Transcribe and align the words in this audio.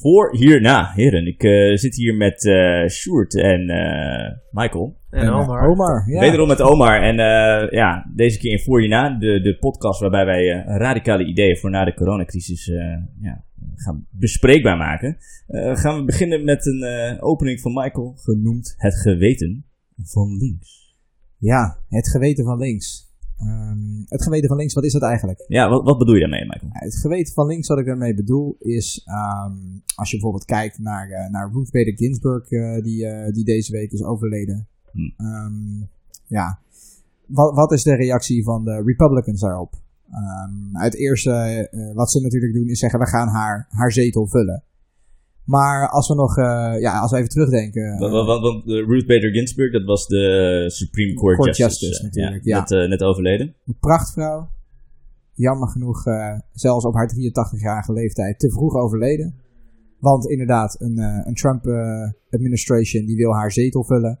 Voor 0.00 0.36
hierna, 0.36 0.92
heren. 0.94 1.26
Ik 1.26 1.42
eh, 1.42 1.76
zit 1.76 1.96
hier 1.96 2.14
met 2.14 2.44
eh 2.44 2.88
Sjoerd 2.88 3.36
en 3.36 3.68
eh, 3.68 4.36
Michael. 4.50 4.96
En 5.10 5.20
En, 5.20 5.32
Omar. 5.32 5.68
Omar, 5.68 6.08
ja. 6.08 6.20
Wederom 6.20 6.48
met 6.48 6.60
Omar. 6.60 7.02
En 7.02 7.18
eh, 7.18 7.70
ja, 7.70 8.10
deze 8.14 8.38
keer 8.38 8.50
in 8.50 8.60
Voor 8.60 8.80
hierna, 8.80 9.18
de, 9.18 9.40
de 9.40 9.56
podcast 9.58 10.00
waarbij 10.00 10.24
wij 10.24 10.52
eh, 10.52 10.76
radicale 10.76 11.26
ideeën 11.26 11.56
voor 11.56 11.70
na 11.70 11.84
de 11.84 11.94
coronacrisis 11.94 12.68
eh, 12.68 12.76
ja, 13.20 13.44
gaan 13.74 14.06
bespreekbaar 14.10 14.76
maken. 14.76 15.16
Eh, 15.46 15.76
gaan 15.76 15.98
we 15.98 16.04
beginnen 16.04 16.44
met 16.44 16.66
een 16.66 16.82
eh, 16.82 17.24
opening 17.24 17.60
van 17.60 17.72
Michael, 17.72 18.14
genoemd 18.16 18.74
Het 18.76 18.94
geweten 18.94 19.64
van 20.02 20.36
links. 20.36 20.96
Ja, 21.38 21.78
het 21.88 22.08
geweten 22.08 22.44
van 22.44 22.58
links. 22.58 23.14
Ehm, 23.38 24.02
het 24.08 24.22
geweten 24.22 24.48
van 24.48 24.56
links, 24.56 24.74
wat 24.74 24.84
is 24.84 24.92
dat 24.92 25.02
eigenlijk? 25.02 25.44
Ja, 25.48 25.68
wat, 25.68 25.84
wat 25.84 25.98
bedoel 25.98 26.14
je 26.14 26.20
daarmee, 26.20 26.44
Michael? 26.44 26.70
Ja, 26.72 26.78
Het 26.78 26.96
geweten 26.96 27.34
van 27.34 27.46
links, 27.46 27.68
wat 27.68 27.78
ik 27.78 27.86
daarmee 27.86 28.14
bedoel, 28.14 28.56
is 28.58 29.02
ehm, 29.04 29.52
als 29.94 30.10
je 30.10 30.16
bijvoorbeeld 30.16 30.44
kijkt 30.44 30.78
naar, 30.78 31.10
eh, 31.10 31.30
naar 31.30 31.50
Ruth 31.52 31.70
Bader 31.70 31.96
Ginsburg, 31.96 32.50
eh, 32.50 32.82
die, 32.82 33.06
eh, 33.06 33.32
die 33.32 33.44
deze 33.44 33.72
week 33.72 33.92
is 33.92 34.02
overleden. 34.02 34.66
Hm. 34.92 34.98
Ehm, 35.16 35.86
ja, 36.26 36.58
wat, 37.26 37.54
wat 37.54 37.72
is 37.72 37.82
de 37.82 37.94
reactie 37.94 38.44
van 38.44 38.64
de 38.64 38.82
Republicans 38.82 39.40
daarop? 39.40 39.74
Het 40.72 40.94
eerste 40.94 41.68
wat 41.94 42.10
ze 42.10 42.20
natuurlijk 42.20 42.54
doen 42.54 42.68
is 42.68 42.78
zeggen, 42.78 42.98
we 42.98 43.06
gaan 43.06 43.28
haar, 43.28 43.66
haar 43.68 43.92
zetel 43.92 44.26
vullen. 44.26 44.62
Maar 45.46 45.88
als 45.88 46.08
we 46.08 46.14
nog, 46.14 46.36
eh, 46.36 46.80
ja, 46.80 47.00
als 47.00 47.10
we 47.10 47.16
even 47.16 47.28
terugdenken. 47.28 47.98
Want, 47.98 48.12
want, 48.12 48.42
want, 48.42 48.70
eh, 48.70 48.86
Ruth 48.86 49.06
Bader 49.06 49.30
Ginsburg, 49.30 49.72
dat 49.72 49.84
was 49.84 50.06
de 50.06 50.64
Supreme 50.66 51.14
Court, 51.14 51.36
Court 51.36 51.56
Justice, 51.56 51.86
Justice 51.86 51.98
eh, 51.98 52.04
natuurlijk, 52.04 52.44
ja, 52.44 52.64
ja. 52.68 52.78
Net, 52.78 52.88
net 52.88 53.02
overleden. 53.02 53.54
Een 53.66 53.78
prachtvrouw. 53.80 54.48
Jammer 55.34 55.68
genoeg, 55.68 56.02
zelfs 56.52 56.84
op 56.84 56.94
haar 56.94 57.08
83-jarige 57.08 57.92
leeftijd, 57.92 58.38
te 58.38 58.50
vroeg 58.50 58.74
overleden. 58.74 59.34
Want 59.98 60.30
inderdaad, 60.30 60.80
een, 60.80 60.98
een 60.98 61.34
Trump-administration 61.34 63.06
die 63.06 63.16
wil 63.16 63.34
haar 63.34 63.52
zetel 63.52 63.84
vullen. 63.84 64.20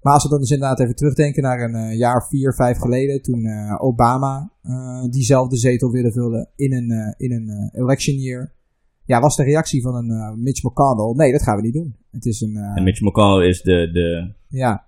Maar 0.00 0.12
als 0.12 0.22
we 0.22 0.28
dan 0.28 0.38
dus 0.38 0.50
inderdaad 0.50 0.80
even 0.80 0.94
terugdenken 0.94 1.42
naar 1.42 1.60
een 1.60 1.96
jaar 1.96 2.26
vier, 2.28 2.54
vijf 2.54 2.78
geleden, 2.78 3.22
toen 3.22 3.46
Obama 3.78 4.52
diezelfde 5.10 5.56
zetel 5.56 5.90
wilde 5.90 6.12
vullen 6.12 6.50
in 6.56 6.72
een, 6.72 7.14
in 7.16 7.32
een 7.32 7.70
election 7.72 8.16
year. 8.16 8.53
Ja, 9.06 9.20
was 9.20 9.36
de 9.36 9.42
reactie 9.44 9.82
van 9.82 9.94
een 9.94 10.10
eh, 10.10 10.32
Mitch 10.34 10.62
McConnell, 10.62 11.14
nee, 11.16 11.32
dat 11.32 11.42
gaan 11.42 11.56
we 11.56 11.62
niet 11.62 11.72
doen. 11.72 11.96
Het 12.10 12.24
is 12.24 12.40
een, 12.40 12.56
eh, 12.56 12.76
En 12.76 12.82
Mitch 12.82 13.00
McConnell 13.00 13.48
is 13.48 13.62
de, 13.62 13.90
de 13.92 14.32
ja, 14.48 14.86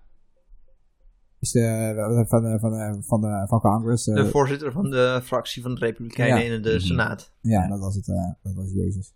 is 1.41 1.51
de, 1.51 2.25
van, 2.29 2.43
de, 2.43 2.59
van, 2.59 2.71
de, 2.71 3.03
van, 3.03 3.21
de, 3.21 3.45
van 3.49 3.61
Congress. 3.61 4.07
eh, 4.09 4.15
De 4.15 4.27
voorzitter 4.27 4.73
van 4.73 4.91
de 4.91 5.21
fractie 5.25 5.63
van 5.63 5.75
de 5.75 5.81
Republikeinen 5.81 6.45
Ja. 6.45 6.55
in 6.55 6.63
de 6.63 6.71
Mhm. 6.71 6.79
Senaat. 6.79 7.33
Ja, 7.41 7.69
dat 7.69 7.79
was 7.79 7.95
het. 7.95 8.09
eh, 8.09 8.31
dat 8.43 8.55
was 8.55 8.73
Jezus. 8.75 9.15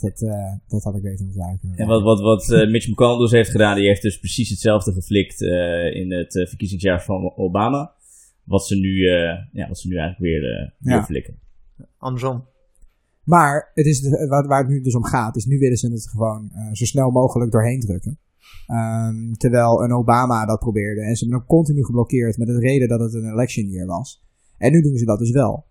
Dat, 0.00 0.22
eh, 0.22 0.52
dat 0.68 0.82
had 0.82 0.96
ik 0.96 1.02
weten 1.02 1.24
moeten. 1.24 1.72
En 1.76 1.86
wat, 1.86 2.02
wat, 2.02 2.20
wat 2.20 2.50
eh, 2.50 2.70
Mitch 2.70 2.88
McConnell 2.88 3.18
dus 3.18 3.30
heeft 3.30 3.50
gedaan, 3.50 3.76
die 3.76 3.86
heeft 3.86 4.02
dus 4.02 4.18
precies 4.18 4.48
hetzelfde 4.50 4.92
geflikt 4.92 5.42
eh, 5.42 5.94
in 5.94 6.12
het 6.12 6.36
eh, 6.36 6.46
verkiezingsjaar 6.46 7.02
van 7.04 7.32
Obama. 7.36 7.94
Wat 8.44 8.66
ze 8.66 8.76
nu, 8.76 9.06
eh, 9.08 9.38
ja, 9.52 9.68
wat 9.68 9.78
ze 9.78 9.88
nu 9.88 9.96
eigenlijk 9.96 10.20
weer, 10.32 10.52
eh 10.52 10.70
weer 10.78 10.94
Ja. 10.94 11.04
flikken. 11.04 11.38
Andersom. 11.98 12.44
Maar 13.26 13.70
het 13.74 13.86
is 13.86 14.08
waar, 14.28 14.58
het 14.58 14.68
nu 14.68 14.80
dus 14.80 14.94
om 14.94 15.04
gaat, 15.04 15.36
is 15.36 15.44
nu 15.44 15.58
willen 15.58 15.76
ze 15.76 15.92
het 15.92 16.08
gewoon 16.08 16.50
eh, 16.52 16.72
zo 16.72 16.84
snel 16.84 17.10
mogelijk 17.10 17.52
doorheen 17.52 17.80
drukken. 17.80 18.18
Ehm, 18.66 19.32
terwijl 19.32 19.82
een 19.82 19.92
Obama 19.92 20.46
dat 20.46 20.58
probeerde. 20.58 21.00
En 21.00 21.16
ze 21.16 21.24
hebben 21.24 21.38
hem 21.38 21.48
continu 21.48 21.84
geblokkeerd 21.84 22.38
met 22.38 22.46
de 22.46 22.58
reden 22.58 22.88
dat 22.88 23.00
het 23.00 23.14
een 23.14 23.32
election 23.32 23.68
year 23.68 23.86
was. 23.86 24.24
En 24.58 24.72
nu 24.72 24.80
doen 24.80 24.96
ze 24.96 25.04
dat 25.04 25.18
dus 25.18 25.30
wel. 25.30 25.64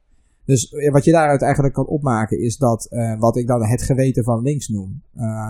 Dus 0.46 0.72
eh, 0.72 0.92
wat 0.92 1.06
je 1.06 1.12
daaruit 1.12 1.42
eigenlijk 1.42 1.74
kan 1.74 1.88
opmaken 1.88 2.40
is 2.40 2.58
dat, 2.58 2.86
eh, 2.86 3.20
wat 3.20 3.38
ik 3.38 3.48
dan 3.48 3.66
het 3.66 3.82
geweten 3.82 4.24
van 4.24 4.42
links 4.42 4.68
noem, 4.68 5.02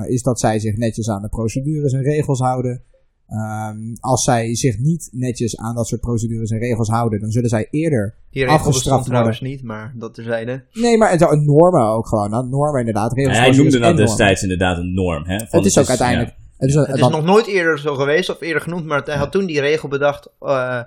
is 0.08 0.24
dat 0.24 0.40
zij 0.40 0.60
zich 0.60 0.78
netjes 0.78 1.10
aan 1.10 1.22
de 1.22 1.30
procedures 1.30 1.94
en 1.94 2.02
regels 2.02 2.40
houden. 2.40 2.84
Ehm, 3.28 3.78
als 4.00 4.24
zij 4.24 4.56
zich 4.56 4.78
niet 4.80 5.10
netjes 5.12 5.58
aan 5.58 5.76
dat 5.76 5.88
soort 5.88 6.02
procedures 6.02 6.50
en 6.50 6.58
regels 6.60 6.90
houden, 6.90 7.20
dan 7.20 7.32
zullen 7.32 7.50
zij 7.50 7.68
eerder 7.72 8.16
Die 8.32 8.44
regel 8.44 8.58
Afgestraft 8.58 9.06
trouwens 9.06 9.42
niet, 9.42 9.64
maar 9.64 9.94
dat 9.96 10.14
terzijde. 10.14 10.64
Nee, 10.74 10.98
maar 10.98 11.10
het 11.12 11.20
zou 11.20 11.34
een 11.38 11.46
normen 11.46 11.82
ook 11.88 12.08
gewoon. 12.08 12.30
Nou, 12.30 12.48
normen 12.48 12.80
inderdaad. 12.80 13.10
En 13.12 13.16
Regels 13.16 13.38
hij 13.38 13.50
noemde 13.52 13.80
dat 13.80 13.90
en 13.90 13.96
destijds 13.96 14.42
inderdaad 14.42 14.78
een 14.78 14.94
norm. 14.94 15.24
Hè, 15.26 15.38
van 15.38 15.48
Het 15.60 15.66
is 15.66 15.78
ook 15.78 15.88
uiteindelijk. 15.90 16.34
Het 16.58 16.70
is, 16.70 16.76
een- 16.76 16.82
Het 16.86 16.94
is 16.96 17.00
dan- 17.02 17.12
nog 17.12 17.24
nooit 17.24 17.46
eerder 17.48 17.80
zo 17.80 17.96
geweest 17.96 18.30
of 18.30 18.42
eerder 18.42 18.62
genoemd, 18.62 18.86
maar 18.86 19.02
hij 19.06 19.16
had 19.18 19.32
toen 19.32 19.46
die 19.46 19.60
regel 19.60 19.90
bedacht 19.90 20.30
eh, 20.42 20.80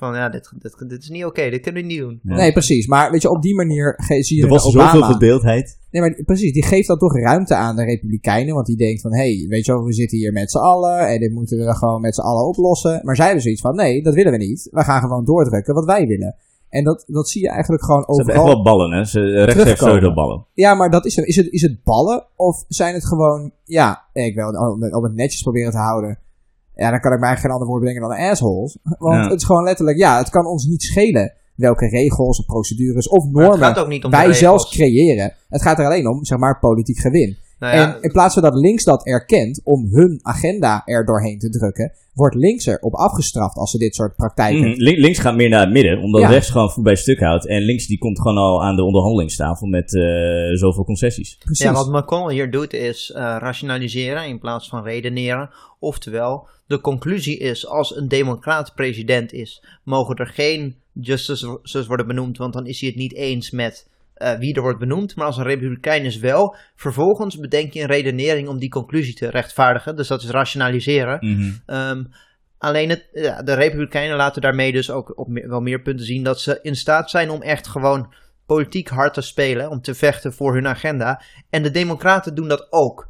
van 0.00 0.14
ja, 0.14 0.28
dit, 0.28 0.52
dit, 0.58 0.88
dit 0.88 1.02
is 1.02 1.08
niet 1.08 1.24
oké, 1.24 1.50
dit 1.50 1.60
kunnen 1.60 1.82
we 1.82 1.88
niet 1.88 1.98
doen. 1.98 2.20
Ja. 2.22 2.34
Nee, 2.34 2.52
precies. 2.52 2.86
Maar 2.86 3.10
weet 3.10 3.22
je, 3.22 3.30
op 3.30 3.42
die 3.42 3.54
manier 3.54 3.94
ge- 3.96 4.22
zie 4.22 4.36
je 4.36 4.42
Er 4.42 4.48
was 4.48 4.70
zoveel 4.70 5.04
verdeeldheid. 5.04 5.78
Nee, 5.90 6.02
maar 6.02 6.22
precies. 6.24 6.52
Die 6.52 6.64
geeft 6.64 6.88
dan 6.88 6.98
toch 6.98 7.16
ruimte 7.18 7.54
aan 7.54 7.76
de 7.76 7.84
Republikeinen. 7.84 8.54
Want 8.54 8.66
die 8.66 8.76
denkt 8.76 9.00
van, 9.00 9.12
hé, 9.14 9.36
hey, 9.36 9.46
weet 9.48 9.64
je 9.64 9.72
wel, 9.72 9.84
we 9.84 9.92
zitten 9.92 10.18
hier 10.18 10.32
met 10.32 10.50
z'n 10.50 10.58
allen. 10.58 11.08
En 11.08 11.20
dit 11.20 11.32
moeten 11.32 11.58
we 11.58 11.74
gewoon 11.74 12.00
met 12.00 12.14
z'n 12.14 12.20
allen 12.20 12.46
oplossen. 12.48 13.00
Maar 13.02 13.16
zij 13.16 13.24
hebben 13.24 13.42
zoiets 13.42 13.60
van, 13.60 13.74
nee, 13.74 14.02
dat 14.02 14.14
willen 14.14 14.32
we 14.32 14.38
niet. 14.38 14.68
We 14.70 14.82
gaan 14.84 15.00
gewoon 15.00 15.24
doordrukken 15.24 15.74
wat 15.74 15.84
wij 15.84 16.06
willen. 16.06 16.36
En 16.68 16.84
dat, 16.84 17.04
dat 17.06 17.28
zie 17.28 17.42
je 17.42 17.48
eigenlijk 17.50 17.84
gewoon 17.84 18.00
Ze 18.06 18.12
hebben 18.14 18.34
echt 18.34 18.42
overal. 18.44 18.62
wel 18.64 18.74
ballen, 18.74 18.96
hè. 18.98 19.04
Ze, 19.04 19.20
rechts 19.44 19.64
heeft 19.64 20.14
ballen. 20.14 20.46
Ja, 20.54 20.74
maar 20.74 20.90
dat 20.90 21.06
is, 21.06 21.16
het. 21.16 21.26
is, 21.26 21.36
het, 21.36 21.46
is 21.52 21.62
het 21.62 21.82
ballen? 21.84 22.26
Of 22.36 22.64
zijn 22.68 22.94
het 22.94 23.06
gewoon, 23.06 23.52
ja, 23.64 24.02
ik 24.12 24.34
wil 24.34 24.48
om 24.96 25.04
het 25.04 25.14
netjes 25.14 25.42
proberen 25.42 25.70
te 25.70 25.78
houden. 25.78 26.18
Ja, 26.80 26.90
dan 26.90 27.00
kan 27.00 27.12
ik 27.12 27.20
mij 27.20 27.36
geen 27.36 27.50
ander 27.50 27.68
woord 27.68 27.82
brengen 27.82 28.00
dan 28.00 28.10
assholes. 28.30 28.78
Want 28.98 29.14
Ja. 29.16 29.28
het 29.28 29.40
is 29.40 29.44
gewoon 29.44 29.64
letterlijk, 29.64 29.98
ja, 29.98 30.18
het 30.18 30.30
kan 30.30 30.46
ons 30.46 30.64
niet 30.64 30.82
schelen 30.82 31.32
welke 31.54 31.86
regels 31.88 32.38
of 32.38 32.46
procedures 32.46 33.08
of 33.08 33.24
normen 33.24 34.10
wij 34.10 34.32
zelfs 34.32 34.70
creëren. 34.70 35.32
Het 35.48 35.62
gaat 35.62 35.78
er 35.78 35.84
alleen 35.84 36.08
om, 36.08 36.24
zeg 36.24 36.38
maar, 36.38 36.58
politiek 36.58 36.98
gewin. 36.98 37.36
Nou 37.58 37.76
ja, 37.76 37.94
En 37.94 38.02
in 38.02 38.12
plaats 38.12 38.34
van 38.34 38.42
dat 38.42 38.54
links 38.54 38.84
dat 38.84 39.06
erkent 39.06 39.60
om 39.64 39.86
hun 39.90 40.18
agenda 40.22 40.82
er 40.84 41.04
doorheen 41.04 41.38
te 41.38 41.48
drukken, 41.48 41.92
wordt 42.14 42.34
links 42.34 42.66
erop 42.66 42.94
afgestraft 42.94 43.56
als 43.56 43.70
ze 43.70 43.78
dit 43.78 43.94
soort 43.94 44.16
praktijken. 44.16 44.72
Lin- 44.76 44.98
links 45.00 45.18
gaat 45.18 45.34
meer 45.34 45.48
naar 45.48 45.60
het 45.60 45.70
midden, 45.72 45.98
omdat 46.02 46.20
Ja. 46.20 46.28
rechts 46.28 46.50
gewoon 46.50 46.70
voet 46.70 46.84
bij 46.84 46.94
stuk 46.94 47.20
houdt. 47.20 47.46
En 47.48 47.60
links 47.62 47.86
die 47.86 47.98
komt 47.98 48.20
gewoon 48.20 48.36
al 48.36 48.62
aan 48.64 48.76
de 48.76 48.84
onderhandelingstafel 48.84 49.66
met 49.66 49.94
eh, 49.94 50.02
zoveel 50.52 50.84
concessies. 50.84 51.36
Precies. 51.36 51.64
Ja, 51.64 51.72
wat 51.72 51.88
McConnell 51.92 52.34
hier 52.34 52.50
doet 52.50 52.72
is 52.72 53.10
eh, 53.10 53.36
rationaliseren 53.38 54.26
in 54.26 54.38
plaats 54.38 54.68
van 54.68 54.82
redeneren. 54.82 55.50
Oftewel, 55.78 56.46
de 56.70 56.80
conclusie 56.80 57.38
is, 57.38 57.66
als 57.66 57.96
een 57.96 58.08
democraat 58.08 58.74
president 58.74 59.32
is, 59.32 59.64
mogen 59.84 60.16
er 60.16 60.26
geen 60.26 60.76
justices 60.92 61.86
worden 61.86 62.06
benoemd, 62.06 62.38
want 62.38 62.52
dan 62.52 62.66
is 62.66 62.80
hij 62.80 62.88
het 62.88 62.98
niet 62.98 63.14
eens 63.14 63.50
met 63.50 63.88
eh, 64.14 64.38
wie 64.38 64.54
er 64.54 64.62
wordt 64.62 64.78
benoemd. 64.78 65.16
Maar 65.16 65.26
als 65.26 65.36
een 65.36 65.44
republikein 65.44 66.04
is 66.04 66.18
wel, 66.18 66.56
vervolgens 66.74 67.36
bedenk 67.36 67.72
je 67.72 67.80
een 67.80 67.86
redenering 67.86 68.48
om 68.48 68.58
die 68.58 68.68
conclusie 68.68 69.14
te 69.14 69.30
rechtvaardigen. 69.30 69.96
Dus 69.96 70.08
dat 70.08 70.22
is 70.22 70.30
rationaliseren. 70.30 71.18
Mhm. 71.20 71.50
Ehm, 71.66 72.04
alleen 72.58 72.88
het, 72.88 73.08
ja, 73.12 73.42
de 73.42 73.54
Republikeinen 73.54 74.16
laten 74.16 74.42
daarmee 74.42 74.72
dus 74.72 74.90
ook 74.90 75.18
op 75.18 75.28
wel 75.30 75.60
meer 75.60 75.82
punten 75.82 76.06
zien 76.06 76.22
dat 76.22 76.40
ze 76.40 76.58
in 76.62 76.76
staat 76.76 77.10
zijn 77.10 77.30
om 77.30 77.42
echt 77.42 77.66
gewoon 77.66 78.14
politiek 78.46 78.88
hard 78.88 79.14
te 79.14 79.20
spelen, 79.20 79.70
om 79.70 79.80
te 79.80 79.94
vechten 79.94 80.32
voor 80.32 80.54
hun 80.54 80.66
agenda. 80.66 81.22
En 81.50 81.62
de 81.62 81.70
Democraten 81.70 82.34
doen 82.34 82.48
dat 82.48 82.66
ook. 82.70 83.09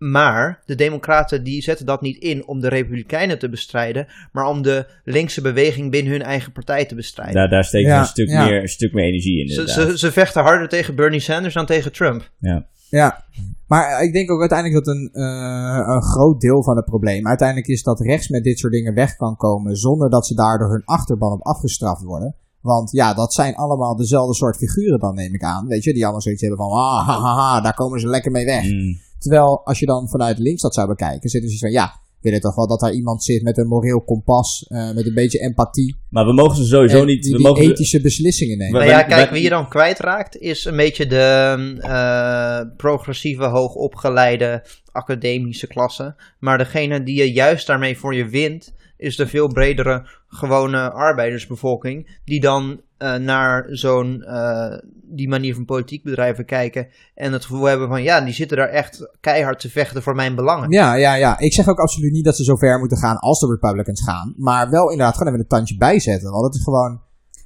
Maar 0.00 0.62
de 0.66 0.74
Democraten 0.74 1.44
die 1.44 1.62
zetten 1.62 1.86
dat 1.86 2.00
niet 2.00 2.16
in 2.16 2.46
om 2.46 2.60
de 2.60 2.68
Republikeinen 2.68 3.38
te 3.38 3.48
bestrijden, 3.48 4.06
maar 4.32 4.46
om 4.46 4.62
de 4.62 4.86
linkse 5.04 5.40
beweging 5.40 5.90
binnen 5.90 6.12
hun 6.12 6.22
eigen 6.22 6.52
partij 6.52 6.84
te 6.84 6.94
bestrijden. 6.94 7.34
Daar, 7.34 7.48
daar 7.48 7.64
steekt 7.64 7.86
Ja, 7.86 7.98
een, 7.98 8.04
stuk 8.06 8.28
ja. 8.28 8.44
meer, 8.44 8.62
een 8.62 8.68
stuk 8.68 8.92
meer 8.92 9.04
energie 9.04 9.40
in. 9.40 9.48
Ze, 9.48 9.68
ze, 9.68 9.98
ze 9.98 10.12
vechten 10.12 10.42
harder 10.42 10.68
tegen 10.68 10.94
Bernie 10.94 11.20
Sanders 11.20 11.54
dan 11.54 11.66
tegen 11.66 11.92
Trump. 11.92 12.30
ja. 12.38 12.66
Ja, 12.90 13.24
maar 13.66 14.02
ik 14.02 14.12
denk 14.12 14.30
ook 14.30 14.40
uiteindelijk 14.40 14.84
dat 14.84 14.94
een, 14.94 15.10
eh, 15.12 15.94
een 15.94 16.02
groot 16.02 16.40
deel 16.40 16.62
van 16.62 16.76
het 16.76 16.84
probleem 16.84 17.26
uiteindelijk 17.26 17.68
is 17.68 17.82
dat 17.82 18.00
rechts 18.00 18.28
met 18.28 18.44
dit 18.44 18.58
soort 18.58 18.72
dingen 18.72 18.94
weg 18.94 19.16
kan 19.16 19.36
komen 19.36 19.76
zonder 19.76 20.10
dat 20.10 20.26
ze 20.26 20.34
daardoor 20.34 20.70
hun 20.70 20.84
achterban 20.84 21.32
op 21.32 21.42
afgestraft 21.42 22.02
worden. 22.02 22.34
Want 22.60 22.90
ja, 22.90 23.14
dat 23.14 23.32
zijn 23.32 23.54
allemaal 23.54 23.96
dezelfde 23.96 24.34
soort 24.34 24.56
figuren 24.56 24.98
dan 24.98 25.14
neem 25.14 25.34
ik 25.34 25.42
aan. 25.42 25.66
Weet 25.66 25.84
je, 25.84 25.92
die 25.92 26.02
allemaal 26.02 26.20
zoiets 26.20 26.40
hebben 26.40 26.58
van, 26.58 26.70
ah, 26.70 27.06
ha, 27.06 27.20
ha, 27.20 27.34
ha, 27.34 27.60
daar 27.60 27.74
komen 27.74 28.00
ze 28.00 28.08
lekker 28.08 28.30
mee 28.30 28.44
weg. 28.44 28.64
Mm. 28.64 28.98
Terwijl 29.20 29.60
als 29.64 29.78
je 29.78 29.86
dan 29.86 30.08
vanuit 30.08 30.38
links 30.38 30.62
dat 30.62 30.74
zou 30.74 30.88
bekijken, 30.88 31.30
zit 31.30 31.42
er 31.42 31.46
zoiets 31.50 31.62
van, 31.62 31.70
ja, 31.72 31.86
we 31.86 32.28
willen 32.28 32.40
toch 32.40 32.54
wel 32.54 32.66
dat 32.66 32.80
daar 32.80 32.92
iemand 32.92 33.24
zit 33.24 33.42
met 33.42 33.58
een 33.58 33.66
moreel 33.66 34.00
kompas, 34.00 34.66
eh, 34.68 34.92
met 34.94 35.06
een 35.06 35.14
beetje 35.14 35.38
empathie. 35.38 35.96
Maar 36.08 36.26
we 36.26 36.32
mogen 36.32 36.56
ze 36.56 36.64
sowieso 36.64 37.00
en 37.00 37.06
niet... 37.06 37.22
die, 37.22 37.30
we 37.32 37.38
die 37.38 37.46
mogen 37.46 37.64
ze- 37.64 37.70
ethische 37.70 38.00
beslissingen 38.00 38.58
nemen. 38.58 38.72
Maar- 38.72 38.86
Nou 38.86 38.98
ja, 38.98 39.02
kijk, 39.06 39.30
wie 39.30 39.42
je 39.42 39.48
dan 39.48 39.68
kwijtraakt 39.68 40.36
is 40.36 40.64
een 40.64 40.76
beetje 40.76 41.06
de 41.06 41.56
eh, 41.80 42.60
progressieve, 42.76 43.44
hoogopgeleide 43.44 44.64
academische 44.92 45.66
klasse. 45.66 46.14
Maar 46.38 46.58
degene 46.58 47.02
die 47.02 47.16
je 47.16 47.32
juist 47.32 47.66
daarmee 47.66 47.98
voor 47.98 48.14
je 48.14 48.28
wint, 48.28 48.72
is 48.96 49.16
de 49.16 49.26
veel 49.26 49.48
bredere 49.48 50.06
gewone 50.28 50.90
arbeidersbevolking. 50.90 52.18
Die 52.24 52.40
dan 52.40 52.80
eh, 52.98 53.14
naar 53.14 53.66
zo'n 53.70 54.22
eh, 54.22 54.78
die 55.16 55.28
manier 55.28 55.54
van 55.54 55.64
politiek 55.64 56.02
bedrijven 56.02 56.44
kijken. 56.44 56.88
En 57.14 57.32
het 57.32 57.44
gevoel 57.44 57.64
hebben 57.64 57.88
van 57.88 58.02
ja, 58.02 58.20
die 58.20 58.34
zitten 58.34 58.56
daar 58.56 58.68
echt 58.68 59.10
keihard 59.20 59.60
te 59.60 59.70
vechten 59.70 60.02
voor 60.02 60.14
mijn 60.14 60.34
belangen. 60.34 60.70
Ja, 60.70 60.94
ja, 60.94 61.14
ja. 61.14 61.38
Ik 61.38 61.52
zeg 61.52 61.68
ook 61.68 61.78
absoluut 61.78 62.12
niet 62.12 62.24
dat 62.24 62.36
ze 62.36 62.44
zo 62.44 62.56
ver 62.56 62.78
moeten 62.78 62.98
gaan 62.98 63.16
als 63.18 63.40
de 63.40 63.46
Republicans 63.46 64.02
gaan. 64.02 64.34
Maar 64.36 64.70
wel 64.70 64.90
inderdaad 64.90 65.16
gewoon 65.16 65.28
even 65.32 65.44
een 65.44 65.48
tandje 65.50 65.76
bijzetten. 65.76 66.30
Want 66.30 66.44
het 66.44 66.54
is 66.54 66.62
gewoon... 66.62 67.00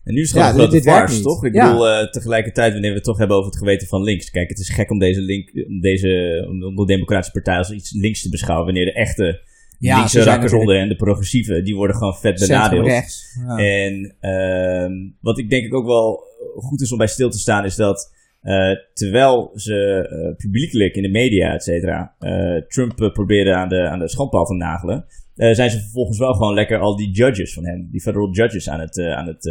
En 0.05 0.15
nu 0.15 0.21
is 0.21 0.31
het 0.33 0.41
gewoon 0.43 0.57
Ja, 0.57 0.65
een 0.65 0.71
dit- 0.71 0.83
farce, 0.83 1.21
toch? 1.23 1.45
Ik 1.45 1.55
Ja. 1.55 1.67
bedoel, 1.67 1.89
eh, 1.89 2.11
tegelijkertijd, 2.11 2.73
wanneer 2.73 2.91
we 2.91 2.97
het 2.97 3.05
toch 3.05 3.19
hebben 3.19 3.37
over 3.37 3.51
het 3.51 3.59
geweten 3.59 3.89
van 3.89 4.03
links. 4.03 4.31
Kijk, 4.31 4.49
het 4.49 4.59
is 4.59 4.69
gek 4.69 4.91
om 4.91 4.99
deze, 4.99 5.21
link, 5.21 5.51
om 5.69 5.81
deze 5.81 6.45
om 6.49 6.77
de 6.77 6.85
Democratische 6.87 7.33
Partij 7.33 7.57
als 7.57 7.71
iets 7.71 7.93
links 7.93 8.23
te 8.23 8.29
beschouwen. 8.29 8.65
Wanneer 8.67 8.85
de 8.85 8.93
echte 8.93 9.41
Ja, 9.79 9.97
linkse 9.97 10.23
rakkers 10.23 10.53
onder 10.53 10.77
en 10.79 10.89
de 10.89 10.97
progressieven, 10.97 11.65
die 11.65 11.75
worden 11.77 11.97
gewoon 11.97 12.15
vet 12.17 12.39
benadeeld. 12.41 12.87
Ja. 12.87 13.57
En 13.57 14.15
ehm, 14.21 14.93
wat 15.21 15.39
ik 15.39 15.51
denk 15.51 15.65
ik 15.65 15.75
ook 15.75 15.87
wel 15.87 16.23
goed 16.57 16.81
is 16.81 16.93
om 16.93 16.99
bij 16.99 17.07
stil 17.07 17.31
te 17.31 17.39
staan, 17.39 17.65
is 17.65 17.77
dat 17.77 18.13
eh, 18.41 18.71
terwijl 18.93 19.51
ze 19.55 20.09
eh, 20.09 20.37
publiekelijk 20.37 20.95
in 20.95 21.03
de 21.03 21.09
media, 21.11 21.53
et 21.55 21.63
cetera, 21.63 22.15
eh, 22.19 22.63
Trump 22.69 23.11
probeerde 23.13 23.55
aan 23.55 23.69
de, 23.69 23.89
aan 23.89 23.99
de 23.99 24.09
schandpaal 24.09 24.45
te 24.45 24.55
nagelen, 24.55 25.05
eh, 25.35 25.55
zijn 25.55 25.71
ze 25.71 25.81
vervolgens 25.81 26.19
wel 26.19 26.33
gewoon 26.33 26.55
lekker 26.55 26.79
al 26.79 26.97
die 26.97 27.11
judges 27.11 27.55
van 27.55 27.67
hem, 27.67 27.89
die 27.91 28.01
federal 28.01 28.31
judges 28.31 28.69
aan 28.69 28.81
het, 28.81 28.99
eh, 28.99 29.13
aan 29.13 29.27
het 29.27 29.43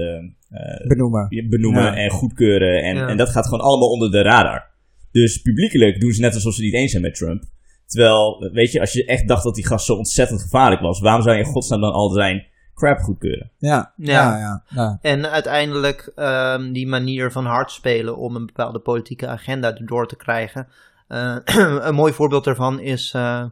Benoemen. 0.87 1.27
benoemen 1.49 1.83
Ja. 1.83 1.95
en 1.95 2.09
goedkeuren. 2.09 2.83
En, 2.83 2.95
Ja. 2.95 3.07
en 3.07 3.17
dat 3.17 3.29
gaat 3.29 3.45
gewoon 3.45 3.65
allemaal 3.65 3.89
onder 3.89 4.11
de 4.11 4.21
radar. 4.21 4.71
Dus 5.11 5.41
publiekelijk 5.41 5.99
doen 5.99 6.11
ze 6.11 6.21
net 6.21 6.33
alsof 6.33 6.53
ze 6.53 6.61
niet 6.61 6.73
eens 6.73 6.91
zijn 6.91 7.03
met 7.03 7.15
Trump. 7.15 7.43
Terwijl, 7.85 8.49
weet 8.53 8.71
je, 8.71 8.79
als 8.79 8.93
je 8.93 9.05
echt 9.05 9.27
dacht 9.27 9.43
dat 9.43 9.55
die 9.55 9.65
gast 9.67 9.85
zo 9.85 9.93
ontzettend 9.93 10.41
gevaarlijk 10.41 10.81
was, 10.81 10.99
waarom 10.99 11.21
zou 11.21 11.35
je 11.37 11.43
in 11.43 11.49
godsnaam 11.49 11.81
dan 11.81 11.91
al 11.93 12.09
zijn 12.09 12.45
crap 12.73 12.99
goedkeuren? 12.99 13.51
Ja, 13.57 13.93
Ja. 13.95 14.13
ja, 14.13 14.37
ja. 14.37 14.63
ja. 14.67 14.97
En 15.01 15.29
uiteindelijk 15.29 16.11
ehm, 16.15 16.71
die 16.71 16.87
manier 16.87 17.31
van 17.31 17.45
hard 17.45 17.71
spelen 17.71 18.17
om 18.17 18.35
een 18.35 18.45
bepaalde 18.45 18.79
politieke 18.79 19.27
agenda 19.27 19.75
erdoor 19.75 20.07
te 20.07 20.15
krijgen. 20.15 20.67
Eh, 21.07 21.35
een 21.87 21.95
mooi 21.95 22.13
voorbeeld 22.13 22.43
daarvan 22.43 22.79
is 22.79 23.13
eh, 23.13 23.45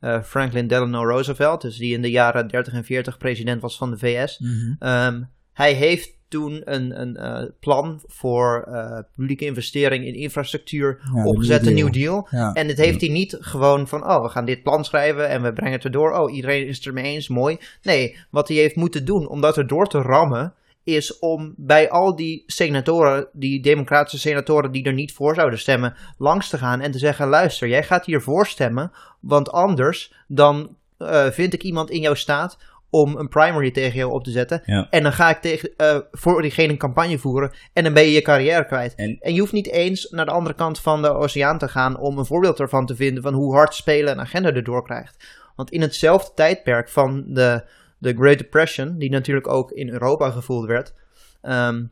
eh, 0.00 0.22
Franklin 0.22 0.66
Delano 0.66 1.04
Roosevelt, 1.04 1.60
dus 1.60 1.76
die 1.76 1.94
in 1.94 2.02
de 2.02 2.10
jaren 2.10 2.48
30 2.48 2.72
en 2.72 2.84
40 2.84 3.18
president 3.18 3.62
was 3.62 3.76
van 3.76 3.90
de 3.90 3.98
VS. 3.98 4.38
Mhm. 4.38 4.74
Ehm, 4.78 5.22
hij 5.52 5.72
heeft 5.72 6.15
toen 6.28 6.62
een, 6.64 7.00
een 7.00 7.16
eh, 7.16 7.44
plan 7.60 8.00
voor 8.06 8.62
eh, 8.62 8.98
publieke 9.16 9.44
investering 9.44 10.04
in 10.06 10.14
infrastructuur 10.14 11.00
Ja, 11.14 11.22
de 11.22 11.28
opgezet, 11.28 11.62
New 11.62 11.70
een 11.70 11.74
New 11.76 11.92
Deal. 11.92 12.28
Deal. 12.30 12.42
Ja. 12.42 12.52
En 12.52 12.68
het 12.68 12.78
heeft 12.78 13.00
hij 13.00 13.10
niet 13.10 13.36
gewoon 13.40 13.88
van, 13.88 14.08
oh, 14.10 14.22
we 14.22 14.28
gaan 14.28 14.44
dit 14.44 14.62
plan 14.62 14.84
schrijven 14.84 15.28
en 15.28 15.42
we 15.42 15.52
brengen 15.52 15.74
het 15.74 15.84
erdoor. 15.84 16.12
Oh, 16.12 16.34
iedereen 16.34 16.66
is 16.66 16.76
het 16.76 16.86
ermee 16.86 17.14
eens, 17.14 17.28
mooi. 17.28 17.58
Nee, 17.82 18.16
wat 18.30 18.48
hij 18.48 18.56
heeft 18.56 18.76
moeten 18.76 19.04
doen 19.04 19.28
om 19.28 19.40
dat 19.40 19.56
erdoor 19.56 19.86
te 19.86 20.00
rammen, 20.00 20.54
is 20.86 21.18
om 21.18 21.54
bij 21.56 21.90
al 21.90 22.16
die 22.16 22.42
senatoren, 22.46 23.28
die 23.32 23.62
democratische 23.62 24.28
senatoren 24.28 24.72
die 24.72 24.84
er 24.84 24.92
niet 24.92 25.12
voor 25.12 25.34
zouden 25.34 25.58
stemmen, 25.58 25.94
langs 26.18 26.48
te 26.48 26.58
gaan 26.58 26.80
en 26.80 26.90
te 26.90 26.98
zeggen, 26.98 27.28
luister, 27.28 27.68
jij 27.68 27.82
gaat 27.82 28.06
hier 28.06 28.20
voor 28.20 28.46
stemmen, 28.46 28.92
want 29.20 29.50
anders 29.50 30.12
dan 30.28 30.76
eh, 30.98 31.26
vind 31.26 31.52
ik 31.52 31.62
iemand 31.62 31.90
in 31.90 32.00
jouw 32.00 32.14
staat 32.14 32.58
om 33.00 33.16
een 33.16 33.28
primary 33.28 33.70
tegen 33.70 33.98
jou 33.98 34.12
op 34.12 34.24
te 34.24 34.30
zetten. 34.30 34.62
Ja. 34.64 34.86
En 34.90 35.02
dan 35.02 35.12
ga 35.12 35.30
ik 35.30 35.36
tegen, 35.38 35.70
eh, 35.76 35.98
voor 36.12 36.42
diegene 36.42 36.72
een 36.72 36.78
campagne 36.78 37.18
voeren 37.18 37.50
en 37.72 37.84
dan 37.84 37.92
ben 37.92 38.02
je 38.02 38.12
je 38.12 38.22
carrière 38.22 38.66
kwijt. 38.66 38.94
En- 38.94 39.16
En 39.20 39.34
je 39.34 39.40
hoeft 39.40 39.52
niet 39.52 39.70
eens 39.70 40.10
naar 40.10 40.24
de 40.24 40.30
andere 40.30 40.54
kant 40.54 40.80
van 40.80 41.02
de 41.02 41.08
oceaan 41.12 41.58
te 41.58 41.68
gaan 41.68 41.98
om 41.98 42.18
een 42.18 42.24
voorbeeld 42.26 42.60
ervan 42.60 42.86
te 42.86 42.96
vinden 42.96 43.22
van 43.22 43.34
hoe 43.34 43.54
hard 43.54 43.74
spelen 43.74 44.12
een 44.12 44.20
agenda 44.20 44.52
erdoor 44.52 44.82
krijgt. 44.84 45.24
Want 45.56 45.70
in 45.70 45.80
hetzelfde 45.80 46.30
tijdperk 46.34 46.88
van 46.88 47.24
de, 47.28 47.64
de 47.98 48.14
Great 48.14 48.38
Depression, 48.38 48.98
die 48.98 49.10
natuurlijk 49.10 49.48
ook 49.48 49.70
in 49.70 49.88
Europa 49.88 50.30
gevoeld 50.30 50.66
werd, 50.66 50.94
ehm, 51.42 51.84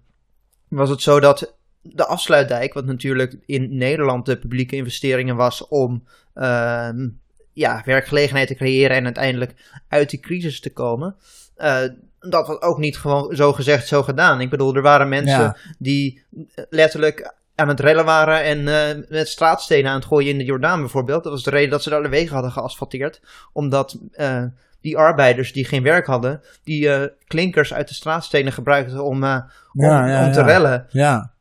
was 0.69 0.89
het 0.91 1.03
zo 1.03 1.21
dat 1.21 1.57
de 1.83 2.07
afsluitdijk, 2.07 2.75
wat 2.75 2.85
natuurlijk 2.85 3.37
in 3.47 3.77
Nederland 3.77 4.27
de 4.27 4.39
publieke 4.39 4.77
investeringen 4.77 5.37
was 5.37 5.69
om 5.69 6.05
ehm, 6.35 7.09
ja, 7.55 7.83
werkgelegenheid 7.85 8.49
te 8.49 8.55
creëren 8.55 8.97
en 8.97 9.05
uiteindelijk 9.05 9.55
uit 9.89 10.11
die 10.11 10.21
crisis 10.21 10.61
te 10.61 10.73
komen. 10.73 11.17
eh, 11.57 11.79
dat 12.29 12.47
was 12.47 12.61
ook 12.61 12.79
niet 12.79 12.99
gewoon 12.99 13.37
zo 13.37 13.53
gezegd, 13.53 13.87
zo 13.87 14.03
gedaan. 14.03 14.41
Ik 14.41 14.51
bedoel, 14.51 14.75
er 14.75 14.83
waren 14.83 15.09
mensen 15.09 15.39
Ja. 15.43 15.57
die 15.79 16.23
letterlijk 16.71 17.35
aan 17.55 17.69
het 17.69 17.81
rellen 17.81 18.05
waren 18.05 18.43
en 18.43 18.69
eh, 18.69 19.03
met 19.09 19.29
straatstenen 19.29 19.91
aan 19.91 19.97
het 19.99 20.05
gooien 20.07 20.31
in 20.31 20.39
de 20.39 20.45
Jordaan 20.45 20.81
bijvoorbeeld. 20.81 21.23
Dat 21.23 21.33
was 21.33 21.43
de 21.43 21.51
reden 21.51 21.71
dat 21.71 21.83
ze 21.83 21.89
de 21.89 21.95
alle 21.97 22.09
wegen 22.09 22.33
hadden 22.35 22.53
geasfalteerd. 22.53 23.21
Omdat 23.53 23.99
eh, 24.13 24.43
die 24.81 24.97
arbeiders 24.99 25.53
die 25.53 25.65
geen 25.65 25.83
werk 25.83 26.07
hadden, 26.07 26.41
die 26.65 27.11
klinkers 27.27 27.75
uit 27.75 27.89
de 27.89 27.95
straatstenen 27.95 28.53
gebruikten 28.53 29.05
om, 29.05 29.15
om, 29.15 29.23
Ja, 29.73 30.07
ja, 30.07 30.27
om 30.27 30.33
te 30.33 30.39
ja. 30.41 30.47
rellen. 30.47 30.87
Ja, 30.91 31.33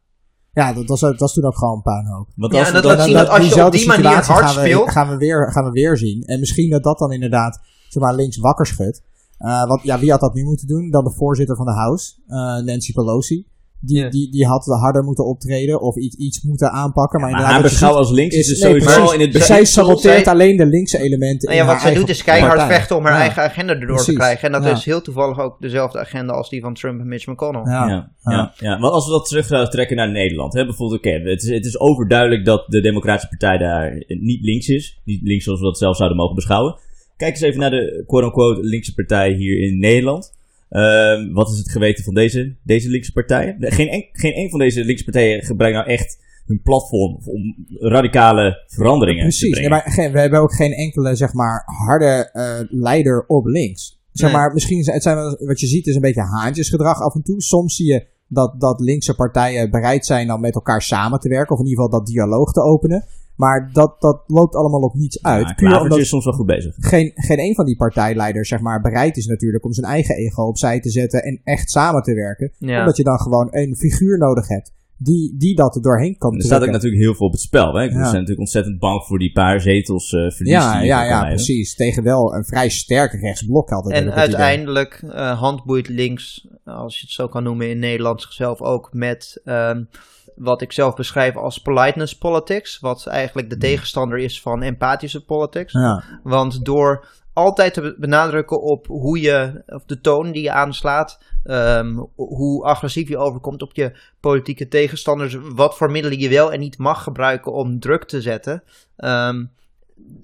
ja 0.54 0.74
dat, 0.74 0.88
was, 0.88 1.00
dat 1.00 1.20
was 1.20 1.34
toen 1.34 1.44
ook 1.44 1.58
gewoon 1.58 1.76
een 1.76 1.82
puinhoop. 1.82 2.28
Want 2.36 2.54
Ja, 2.54 2.60
als 2.60 2.68
en 2.68 2.74
we 2.76 2.82
dat 2.82 2.98
laat 2.98 3.06
zien 3.06 3.14
dat 3.16 3.28
als 3.30 3.38
je 3.54 3.66
op 3.66 3.72
die 3.72 3.88
manier 3.88 4.04
hard 4.26 4.26
gaan 4.46 4.56
we, 4.56 4.62
speelt- 4.62 4.90
Gaan 4.92 5.10
we, 5.10 5.18
weer, 5.18 5.52
gaan 5.52 5.64
we 5.64 5.72
weer 5.72 5.98
zien. 5.98 6.24
En 6.24 6.40
misschien 6.40 6.70
dat 6.70 6.84
dat 6.84 6.98
dan 6.98 7.12
inderdaad 7.12 7.60
zeg 7.90 8.04
maar, 8.04 8.16
links 8.16 8.38
wakker 8.38 8.66
schudt. 8.66 9.02
Eh, 9.38 9.66
want 9.66 9.82
ja, 9.84 10.00
wie 10.00 10.12
had 10.12 10.20
dat 10.20 10.34
nu 10.34 10.44
moeten 10.44 10.68
doen? 10.68 10.90
Dan 10.92 11.04
de 11.04 11.12
voorzitter 11.12 11.56
van 11.56 11.66
de 11.66 11.72
House, 11.72 12.14
eh, 12.28 12.36
Nancy 12.66 12.94
Pelosi. 12.94 13.46
Die, 13.86 13.98
Ja. 13.98 14.10
die, 14.10 14.32
die 14.32 14.46
had 14.46 14.66
harder 14.66 15.04
moeten 15.04 15.26
optreden 15.26 15.82
of 15.82 15.96
iets, 15.98 16.16
iets 16.16 16.42
moeten 16.42 16.72
aanpakken. 16.72 17.22
Maar, 17.22 17.32
haar 17.32 17.62
beschouwen 17.62 18.00
ziet 18.06 18.10
als 18.10 18.20
links 18.20 18.36
is, 18.36 18.42
is- 18.42 18.48
dus 18.48 18.60
nee, 18.60 18.70
sowieso 18.80 19.00
precies. 19.00 19.14
in 19.14 19.20
het 19.20 19.32
Zij- 19.32 19.42
Zij 19.46 19.58
begin... 19.60 19.72
saboteert 19.74 20.24
zij- 20.24 20.34
alleen 20.34 20.58
de 20.58 20.66
linkse 20.66 20.98
elementen. 21.02 21.48
Nou 21.50 21.56
ja, 21.60 21.64
in 21.66 21.70
wat 21.72 21.82
zij 21.82 21.94
doet 21.94 22.10
is 22.10 22.24
keihard 22.24 22.56
partij. 22.58 22.76
vechten 22.76 22.96
om 22.96 23.04
haar 23.04 23.14
Ja. 23.14 23.20
eigen 23.20 23.44
agenda 23.44 23.74
erdoor 23.74 24.04
te 24.04 24.14
krijgen. 24.14 24.46
En 24.48 24.52
dat 24.62 24.64
Ja. 24.64 24.72
is 24.78 24.86
heel 24.86 25.02
toevallig 25.02 25.40
ook 25.40 25.62
dezelfde 25.62 26.00
agenda 26.00 26.34
als 26.34 26.50
die 26.50 26.62
van 26.62 26.74
Trump 26.74 27.00
en 27.00 27.08
Mitch 27.08 27.28
McConnell. 27.28 27.62
Ja. 27.66 27.88
Ja, 27.88 28.12
ja. 28.22 28.54
Ja, 28.60 28.78
Maar 28.78 28.90
als 28.90 29.06
we 29.06 29.12
dat 29.12 29.28
terug 29.28 29.46
zouden 29.46 29.72
trekken 29.72 29.96
naar 29.96 30.12
Nederland. 30.12 30.54
Hè, 30.54 30.66
bijvoorbeeld, 30.66 31.00
oké, 31.00 31.30
het, 31.30 31.44
is, 31.44 31.50
het 31.50 31.66
is 31.66 31.80
overduidelijk 31.80 32.46
dat 32.46 32.66
de 32.68 32.82
Democratische 32.82 33.28
Partij 33.38 33.58
daar 33.58 34.04
niet 34.08 34.42
links 34.42 34.68
is. 34.68 35.02
Niet 35.06 35.22
links 35.24 35.44
zoals 35.44 35.60
we 35.60 35.66
dat 35.66 35.78
zelf 35.78 35.96
zouden 35.96 36.18
mogen 36.18 36.36
beschouwen. 36.36 36.76
Kijk 37.18 37.32
eens 37.32 37.42
even 37.42 37.60
naar 37.60 37.70
de 37.72 38.04
quote-unquote 38.08 38.62
linkse 38.64 38.94
partij 38.94 39.32
hier 39.34 39.62
in 39.62 39.80
Nederland. 39.80 40.34
Ehm, 40.74 41.34
wat 41.34 41.52
is 41.52 41.58
het 41.58 41.72
geweten 41.72 42.04
van 42.04 42.14
deze, 42.14 42.56
deze 42.64 42.90
linkse 42.90 43.12
partijen? 43.12 43.56
Geen, 43.60 43.88
en, 43.88 44.06
geen 44.12 44.38
een 44.38 44.50
van 44.50 44.60
deze 44.60 44.86
linkse 44.86 45.04
partijen 45.04 45.44
gebruikt 45.44 45.75
nou 45.75 45.90
echt 45.90 46.18
hun 46.46 46.62
platform 46.62 47.20
om 47.25 47.66
radicale 47.80 48.64
veranderingen 48.68 49.30
te 49.30 49.38
Precies. 49.38 49.42
Nee, 49.42 49.68
brengen. 49.68 49.70
maar 49.72 49.94
geen, 49.94 50.12
we 50.12 50.20
hebben 50.20 50.40
ook 50.40 50.54
geen 50.54 50.72
enkele, 50.72 51.16
zeg 51.16 51.34
maar, 51.34 51.64
harde 51.66 52.30
eh, 52.31 52.60
leider 52.70 53.25
op 53.28 53.46
links. 53.46 54.02
Zeg 54.12 54.30
Nee. 54.30 54.38
maar, 54.38 54.54
misschien 54.54 54.84
zijn 54.84 54.96
het 54.96 55.04
zijn 55.04 55.18
wat 55.48 55.60
je 55.60 55.68
ziet 55.68 55.88
is 55.88 55.96
een 55.96 56.02
beetje 56.02 56.22
haantjesgedrag 56.22 57.00
af 57.00 57.16
en 57.16 57.24
toe. 57.24 57.42
Soms 57.42 57.75
zie 57.75 57.86
je 57.94 58.08
dat, 58.28 58.62
dat 58.62 58.80
linkse 58.80 59.16
partijen 59.16 59.72
bereid 59.72 60.06
zijn 60.06 60.28
dan 60.28 60.40
met 60.42 60.56
elkaar 60.56 60.81
samen 60.81 61.20
te 61.20 61.30
werken. 61.30 61.56
Of 61.56 61.62
in 61.62 61.68
ieder 61.68 61.84
geval 61.84 62.00
dat 62.00 62.08
dialoog 62.08 62.52
te 62.52 62.62
openen. 62.62 63.06
Maar 63.36 63.70
dat, 63.74 64.02
dat 64.02 64.24
loopt 64.28 64.56
allemaal 64.56 64.82
op 64.82 64.94
niets 64.94 65.24
uit. 65.24 65.48
Ja, 65.48 65.54
puur 65.54 65.82
omdat 65.82 65.98
is 65.98 66.10
soms 66.10 66.26
wel 66.26 66.34
goed 66.34 66.46
bezig. 66.46 66.76
geen, 66.80 67.12
geen 67.16 67.40
een 67.40 67.56
van 67.56 67.66
die 67.66 67.76
partijleiders 67.76 68.50
zeg 68.50 68.60
maar, 68.60 68.82
bereid 68.82 69.18
is 69.18 69.26
natuurlijk 69.26 69.66
om 69.66 69.74
zijn 69.74 69.88
eigen 69.92 70.16
ego 70.16 70.44
opzij 70.44 70.80
te 70.80 70.90
zetten 70.90 71.24
en 71.24 71.42
echt 71.44 71.72
samen 71.72 72.02
te 72.02 72.14
werken. 72.14 72.52
Ja. 72.58 72.80
Omdat 72.80 72.98
je 72.98 73.04
dan 73.04 73.20
gewoon 73.20 73.48
een 73.52 73.76
figuur 73.76 74.18
nodig 74.18 74.48
hebt 74.48 74.72
die, 75.04 75.36
die 75.38 75.56
dat 75.56 75.76
er 75.76 75.82
doorheen 75.82 76.18
kan 76.18 76.36
Er 76.36 76.44
staat 76.44 76.62
ook 76.62 76.70
natuurlijk 76.70 77.02
heel 77.02 77.16
veel 77.16 77.28
op 77.28 77.32
het 77.32 77.42
spel. 77.42 77.74
Hè? 77.74 77.88
We 77.88 77.94
Ja. 77.94 78.00
zijn 78.00 78.12
natuurlijk 78.12 78.40
ontzettend 78.40 78.80
bang 78.80 79.04
voor 79.04 79.20
die 79.20 79.32
paar 79.32 79.62
zetels 79.62 80.14
eh 80.14 80.30
verlies 80.32 80.54
Ja, 80.54 80.82
ja, 80.82 81.04
ja, 81.04 81.25
precies. 81.25 81.75
Tegen 81.75 82.04
wel 82.04 82.36
een 82.36 82.46
vrij 82.46 82.70
sterk 82.70 83.12
rechtsblok 83.12 83.72
altijd. 83.72 83.96
heb 83.96 84.06
En 84.06 84.13
uiteindelijk 84.13 85.02
uh, 85.06 85.40
handboeit 85.40 85.88
links, 85.88 86.48
als 86.65 86.96
je 87.00 87.05
het 87.05 87.15
zo 87.15 87.27
kan 87.27 87.43
noemen 87.43 87.70
in 87.70 87.79
Nederland, 87.79 88.22
zichzelf 88.22 88.62
ook 88.62 88.93
met 88.93 89.41
um, 89.46 89.89
wat 90.36 90.62
ik 90.62 90.72
zelf 90.72 90.96
beschrijf 90.96 91.36
als 91.36 91.58
politeness 91.58 92.17
politics. 92.17 92.79
Wat 92.79 93.08
eigenlijk 93.08 93.50
de 93.50 93.58
tegenstander 93.58 94.17
is 94.17 94.41
van 94.41 94.62
empathische 94.62 95.25
politics. 95.25 95.74
Ja. 95.74 96.03
Want 96.24 96.65
door 96.65 97.08
altijd 97.34 97.74
te 97.74 97.96
benadrukken 97.98 98.62
op 98.62 98.88
hoe 98.88 99.20
je, 99.20 99.63
of 99.65 99.86
de 99.86 100.01
toon 100.01 100.32
die 100.32 100.43
je 100.43 100.51
aanslaat, 100.51 101.20
um, 101.43 102.10
hoe 102.15 102.63
agressief 102.63 103.08
je 103.08 103.17
overkomt 103.17 103.62
op 103.62 103.75
je 103.75 103.98
politieke 104.20 104.67
tegenstanders, 104.67 105.38
wat 105.53 105.77
voor 105.77 105.91
middelen 105.91 106.20
je 106.20 106.29
wel 106.29 106.53
en 106.53 106.60
niet 106.60 106.77
mag 106.77 107.03
gebruiken 107.03 107.53
om 107.53 107.79
druk 107.79 108.03
te 108.03 108.22
zetten. 108.22 108.63
Um, 108.98 109.51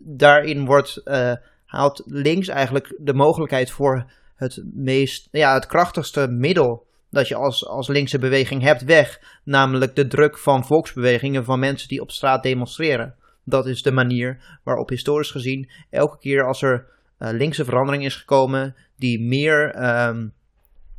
daarin 0.04 0.66
wordt, 0.66 1.02
uh, 1.06 1.34
haalt 1.66 2.04
links 2.06 2.48
eigenlijk 2.48 2.96
de 2.98 3.14
mogelijkheid 3.14 3.72
voor 3.72 4.12
het 4.40 4.62
meest, 4.74 5.28
ja, 5.32 5.54
het 5.54 5.66
krachtigste 5.66 6.28
middel 6.28 6.88
dat 7.10 7.28
je 7.28 7.36
als, 7.36 7.68
als 7.68 7.88
linkse 7.88 8.20
beweging 8.20 8.62
hebt 8.62 8.84
weg. 8.84 9.20
Namelijk 9.44 9.96
de 9.96 10.08
druk 10.08 10.38
van 10.38 10.66
volksbewegingen, 10.66 11.44
van 11.46 11.60
mensen 11.60 11.88
die 11.88 12.02
op 12.02 12.12
straat 12.12 12.44
demonstreren. 12.44 13.16
Dat 13.44 13.68
is 13.68 13.82
de 13.82 13.92
manier 13.92 14.60
waarop 14.64 14.90
historisch 14.90 15.32
gezien 15.32 15.70
elke 15.90 16.18
keer 16.18 16.48
als 16.48 16.62
er 16.62 16.86
uh, 17.20 17.30
linkse 17.32 17.66
verandering 17.66 18.06
is 18.06 18.16
gekomen, 18.16 18.76
die 18.96 19.22
meer 19.22 19.84
um, 20.08 20.34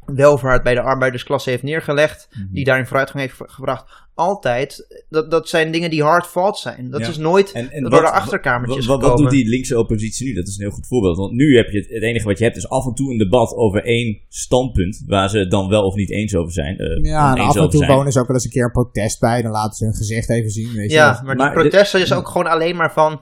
welvaart 0.05 0.63
bij 0.63 0.75
de 0.75 0.81
arbeidersklasse 0.81 1.51
heeft 1.51 1.63
neergelegd, 1.63 2.29
mm 2.31 2.43
-hmm. 2.43 2.55
die 2.55 2.65
daarin 2.65 2.87
vooruitgang 2.87 3.21
heeft 3.21 3.37
gebracht, 3.37 4.09
altijd, 4.15 5.03
dat, 5.09 5.31
dat 5.31 5.49
zijn 5.49 5.71
dingen 5.71 5.91
die 5.91 6.03
hard 6.03 6.27
fought 6.27 6.59
zijn. 6.59 6.91
Dat 6.91 7.01
ja. 7.01 7.09
is 7.09 7.17
nooit 7.17 7.53
en, 7.53 7.71
en 7.71 7.83
door 7.83 7.91
wat, 7.91 8.01
de 8.01 8.11
achterkamertjes 8.11 8.87
wat, 8.87 9.01
gekomen. 9.01 9.23
Wat 9.23 9.31
doet 9.31 9.41
die 9.41 9.49
linkse 9.49 9.79
oppositie 9.79 10.27
nu? 10.27 10.35
Dat 10.35 10.49
is 10.49 10.57
een 10.57 10.63
heel 10.63 10.75
goed 10.75 10.87
voorbeeld. 10.87 11.17
Want 11.17 11.33
nu 11.33 11.57
heb 11.57 11.69
je 11.69 11.79
het, 11.79 11.89
het 11.89 12.03
enige 12.03 12.25
wat 12.25 12.39
je 12.39 12.45
hebt 12.45 12.57
is 12.57 12.69
af 12.69 12.87
en 12.87 12.95
toe 12.95 13.11
een 13.11 13.19
debat 13.19 13.55
over 13.55 13.85
één 13.85 14.21
standpunt, 14.29 15.03
waar 15.07 15.29
ze 15.29 15.39
het 15.39 15.51
dan 15.51 15.69
wel 15.69 15.83
of 15.83 15.95
niet 15.95 16.11
eens 16.11 16.35
over 16.35 16.53
zijn. 16.53 16.83
Uh, 16.83 17.11
ja, 17.11 17.35
en 17.35 17.43
af 17.43 17.57
en 17.57 17.69
toe 17.69 17.87
wonen 17.87 18.13
ze 18.13 18.21
ook 18.21 18.27
wel 18.27 18.37
eens 18.37 18.45
een 18.45 18.51
keer 18.51 18.65
een 18.65 18.73
protest 18.73 19.21
bij, 19.21 19.43
dan 19.43 19.51
laten 19.51 19.75
ze 19.75 19.85
hun 19.85 19.95
gezicht 19.95 20.31
even 20.31 20.51
zien. 20.51 20.73
Weet 20.73 20.91
ja, 20.91 21.17
je 21.19 21.25
maar 21.25 21.37
die 21.37 21.45
maar 21.45 21.53
protesten 21.53 22.01
is 22.01 22.13
ook 22.13 22.29
gewoon 22.29 22.47
alleen 22.47 22.77
maar 22.77 22.93
van... 22.93 23.21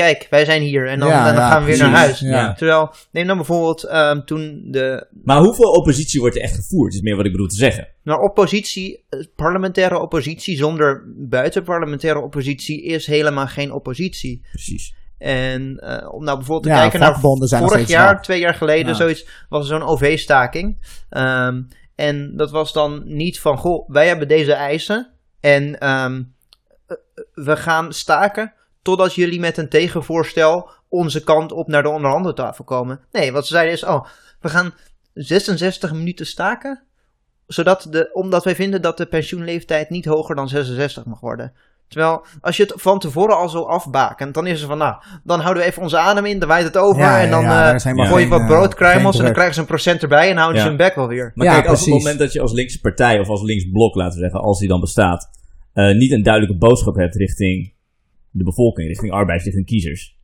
kijk, 0.00 0.26
wij 0.30 0.44
zijn 0.44 0.62
hier. 0.62 0.88
En 0.88 0.98
dan, 0.98 1.08
Ja, 1.08 1.28
en 1.28 1.34
dan 1.34 1.42
ja, 1.42 1.50
gaan 1.50 1.60
we 1.64 1.66
weer 1.66 1.78
naar 1.78 1.96
huis. 1.96 2.20
Ja. 2.20 2.52
Terwijl, 2.54 2.92
neem 3.12 3.26
dan 3.26 3.36
bijvoorbeeld 3.36 3.84
ehm, 3.84 4.20
toen 4.24 4.62
de 4.70 5.06
Maar 5.24 5.38
hoeveel 5.38 5.70
oppositie 5.70 6.20
wordt 6.20 6.36
er 6.36 6.42
echt 6.42 6.54
gevoerd? 6.54 6.94
is 6.94 7.00
meer 7.00 7.16
wat 7.16 7.24
ik 7.24 7.32
bedoel 7.32 7.46
te 7.46 7.56
zeggen. 7.56 7.88
Nou, 8.02 8.22
oppositie, 8.22 9.04
eh, 9.08 9.20
parlementaire 9.36 9.98
oppositie 9.98 10.56
zonder 10.56 11.04
buitenparlementaire 11.16 12.20
oppositie 12.20 12.82
is 12.82 13.06
helemaal 13.06 13.46
geen 13.46 13.72
oppositie. 13.72 14.46
Precies. 14.50 14.94
En 15.18 15.78
eh, 15.78 16.12
om 16.14 16.24
nou 16.24 16.36
bijvoorbeeld 16.36 16.62
te 16.62 16.68
Ja, 16.80 16.80
kijken 16.80 17.00
naar 17.00 17.20
vorig 17.68 17.88
jaar, 17.88 18.22
twee 18.22 18.40
jaar 18.40 18.54
geleden, 18.54 18.86
Ja. 18.86 18.94
zoiets, 18.94 19.26
was 19.48 19.60
er 19.70 19.78
zo'n 19.78 19.88
OV-staking. 19.88 20.78
Ehm, 21.10 21.62
en 21.94 22.36
dat 22.36 22.50
was 22.50 22.72
dan 22.72 23.02
niet 23.04 23.40
van, 23.40 23.58
goh, 23.58 23.88
wij 23.88 24.06
hebben 24.06 24.28
deze 24.28 24.52
eisen 24.52 25.10
en 25.40 25.78
ehm, 25.78 26.22
eh, 26.86 26.96
we 27.34 27.56
gaan 27.56 27.92
staken 27.92 28.52
totdat 28.82 29.14
jullie 29.14 29.40
met 29.40 29.56
een 29.56 29.68
tegenvoorstel 29.68 30.70
onze 30.88 31.24
kant 31.24 31.52
op 31.52 31.68
naar 31.68 31.82
de 31.82 31.88
onderhandeltafel 31.88 32.64
komen. 32.64 33.00
Nee, 33.12 33.32
wat 33.32 33.46
ze 33.46 33.52
zeiden 33.52 33.74
is, 33.74 33.84
oh, 33.84 34.04
we 34.40 34.48
gaan 34.48 34.74
66 35.14 35.92
minuten 35.92 36.26
staken, 36.26 36.82
zodat 37.46 37.86
de, 37.90 38.10
omdat 38.12 38.44
wij 38.44 38.54
vinden 38.54 38.82
dat 38.82 38.96
de 38.96 39.06
pensioenleeftijd 39.06 39.90
niet 39.90 40.04
hoger 40.04 40.34
dan 40.34 40.48
66 40.48 41.04
mag 41.04 41.20
worden. 41.20 41.52
Terwijl, 41.88 42.24
als 42.40 42.56
je 42.56 42.62
het 42.62 42.72
van 42.76 42.98
tevoren 42.98 43.36
al 43.36 43.48
zo 43.48 43.62
afbakent, 43.62 44.34
dan 44.34 44.46
is 44.46 44.58
het 44.60 44.68
van, 44.68 44.78
nou, 44.78 44.94
dan 45.24 45.40
houden 45.40 45.62
we 45.62 45.68
even 45.68 45.82
onze 45.82 45.98
adem 45.98 46.24
in, 46.26 46.38
dan 46.38 46.48
waait 46.48 46.64
het 46.64 46.76
over 46.76 47.02
Ja, 47.02 47.20
en 47.20 47.30
dan 47.30 47.42
ja, 47.42 47.66
ja, 47.66 47.74
eh, 47.74 48.08
gooi 48.08 48.24
je 48.24 48.28
wat 48.30 48.40
eh, 48.40 48.46
broodkruimels 48.46 49.18
en 49.18 49.24
dan 49.24 49.32
krijgen 49.32 49.54
ze 49.54 49.60
een 49.60 49.66
procent 49.66 50.02
erbij 50.02 50.30
en 50.30 50.36
houden 50.36 50.56
Ja. 50.56 50.62
ze 50.62 50.68
hun 50.68 50.76
bek 50.76 50.94
wel 50.94 51.08
weer. 51.08 51.32
Maar 51.34 51.46
Ja, 51.46 51.52
kijk, 51.54 51.66
als 51.66 51.80
op 51.80 51.86
het 51.86 51.96
moment 51.96 52.18
dat 52.18 52.32
je 52.32 52.40
als 52.40 52.52
linkse 52.52 52.80
partij 52.80 53.18
of 53.20 53.28
als 53.28 53.42
links 53.42 53.70
blok, 53.72 53.94
laten 53.94 54.14
we 54.14 54.20
zeggen, 54.22 54.40
als 54.40 54.58
die 54.58 54.68
dan 54.68 54.80
bestaat, 54.80 55.30
eh, 55.72 55.94
niet 55.94 56.12
een 56.12 56.22
duidelijke 56.22 56.58
boodschap 56.58 56.94
hebt 56.94 57.14
richting 57.14 57.72
de 58.30 58.44
bevolking, 58.44 58.88
richting 58.88 59.12
arbeiders, 59.12 59.44
richting 59.44 59.66
kiezers, 59.66 60.16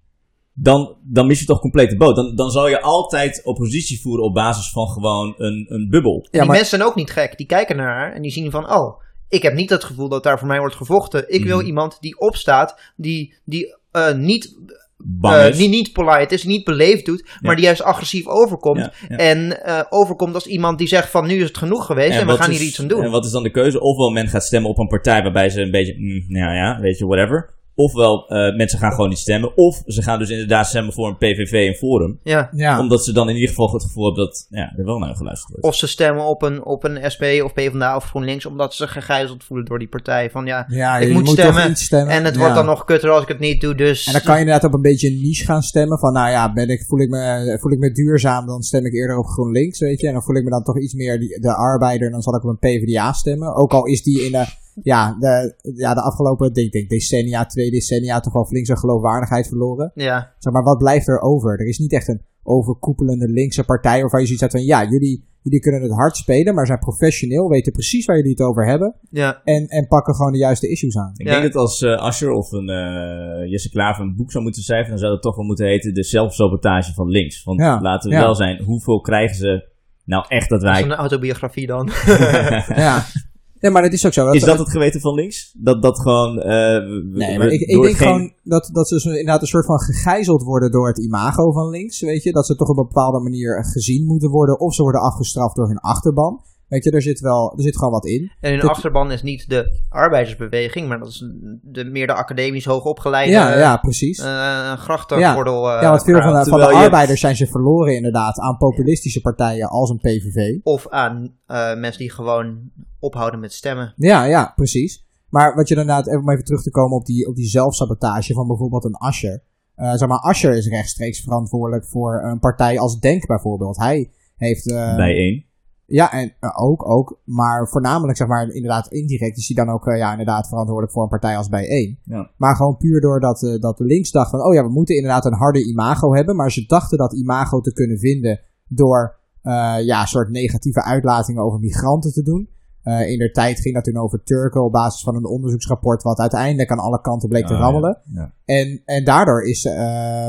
dan, 0.52 0.96
dan 1.02 1.26
mis 1.26 1.40
je 1.40 1.46
toch 1.46 1.60
compleet 1.60 1.90
de 1.90 1.96
boot. 1.96 2.16
Dan, 2.16 2.36
dan 2.36 2.50
zal 2.50 2.68
je 2.68 2.80
altijd 2.80 3.40
oppositie 3.44 4.00
voeren 4.00 4.24
op 4.24 4.34
basis 4.34 4.70
van 4.70 4.88
gewoon 4.88 5.34
een, 5.36 5.66
een 5.68 5.88
bubbel. 5.90 6.14
En 6.16 6.20
Ja, 6.22 6.28
die 6.30 6.40
maar- 6.40 6.48
mensen 6.56 6.78
zijn 6.78 6.88
ook 6.90 6.94
niet 6.96 7.10
gek. 7.10 7.36
Die 7.36 7.46
kijken 7.46 7.76
naar 7.76 7.94
haar 7.96 8.12
en 8.12 8.22
die 8.22 8.30
zien 8.30 8.50
van, 8.50 8.72
oh, 8.74 9.00
ik 9.28 9.42
heb 9.42 9.54
niet 9.54 9.70
het 9.70 9.84
gevoel 9.84 10.08
dat 10.08 10.22
daar 10.22 10.38
voor 10.38 10.48
mij 10.48 10.58
wordt 10.58 10.74
gevochten. 10.74 11.32
Ik 11.32 11.44
wil 11.44 11.56
Mhm. 11.58 11.66
iemand 11.66 11.96
die 12.00 12.18
opstaat, 12.20 12.92
die, 12.96 13.34
die 13.44 13.76
eh, 13.90 14.14
niet, 14.14 14.58
Bang 14.98 15.36
eh, 15.36 15.48
is. 15.48 15.58
niet, 15.58 15.70
niet 15.70 15.92
polite 15.92 16.34
is, 16.34 16.44
niet 16.44 16.64
beleefd 16.64 17.06
doet, 17.06 17.28
maar 17.40 17.56
die 17.56 17.64
juist 17.64 17.82
agressief 17.82 18.26
overkomt. 18.26 18.78
Ja, 18.78 18.92
ja. 19.08 19.16
En 19.16 19.64
eh, 19.64 19.80
overkomt 19.88 20.34
als 20.34 20.46
iemand 20.46 20.78
die 20.78 20.86
zegt 20.88 21.10
van, 21.10 21.26
nu 21.26 21.34
is 21.34 21.46
het 21.48 21.58
genoeg 21.58 21.86
geweest 21.86 22.18
en, 22.18 22.26
we 22.26 22.32
gaan 22.32 22.50
is- 22.50 22.58
hier 22.58 22.66
iets 22.68 22.80
aan 22.80 22.86
doen. 22.88 23.02
En 23.02 23.10
wat 23.10 23.24
is 23.24 23.30
dan 23.30 23.42
de 23.42 23.50
keuze? 23.50 23.80
Ofwel 23.80 24.10
men 24.10 24.28
gaat 24.28 24.44
stemmen 24.44 24.70
op 24.70 24.78
een 24.78 24.86
partij 24.86 25.22
waarbij 25.22 25.48
ze 25.48 25.60
een 25.60 25.70
beetje, 25.70 25.94
mm, 25.98 26.24
nou 26.28 26.54
ja, 26.54 26.80
weet 26.80 26.98
je, 26.98 27.06
whatever. 27.06 27.54
Ofwel 27.78 28.28
eh, 28.28 28.56
mensen 28.56 28.78
gaan 28.78 28.90
gewoon 28.92 29.08
niet 29.08 29.18
stemmen. 29.18 29.56
Of 29.56 29.82
ze 29.86 30.02
gaan 30.02 30.18
dus 30.18 30.30
inderdaad 30.30 30.66
stemmen 30.66 30.92
voor 30.92 31.08
een 31.08 31.16
PVV 31.16 31.52
en 31.68 31.74
Forum. 31.74 32.20
ja. 32.22 32.48
Ja. 32.52 32.80
Omdat 32.80 33.04
ze 33.04 33.12
dan 33.12 33.28
in 33.28 33.34
ieder 33.34 33.48
geval 33.48 33.72
het 33.72 33.82
gevoel 33.82 34.04
hebben 34.04 34.24
dat 34.24 34.46
ja, 34.50 34.72
er 34.76 34.84
wel 34.84 34.98
naar 34.98 35.16
geluisterd 35.16 35.50
wordt. 35.52 35.66
Of 35.66 35.74
ze 35.74 35.86
stemmen 35.86 36.24
op 36.24 36.42
een, 36.42 36.64
op 36.64 36.84
een 36.84 37.10
SP 37.14 37.24
of 37.44 37.52
PvdA 37.52 37.96
of 37.96 38.04
GroenLinks 38.04 38.46
omdat 38.46 38.74
ze 38.74 38.88
gegijzeld 38.88 39.44
voelen 39.44 39.66
door 39.66 39.78
die 39.78 39.88
partij. 39.88 40.30
Van 40.30 40.46
ja, 40.46 40.64
ja, 40.68 40.98
ik 40.98 41.12
moet 41.12 41.24
toch 41.24 41.34
stemmen 41.34 41.68
niet 41.68 41.78
stemmen. 41.78 42.14
en 42.14 42.24
het 42.24 42.34
Ja. 42.34 42.40
wordt 42.40 42.54
dan 42.54 42.66
nog 42.66 42.84
kutter 42.84 43.10
als 43.10 43.22
ik 43.22 43.28
het 43.28 43.38
niet 43.38 43.60
doe, 43.60 43.74
dus... 43.74 44.06
En 44.06 44.12
dan 44.12 44.22
kan 44.22 44.34
je 44.34 44.40
inderdaad 44.40 44.64
op 44.64 44.74
een 44.74 44.82
beetje 44.82 45.08
een 45.08 45.20
niche 45.20 45.44
gaan 45.44 45.62
stemmen. 45.62 45.98
Van 45.98 46.12
nou 46.12 46.30
ja, 46.30 46.52
ben 46.52 46.68
ik, 46.68 46.84
voel, 46.86 47.00
ik 47.00 47.08
me, 47.08 47.56
voel 47.60 47.72
ik 47.72 47.78
me 47.78 47.92
duurzaam, 47.92 48.46
dan 48.46 48.62
stem 48.62 48.86
ik 48.86 48.92
eerder 48.94 49.18
op 49.18 49.26
GroenLinks, 49.26 49.78
weet 49.80 50.00
je. 50.00 50.06
En 50.06 50.12
dan 50.12 50.22
voel 50.22 50.36
ik 50.36 50.44
me 50.44 50.50
dan 50.50 50.62
toch 50.62 50.80
iets 50.80 50.94
meer 50.94 51.18
die, 51.18 51.40
de 51.40 51.54
arbeider, 51.54 52.10
dan 52.10 52.22
zal 52.22 52.34
ik 52.36 52.44
op 52.44 52.50
een 52.50 52.58
PvdA 52.58 53.12
stemmen. 53.12 53.54
Ook 53.56 53.72
al 53.72 53.84
is 53.84 54.02
die 54.02 54.24
in 54.24 54.32
de, 54.32 54.44
ja, 54.82 55.16
de, 55.20 55.54
ja, 55.76 55.94
de 55.94 56.00
afgelopen 56.00 56.52
denk, 56.52 56.72
denk, 56.72 56.88
decennia, 56.88 57.46
twee 57.46 57.70
decennia 57.70 58.20
toch 58.20 58.32
wel 58.32 58.46
flink 58.46 58.66
zijn 58.66 58.78
geloofwaardigheid 58.78 59.48
verloren. 59.48 59.90
Ja, 59.94 60.34
Zeg 60.38 60.52
maar, 60.52 60.62
wat 60.62 60.78
blijft 60.78 61.08
er 61.08 61.20
over? 61.20 61.60
Er 61.60 61.66
is 61.68 61.78
niet 61.78 61.92
echt 61.92 62.08
een 62.08 62.22
overkoepelende 62.42 63.28
linkse 63.28 63.64
partij 63.64 64.00
waarvan 64.00 64.20
je 64.20 64.26
zoiets 64.26 64.42
hebt 64.42 64.54
van 64.56 64.64
ja, 64.64 64.84
jullie, 64.90 65.24
jullie 65.42 65.60
kunnen 65.60 65.82
het 65.82 65.92
hard 65.92 66.16
spelen, 66.16 66.54
maar 66.54 66.66
zijn 66.66 66.78
professioneel, 66.78 67.48
weten 67.48 67.72
precies 67.72 68.04
waar 68.06 68.16
jullie 68.16 68.30
het 68.30 68.40
over 68.40 68.66
hebben. 68.66 68.94
ja. 69.10 69.40
En, 69.44 69.66
en 69.66 69.86
pakken 69.88 70.14
gewoon 70.14 70.32
de 70.32 70.38
juiste 70.38 70.68
issues 70.70 70.96
aan. 70.96 71.12
Ik 71.16 71.26
Ja. 71.26 71.32
denk 71.32 71.52
dat 71.52 71.62
als 71.62 71.82
eh 71.82 71.96
Asher 71.96 72.30
of 72.30 72.52
een 72.52 72.68
eh, 72.68 73.50
Jesse 73.50 73.70
Klaver 73.70 74.04
een 74.04 74.16
boek 74.16 74.30
zou 74.30 74.44
moeten 74.44 74.62
schrijven, 74.62 74.90
dan 74.90 74.98
zou 74.98 75.12
het 75.12 75.22
toch 75.22 75.36
wel 75.36 75.44
moeten 75.44 75.66
heten 75.66 75.94
De 75.94 76.04
zelfsabotage 76.04 76.92
van 76.94 77.08
links. 77.08 77.44
Want 77.44 77.60
Ja, 77.60 77.80
laten 77.80 78.10
we 78.10 78.16
ja. 78.16 78.22
wel 78.22 78.34
zijn, 78.34 78.62
hoeveel 78.62 79.00
krijgen 79.00 79.36
ze 79.36 79.68
nou 80.04 80.24
echt 80.28 80.48
dat 80.48 80.60
Dat 80.60 80.70
is 80.74 80.80
wij... 80.80 80.90
een 80.90 80.96
autobiografie 80.96 81.66
dan. 81.66 81.90
Ja. 82.84 83.04
Nee, 83.60 83.70
maar 83.70 83.82
dat 83.82 83.92
is 83.92 84.06
ook 84.06 84.12
zo. 84.12 84.30
Is 84.30 84.44
dat 84.44 84.58
het 84.58 84.70
geweten 84.70 85.00
van 85.00 85.14
links? 85.14 85.54
Dat 85.58 85.82
dat 85.82 86.00
gewoon... 86.00 86.38
eh, 86.38 86.46
we- 86.46 87.10
Nee, 87.12 87.38
maar 87.38 87.48
ik, 87.48 87.66
denk 87.68 87.84
geen- 87.84 87.94
gewoon 87.96 88.32
dat, 88.42 88.70
dat 88.72 88.88
ze 88.88 89.08
inderdaad 89.08 89.40
een 89.40 89.46
soort 89.46 89.66
van 89.66 89.80
gegijzeld 89.80 90.42
worden 90.42 90.70
door 90.70 90.88
het 90.88 90.98
imago 90.98 91.52
van 91.52 91.68
links, 91.70 92.00
weet 92.00 92.22
je. 92.22 92.32
Dat 92.32 92.46
ze 92.46 92.56
toch 92.56 92.68
op 92.68 92.76
een 92.78 92.86
bepaalde 92.86 93.20
manier 93.20 93.64
gezien 93.64 94.06
moeten 94.06 94.30
worden, 94.30 94.60
of 94.60 94.74
ze 94.74 94.82
worden 94.82 95.00
afgestraft 95.00 95.56
door 95.56 95.66
hun 95.68 95.78
achterban. 95.78 96.40
Weet 96.68 96.84
je, 96.84 96.90
er 96.90 97.02
zit 97.02 97.20
wel, 97.20 97.52
er 97.56 97.62
zit 97.62 97.76
gewoon 97.76 97.92
wat 97.92 98.06
in. 98.06 98.32
En 98.40 98.50
hun 98.50 98.60
Dat- 98.60 98.70
achterban 98.70 99.12
is 99.12 99.22
niet 99.22 99.48
de 99.48 99.80
arbeidersbeweging, 99.88 100.88
maar 100.88 100.98
dat 100.98 101.08
is 101.08 101.24
de, 101.62 101.84
meer 101.84 102.06
de 102.06 102.12
academisch 102.14 102.64
hoogopgeleide 102.64 103.32
Ja, 103.32 103.58
ja, 103.58 103.76
precies. 103.76 104.18
eh 104.18 104.72
grachtengordel. 104.72 105.70
eh, 105.72 105.82
ja, 105.82 105.88
want 105.90 106.02
veel 106.04 106.22
van 106.22 106.34
de, 106.44 106.50
van 106.50 106.58
de 106.60 106.66
arbeiders 106.66 107.20
zijn 107.20 107.36
ze 107.36 107.46
verloren 107.46 107.94
inderdaad 107.96 108.38
aan 108.38 108.56
populistische 108.56 109.20
partijen 109.20 109.68
als 109.68 109.90
een 109.90 109.98
PVV. 109.98 110.58
Of 110.62 110.88
aan 110.88 111.32
eh, 111.46 111.74
mensen 111.74 111.98
die 112.00 112.10
gewoon 112.10 112.70
ophouden 113.00 113.40
met 113.40 113.52
stemmen. 113.52 113.92
Ja, 113.96 114.24
ja, 114.24 114.52
precies. 114.56 115.04
Maar 115.28 115.54
wat 115.54 115.68
je 115.68 115.74
inderdaad, 115.74 116.06
even 116.06 116.20
om 116.20 116.30
even 116.30 116.44
terug 116.44 116.62
te 116.62 116.70
komen 116.70 116.96
op 116.98 117.04
die, 117.06 117.26
op 117.28 117.34
die 117.36 117.48
zelfsabotage 117.48 118.34
van 118.34 118.46
bijvoorbeeld 118.46 118.84
een 118.84 118.94
Ascher. 118.96 119.42
Eh 119.74 119.92
zeg 119.94 120.08
maar, 120.08 120.18
Ascher 120.18 120.56
is 120.56 120.68
rechtstreeks 120.68 121.20
verantwoordelijk 121.20 121.86
voor 121.86 122.22
een 122.24 122.38
partij 122.38 122.78
als 122.78 122.98
Denk 123.00 123.26
bijvoorbeeld. 123.26 123.76
Hij 123.76 124.10
heeft... 124.36 124.70
eh, 124.70 124.96
Bij 124.96 125.14
één. 125.14 125.44
Ja, 125.86 126.12
en 126.12 126.32
eh, 126.40 126.50
ook, 126.62 126.88
ook. 126.88 127.20
Maar 127.24 127.68
voornamelijk, 127.68 128.16
zeg 128.18 128.28
maar, 128.28 128.48
inderdaad 128.48 128.88
indirect 128.88 129.36
is 129.36 129.48
hij 129.48 129.64
dan 129.64 129.74
ook, 129.74 129.86
eh, 129.86 129.98
ja, 129.98 130.10
inderdaad 130.10 130.48
verantwoordelijk 130.48 130.92
voor 130.92 131.02
een 131.02 131.08
partij 131.08 131.36
als 131.36 131.48
Bijeen. 131.48 131.98
Ja. 132.02 132.30
Maar 132.36 132.56
gewoon 132.56 132.76
puur 132.76 133.00
doordat 133.00 133.42
eh, 133.42 133.60
dat 133.60 133.78
de 133.78 133.84
links 133.84 134.10
dacht 134.10 134.30
van, 134.30 134.44
oh 134.44 134.54
ja, 134.54 134.62
we 134.62 134.72
moeten 134.72 134.94
inderdaad 134.96 135.24
een 135.24 135.38
harde 135.38 135.66
imago 135.66 136.14
hebben. 136.14 136.36
Maar 136.36 136.50
ze 136.50 136.66
dachten 136.66 136.98
dat 136.98 137.14
imago 137.14 137.60
te 137.60 137.72
kunnen 137.72 137.98
vinden 137.98 138.40
door, 138.68 139.16
eh, 139.42 139.76
ja, 139.84 140.00
een 140.00 140.06
soort 140.06 140.30
negatieve 140.30 140.82
uitlatingen 140.82 141.42
over 141.42 141.58
migranten 141.58 142.12
te 142.12 142.22
doen. 142.22 142.48
Eh, 142.82 143.10
in 143.10 143.18
der 143.18 143.32
tijd 143.32 143.60
ging 143.60 143.74
dat 143.74 143.84
toen 143.84 143.96
over 143.96 144.22
Turken 144.22 144.64
op 144.64 144.72
basis 144.72 145.02
van 145.02 145.14
een 145.16 145.26
onderzoeksrapport 145.26 146.02
wat 146.02 146.18
uiteindelijk 146.18 146.70
aan 146.70 146.78
alle 146.78 147.00
kanten 147.00 147.28
bleek 147.28 147.46
te 147.46 147.54
Ah, 147.54 147.60
rammelen. 147.60 147.98
ja, 148.04 148.20
ja. 148.20 148.54
En, 148.54 148.82
en 148.84 149.04
daardoor 149.04 149.42
is, 149.42 149.62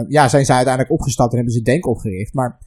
ja, 0.07 0.27
zijn 0.27 0.45
zij 0.45 0.55
uiteindelijk 0.55 0.93
opgestapt 0.93 1.29
en 1.31 1.35
hebben 1.35 1.53
ze 1.53 1.61
Denk 1.61 1.87
opgericht. 1.87 2.33
Maar, 2.33 2.57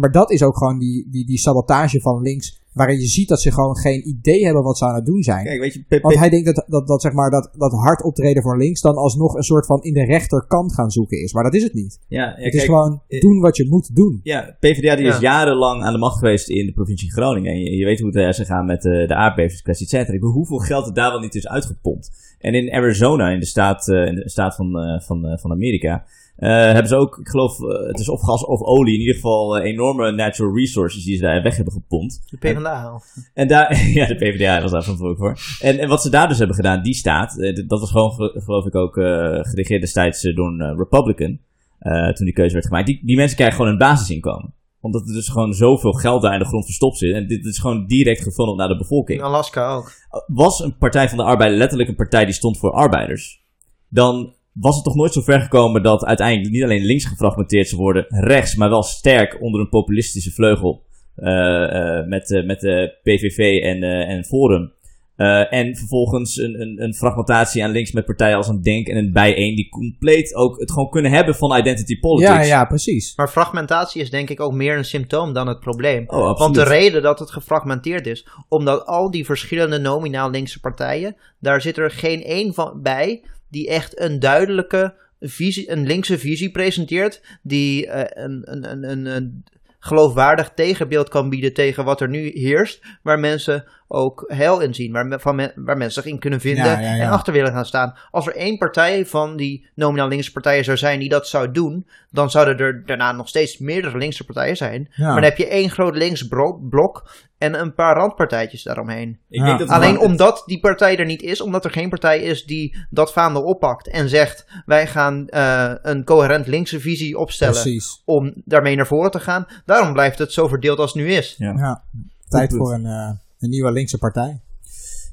maar 0.00 0.12
dat 0.12 0.30
is 0.30 0.42
ook 0.42 0.56
gewoon 0.56 0.78
die, 0.78 1.08
die, 1.10 1.26
die 1.26 1.38
sabotage 1.38 2.00
van 2.00 2.22
links, 2.22 2.64
waarin 2.72 2.98
je 2.98 3.06
ziet 3.06 3.28
dat 3.28 3.40
ze 3.40 3.52
gewoon 3.52 3.76
geen 3.76 4.08
idee 4.08 4.44
hebben 4.44 4.62
wat 4.62 4.78
ze 4.78 4.84
aan 4.84 4.94
het 4.94 5.06
doen 5.06 5.22
zijn. 5.22 5.44
Kijk, 5.44 5.60
weet 5.60 5.74
je, 5.74 6.00
Want 6.00 6.18
hij 6.18 6.30
denkt 6.30 6.46
dat, 6.46 6.64
dat, 6.66 6.86
dat, 6.86 7.02
zeg 7.02 7.12
maar, 7.12 7.30
dat, 7.30 7.50
dat 7.52 7.72
hard 7.72 8.02
optreden 8.02 8.42
voor 8.42 8.58
links 8.58 8.80
dan 8.80 8.96
alsnog 8.96 9.34
een 9.34 9.42
soort 9.42 9.66
van 9.66 9.82
in 9.82 9.92
de 9.92 10.04
rechterkant 10.04 10.74
gaan 10.74 10.90
zoeken 10.90 11.22
is. 11.22 11.32
Maar 11.32 11.44
dat 11.44 11.54
is 11.54 11.62
het 11.62 11.74
niet. 11.74 12.00
ja, 12.08 12.22
ja, 12.22 12.26
het 12.28 12.38
kijk, 12.38 12.52
is 12.54 12.64
gewoon 12.64 13.02
eh, 13.08 13.20
doen 13.20 13.40
wat 13.40 13.56
je 13.56 13.66
moet 13.68 13.96
doen. 13.96 14.20
Ja, 14.22 14.56
PvdA 14.60 14.96
die 14.96 15.04
Ja. 15.04 15.14
is 15.14 15.20
jarenlang 15.20 15.82
aan 15.82 15.92
de 15.92 15.98
macht 15.98 16.18
geweest 16.18 16.48
in 16.48 16.66
de 16.66 16.72
provincie 16.72 17.12
Groningen. 17.12 17.52
En 17.52 17.58
je, 17.58 17.76
je 17.76 17.84
weet 17.84 18.00
hoe 18.00 18.18
het 18.18 18.28
is 18.28 18.36
gegaan 18.36 18.66
met 18.66 18.84
eh, 18.84 19.08
de 19.08 19.14
aardbevingskwestie, 19.14 19.86
et 19.86 19.92
cetera. 19.92 20.12
Ik 20.12 20.20
bedoel, 20.20 20.34
hoeveel 20.34 20.58
geld 20.58 20.86
er 20.86 20.94
daar 20.94 21.10
wel 21.10 21.20
niet 21.20 21.34
is 21.34 21.48
uitgepompt. 21.48 22.10
En 22.38 22.54
in 22.54 22.72
Arizona, 22.72 23.28
in 23.28 23.40
de 23.40 23.46
staat, 23.46 23.88
eh, 23.88 24.06
in 24.06 24.14
de 24.14 24.30
staat 24.30 24.54
van, 24.54 24.78
eh, 24.78 25.00
van, 25.00 25.26
eh, 25.26 25.38
van 25.38 25.50
Amerika, 25.50 26.04
eh, 26.36 26.48
hebben 26.50 26.86
ze 26.86 26.96
ook, 26.96 27.18
ik 27.18 27.28
geloof, 27.28 27.60
eh, 27.60 27.86
het 27.86 27.98
is 27.98 28.08
of 28.08 28.20
gas 28.20 28.44
of 28.44 28.60
olie, 28.62 28.94
in 28.94 29.00
ieder 29.00 29.14
geval 29.14 29.56
eh, 29.56 29.70
enorme 29.70 30.12
natural 30.12 30.56
resources 30.56 31.04
die 31.04 31.16
ze 31.16 31.22
daar 31.22 31.42
weg 31.42 31.56
hebben 31.56 31.72
gepompt. 31.74 32.20
De 32.30 32.36
PvdA. 32.36 33.00
En 33.34 33.48
daar, 33.48 33.76
ja, 33.98 34.06
de 34.06 34.14
PvdA 34.16 34.62
was 34.62 34.70
daar 34.70 34.82
verantwoordelijk 34.82 35.38
voor. 35.38 35.66
En, 35.68 35.78
en 35.78 35.88
wat 35.88 36.02
ze 36.02 36.10
daar 36.10 36.28
dus 36.28 36.38
hebben 36.38 36.56
gedaan, 36.56 36.82
die 36.82 36.94
staat, 36.94 37.36
dat 37.66 37.80
was 37.80 37.90
gewoon, 37.90 38.12
ge- 38.12 38.40
geloof 38.44 38.66
ik, 38.66 38.74
ook 38.74 38.96
eh 38.96 39.38
geregeerd 39.40 39.80
destijds 39.80 40.22
door 40.22 40.48
een 40.48 40.76
Republican, 40.76 41.38
eh, 41.78 42.08
toen 42.12 42.24
die 42.26 42.34
keuze 42.34 42.52
werd 42.52 42.66
gemaakt. 42.66 42.86
Die, 42.86 43.00
die 43.04 43.16
mensen 43.16 43.36
krijgen 43.36 43.56
gewoon 43.56 43.72
een 43.72 43.78
basisinkomen. 43.78 44.54
Omdat 44.80 45.08
er 45.08 45.14
dus 45.14 45.28
gewoon 45.28 45.52
zoveel 45.54 45.92
geld 45.92 46.22
daar 46.22 46.32
in 46.32 46.38
de 46.38 46.44
grond 46.44 46.64
verstopt 46.64 46.98
zit. 46.98 47.14
En 47.14 47.26
dit 47.26 47.44
is 47.44 47.58
gewoon 47.58 47.86
direct 47.86 48.22
gefunneld 48.22 48.56
naar 48.58 48.66
de 48.68 48.72
In 48.72 48.78
bevolking. 48.78 49.22
Alaska 49.22 49.74
ook. 49.74 49.92
Was 50.26 50.60
een 50.60 50.76
Partij 50.76 51.08
van 51.08 51.18
de 51.18 51.24
Arbeid 51.24 51.52
letterlijk 51.56 51.88
een 51.88 51.96
partij 51.96 52.24
die 52.24 52.34
stond 52.34 52.58
voor 52.58 52.72
arbeiders, 52.72 53.42
dan 53.88 54.34
was 54.60 54.74
het 54.74 54.84
toch 54.84 54.94
nooit 54.94 55.12
zo 55.12 55.20
ver 55.20 55.40
gekomen 55.40 55.82
dat 55.82 56.04
uiteindelijk 56.04 56.52
niet 56.52 56.62
alleen 56.62 56.84
links 56.84 57.04
gefragmenteerd 57.04 57.68
zou 57.68 57.80
worden, 57.80 58.06
rechts, 58.08 58.54
maar 58.54 58.68
wel 58.68 58.82
sterk 58.82 59.42
onder 59.42 59.60
een 59.60 59.68
populistische 59.68 60.30
vleugel 60.30 60.84
eh, 61.14 61.98
eh, 61.98 62.06
met, 62.06 62.30
eh, 62.30 62.44
met 62.44 62.60
de 62.60 62.98
PVV 63.02 63.62
en, 63.62 63.82
eh, 63.82 64.08
en 64.08 64.24
Forum. 64.24 64.74
Eh, 65.16 65.52
en 65.52 65.76
vervolgens 65.76 66.36
een, 66.36 66.60
een, 66.60 66.82
een 66.82 66.94
fragmentatie 66.94 67.64
aan 67.64 67.70
links 67.70 67.92
met 67.92 68.04
partijen 68.04 68.36
als 68.36 68.48
een 68.48 68.62
Denk 68.62 68.86
en 68.86 68.96
een 68.96 69.12
Bijeen, 69.12 69.54
die 69.54 69.68
compleet 69.68 70.34
ook 70.34 70.60
het 70.60 70.72
gewoon 70.72 70.90
kunnen 70.90 71.10
hebben 71.10 71.34
van 71.34 71.56
identity 71.56 71.98
politics. 72.00 72.32
Ja, 72.32 72.42
ja, 72.42 72.64
precies. 72.64 73.16
Maar 73.16 73.28
fragmentatie 73.28 74.02
is 74.02 74.10
denk 74.10 74.30
ik 74.30 74.40
ook 74.40 74.52
meer 74.52 74.76
een 74.76 74.84
symptoom 74.84 75.32
dan 75.32 75.48
het 75.48 75.60
probleem. 75.60 76.04
Oh, 76.06 76.16
absoluut. 76.16 76.38
Want 76.38 76.54
de 76.54 76.62
reden 76.62 77.02
dat 77.02 77.18
het 77.18 77.30
gefragmenteerd 77.30 78.06
is, 78.06 78.26
omdat 78.48 78.86
al 78.86 79.10
die 79.10 79.24
verschillende 79.24 79.78
nominaal 79.78 80.30
linkse 80.30 80.60
partijen, 80.60 81.16
daar 81.40 81.60
zit 81.60 81.76
er 81.78 81.90
geen 81.90 82.22
één 82.22 82.54
van 82.54 82.80
bij 82.82 83.22
die 83.50 83.68
echt 83.68 84.00
een 84.00 84.18
duidelijke 84.18 84.94
visie, 85.20 85.70
een 85.70 85.86
linkse 85.86 86.18
visie 86.18 86.50
presenteert 86.50 87.38
die 87.42 87.86
eh, 87.86 88.24
een, 88.24 88.42
een, 88.44 88.90
een, 88.90 89.06
een, 89.06 89.44
geloofwaardig 89.78 90.50
tegenbeeld 90.54 91.08
kan 91.08 91.28
bieden 91.28 91.52
tegen 91.52 91.84
wat 91.84 92.00
er 92.00 92.08
nu 92.08 92.30
heerst, 92.34 92.84
waar 93.02 93.18
mensen 93.18 93.64
ook 93.88 94.24
heil 94.26 94.60
in 94.60 94.74
zien, 94.74 94.92
waar, 94.92 95.20
van 95.20 95.36
me- 95.36 95.52
waar 95.54 95.76
mensen 95.76 96.02
zich 96.02 96.12
in 96.12 96.18
kunnen 96.18 96.40
vinden 96.40 96.64
Ja, 96.64 96.80
ja, 96.80 96.94
ja. 96.94 97.02
en 97.02 97.10
achter 97.10 97.32
willen 97.32 97.52
gaan 97.52 97.66
staan. 97.66 97.96
Als 98.10 98.26
er 98.26 98.36
één 98.36 98.58
partij 98.58 99.06
van 99.06 99.36
die 99.36 99.68
nominaal 99.74 100.08
linkse 100.08 100.32
partijen 100.32 100.64
zou 100.64 100.76
zijn 100.76 100.98
die 100.98 101.08
dat 101.08 101.28
zou 101.28 101.50
doen, 101.50 101.86
dan 102.10 102.30
zouden 102.30 102.58
er 102.58 102.82
daarna 102.86 103.12
nog 103.12 103.28
steeds 103.28 103.58
meerdere 103.58 103.98
linkse 103.98 104.24
partijen 104.24 104.56
zijn. 104.56 104.92
Maar 104.96 105.14
dan 105.14 105.22
heb 105.24 105.36
je 105.36 105.48
één 105.48 105.70
groot 105.70 105.96
links 105.96 106.28
blok 106.68 107.10
en 107.54 107.60
een 107.60 107.74
paar 107.74 107.96
randpartijtjes 107.96 108.62
daaromheen. 108.62 109.18
Ik 109.28 109.40
Ja. 109.40 109.46
denk 109.46 109.58
dat 109.58 109.68
Alleen 109.68 109.98
omdat 109.98 110.42
die 110.46 110.60
partij 110.60 110.96
er 110.98 111.04
niet 111.04 111.22
is, 111.22 111.40
omdat 111.40 111.64
er 111.64 111.70
geen 111.70 111.88
partij 111.88 112.20
is 112.22 112.44
die 112.44 112.76
dat 112.90 113.12
vaandel 113.12 113.42
oppakt 113.42 113.88
en 113.88 114.08
zegt: 114.08 114.46
wij 114.66 114.86
gaan 114.86 115.28
eh, 115.28 115.72
een 115.82 116.04
coherent 116.04 116.46
linkse 116.46 116.80
visie 116.80 117.18
opstellen 117.18 117.62
Precies. 117.62 118.02
om 118.04 118.32
daarmee 118.44 118.76
naar 118.76 118.86
voren 118.86 119.10
te 119.10 119.20
gaan. 119.20 119.46
Daarom 119.64 119.92
blijft 119.92 120.18
het 120.18 120.32
zo 120.32 120.48
verdeeld 120.48 120.78
als 120.78 120.92
het 120.92 121.02
nu 121.02 121.08
is. 121.12 121.34
Ja. 121.38 121.52
Ja. 121.56 121.82
Tijd 122.28 122.54
voor 122.56 122.72
een, 122.72 122.86
eh, 122.86 123.10
een 123.38 123.50
nieuwe 123.50 123.72
linkse 123.72 123.98
partij. 123.98 124.40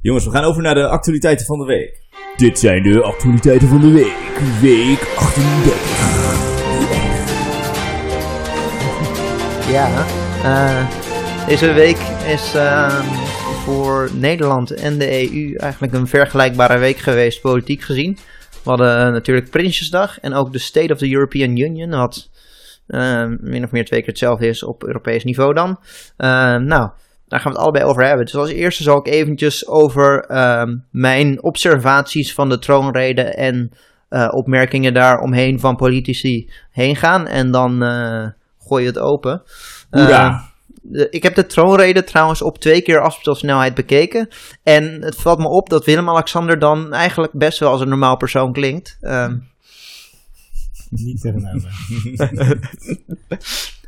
Jongens, 0.02 0.26
we 0.26 0.32
gaan 0.32 0.44
over 0.44 0.62
naar 0.62 0.76
de 0.76 0.88
actualiteiten 0.88 1.46
van 1.46 1.60
de 1.60 1.66
week. 1.66 2.02
Dit 2.38 2.60
zijn 2.60 2.84
de 2.84 3.02
actualiteiten 3.04 3.68
van 3.68 3.80
de 3.82 3.92
week. 3.92 4.16
Week 4.62 5.14
38. 5.16 7.02
Ja, 9.72 10.06
eh, 10.44 10.88
deze 11.48 11.74
week 11.74 11.98
is 12.26 12.56
ehm, 12.56 13.04
voor 13.66 14.10
Nederland 14.14 14.72
en 14.72 14.98
de 14.98 15.12
EU 15.12 15.56
eigenlijk 15.56 15.94
een 15.94 16.08
vergelijkbare 16.08 16.78
week 16.78 16.98
geweest, 16.98 17.42
politiek 17.42 17.82
gezien. 17.82 18.18
We 18.64 18.70
hadden 18.70 18.98
eh, 18.98 19.12
natuurlijk 19.12 19.50
Prinsjesdag 19.50 20.20
en 20.20 20.34
ook 20.34 20.52
de 20.52 20.60
State 20.60 20.94
of 20.94 21.00
the 21.00 21.12
European 21.12 21.58
Union, 21.58 21.90
wat 21.90 22.30
eh, 22.88 23.26
min 23.40 23.64
of 23.64 23.72
meer 23.72 23.86
twee 23.86 24.00
keer 24.00 24.10
hetzelfde 24.10 24.48
is 24.48 24.64
op 24.64 24.84
Europees 24.84 25.24
niveau 25.24 25.54
dan. 25.54 25.80
Eh, 26.18 26.56
nou, 26.56 26.90
daar 27.28 27.40
gaan 27.40 27.52
we 27.52 27.58
het 27.58 27.68
allebei 27.68 27.86
over 27.86 28.06
hebben. 28.06 28.26
Dus 28.26 28.36
als 28.36 28.50
eerste 28.50 28.84
zal 28.84 28.98
ik 28.98 29.08
eventjes 29.08 29.68
over 29.68 30.26
ehm, 30.26 30.78
mijn 30.92 31.44
observaties 31.44 32.34
van 32.34 32.50
de 32.50 32.60
troonrede 32.60 33.22
en 33.22 33.72
eh, 34.10 34.28
opmerkingen 34.32 34.94
daaromheen 34.94 35.60
van 35.60 35.76
politici 35.76 36.52
heen 36.72 36.96
gaan. 36.96 37.28
En 37.28 37.52
dan 37.52 37.84
eh, 37.84 38.28
gooi 38.68 38.84
je 38.84 38.90
het 38.90 39.00
open. 39.00 39.44
Hoera. 39.90 40.53
Ik 40.92 41.24
heb 41.24 41.36
de 41.36 41.46
troonrede 41.46 42.04
trouwens 42.04 42.42
op 42.42 42.58
twee 42.58 42.82
keer 42.82 43.02
afspeelsnelheid 43.02 43.74
bekeken. 43.74 44.28
En 44.64 45.02
het 45.02 45.16
valt 45.16 45.40
me 45.40 45.48
op 45.48 45.70
dat 45.70 45.86
Willem-Alexander 45.86 46.60
dan 46.60 46.94
eigenlijk 46.94 47.34
best 47.34 47.60
wel 47.60 47.70
als 47.70 47.82
een 47.82 47.90
normaal 47.90 48.18
persoon 48.18 48.54
klinkt. 48.54 48.98
Ehm, 49.02 49.38
Niet 50.90 51.22
tegenover. 51.22 51.72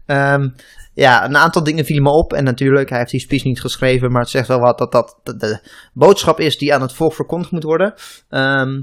Ehm, 0.05 0.49
ja, 0.93 1.25
een 1.25 1.37
aantal 1.37 1.63
dingen 1.63 1.85
vielen 1.85 2.03
me 2.03 2.09
op. 2.09 2.33
En 2.33 2.43
natuurlijk, 2.43 2.89
hij 2.89 2.97
heeft 2.97 3.11
die 3.11 3.19
speech 3.19 3.43
niet 3.43 3.61
geschreven. 3.61 4.11
Maar 4.11 4.21
het 4.21 4.29
zegt 4.29 4.47
wel 4.47 4.59
wat 4.59 4.77
dat 4.77 4.91
dat 4.91 5.19
de, 5.23 5.35
de 5.35 5.59
boodschap 5.93 6.39
is 6.39 6.57
die 6.57 6.73
aan 6.73 6.81
het 6.81 6.93
volk 6.93 7.13
verkondigd 7.13 7.51
moet 7.51 7.63
worden. 7.63 7.93
Ehm, 8.29 8.81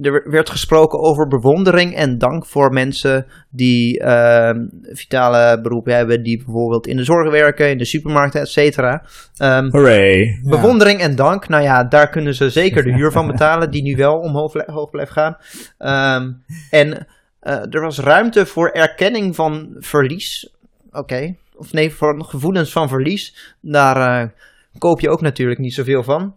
er 0.00 0.30
werd 0.30 0.50
gesproken 0.50 0.98
over 0.98 1.28
bewondering 1.28 1.94
en 1.94 2.18
dank 2.18 2.46
voor 2.46 2.72
mensen 2.72 3.26
die 3.50 4.00
ehm, 4.00 4.66
vitale 4.82 5.60
beroepen 5.60 5.94
hebben. 5.94 6.22
Die 6.22 6.36
bijvoorbeeld 6.36 6.86
in 6.86 6.96
de 6.96 7.04
zorg 7.04 7.30
werken, 7.30 7.70
in 7.70 7.78
de 7.78 7.84
supermarkten, 7.84 8.40
et 8.40 8.48
cetera. 8.48 9.04
Ehm, 9.36 9.68
Hooray. 9.70 10.18
Ja. 10.18 10.50
Bewondering 10.50 11.00
en 11.00 11.16
dank, 11.16 11.48
nou 11.48 11.62
ja, 11.62 11.84
daar 11.84 12.08
kunnen 12.08 12.34
ze 12.34 12.50
zeker 12.50 12.82
de 12.82 12.94
huur 12.98 13.12
van 13.12 13.26
betalen, 13.26 13.70
die 13.70 13.82
nu 13.82 13.96
wel 13.96 14.18
omhoog 14.18 14.90
blijft 14.90 15.12
gaan. 15.12 15.36
Ehm, 15.78 16.32
en 16.70 17.06
eh, 17.40 17.74
er 17.74 17.80
was 17.80 17.98
ruimte 17.98 18.46
voor 18.46 18.68
erkenning 18.68 19.34
van 19.34 19.76
verlies. 19.78 20.54
Oké, 20.92 21.34
of 21.56 21.72
nee, 21.72 21.92
voor 21.92 22.24
gevoelens 22.24 22.72
van 22.72 22.88
verlies. 22.88 23.54
Daar 23.60 24.22
eh, 24.22 24.28
koop 24.78 25.00
je 25.00 25.10
ook 25.10 25.20
natuurlijk 25.20 25.60
niet 25.60 25.74
zoveel 25.74 26.02
van. 26.02 26.34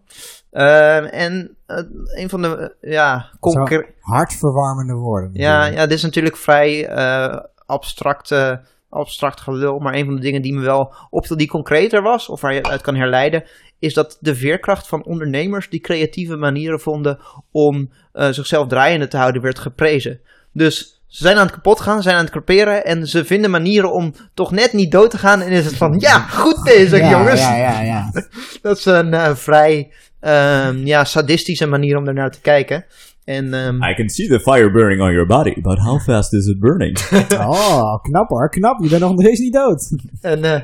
Ehm, 0.55 1.03
en 1.03 1.55
eh, 1.65 1.77
een 2.05 2.29
van 2.29 2.41
de, 2.41 2.75
eh, 2.81 2.91
ja, 2.91 3.29
concre- 3.39 3.85
Hartverwarmende 3.99 4.93
woorden. 4.93 5.29
ja, 5.33 5.65
ja, 5.65 5.81
dit 5.81 5.97
is 5.97 6.03
natuurlijk 6.03 6.37
vrij 6.37 6.87
eh 6.87 7.37
abstract, 7.65 8.31
eh, 8.31 8.51
abstract 8.89 9.41
gelul. 9.41 9.79
Maar 9.79 9.93
een 9.93 10.05
van 10.05 10.15
de 10.15 10.21
dingen 10.21 10.41
die 10.41 10.53
me 10.53 10.61
wel 10.61 10.93
opviel, 11.09 11.37
die 11.37 11.47
concreter 11.47 12.01
was, 12.01 12.29
of 12.29 12.41
waar 12.41 12.53
je 12.53 12.63
uit 12.63 12.81
kan 12.81 12.95
herleiden, 12.95 13.43
is 13.79 13.93
dat 13.93 14.17
de 14.19 14.35
veerkracht 14.35 14.87
van 14.87 15.03
ondernemers 15.05 15.69
die 15.69 15.79
creatieve 15.79 16.35
manieren 16.35 16.79
vonden 16.79 17.19
om 17.51 17.89
zichzelf 18.13 18.67
draaiende 18.67 19.07
te 19.07 19.17
houden, 19.17 19.41
werd 19.41 19.59
geprezen. 19.59 20.19
Dus 20.51 21.03
ze 21.07 21.23
zijn 21.23 21.37
aan 21.37 21.45
het 21.45 21.53
kapot 21.55 21.79
gaan, 21.79 21.95
ze 21.97 22.01
zijn 22.01 22.15
aan 22.15 22.23
het 22.23 22.31
creperen 22.31 22.85
en 22.85 23.07
ze 23.07 23.25
vinden 23.25 23.51
manieren 23.51 23.91
om 23.91 24.13
toch 24.33 24.51
net 24.51 24.73
niet 24.73 24.91
dood 24.91 25.09
te 25.11 25.17
gaan. 25.17 25.41
En 25.41 25.51
is 25.51 25.65
het 25.65 25.77
van, 25.77 25.99
ja, 25.99 26.19
goed 26.19 26.63
bezig 26.63 26.99
ja, 26.99 27.09
jongens. 27.09 27.39
Ja, 27.39 27.55
ja, 27.55 27.81
ja. 27.81 28.11
Dat 28.61 28.77
is 28.77 28.85
een 28.85 29.37
vrij 29.37 29.91
ehm, 30.25 30.85
ja, 30.85 31.03
sadistische 31.03 31.65
manier 31.65 31.97
om 31.97 32.07
ernaar 32.07 32.31
te 32.31 32.41
kijken. 32.41 32.85
En 33.25 33.53
ehm, 33.53 33.83
I 33.83 33.93
can 33.95 34.09
see 34.09 34.27
the 34.27 34.39
fire 34.39 34.71
burning 34.71 35.01
on 35.01 35.11
your 35.11 35.27
body, 35.27 35.61
but 35.61 35.77
how 35.77 35.99
fast 36.01 36.33
is 36.33 36.45
it 36.47 36.59
burning? 36.59 36.99
Oh, 37.33 38.01
knap 38.01 38.29
hoor, 38.29 38.49
knap. 38.49 38.83
Je 38.83 38.89
bent 38.89 39.01
nog 39.01 39.19
steeds 39.19 39.39
niet 39.39 39.53
dood. 39.53 39.89
En 40.21 40.43
eh, 40.43 40.61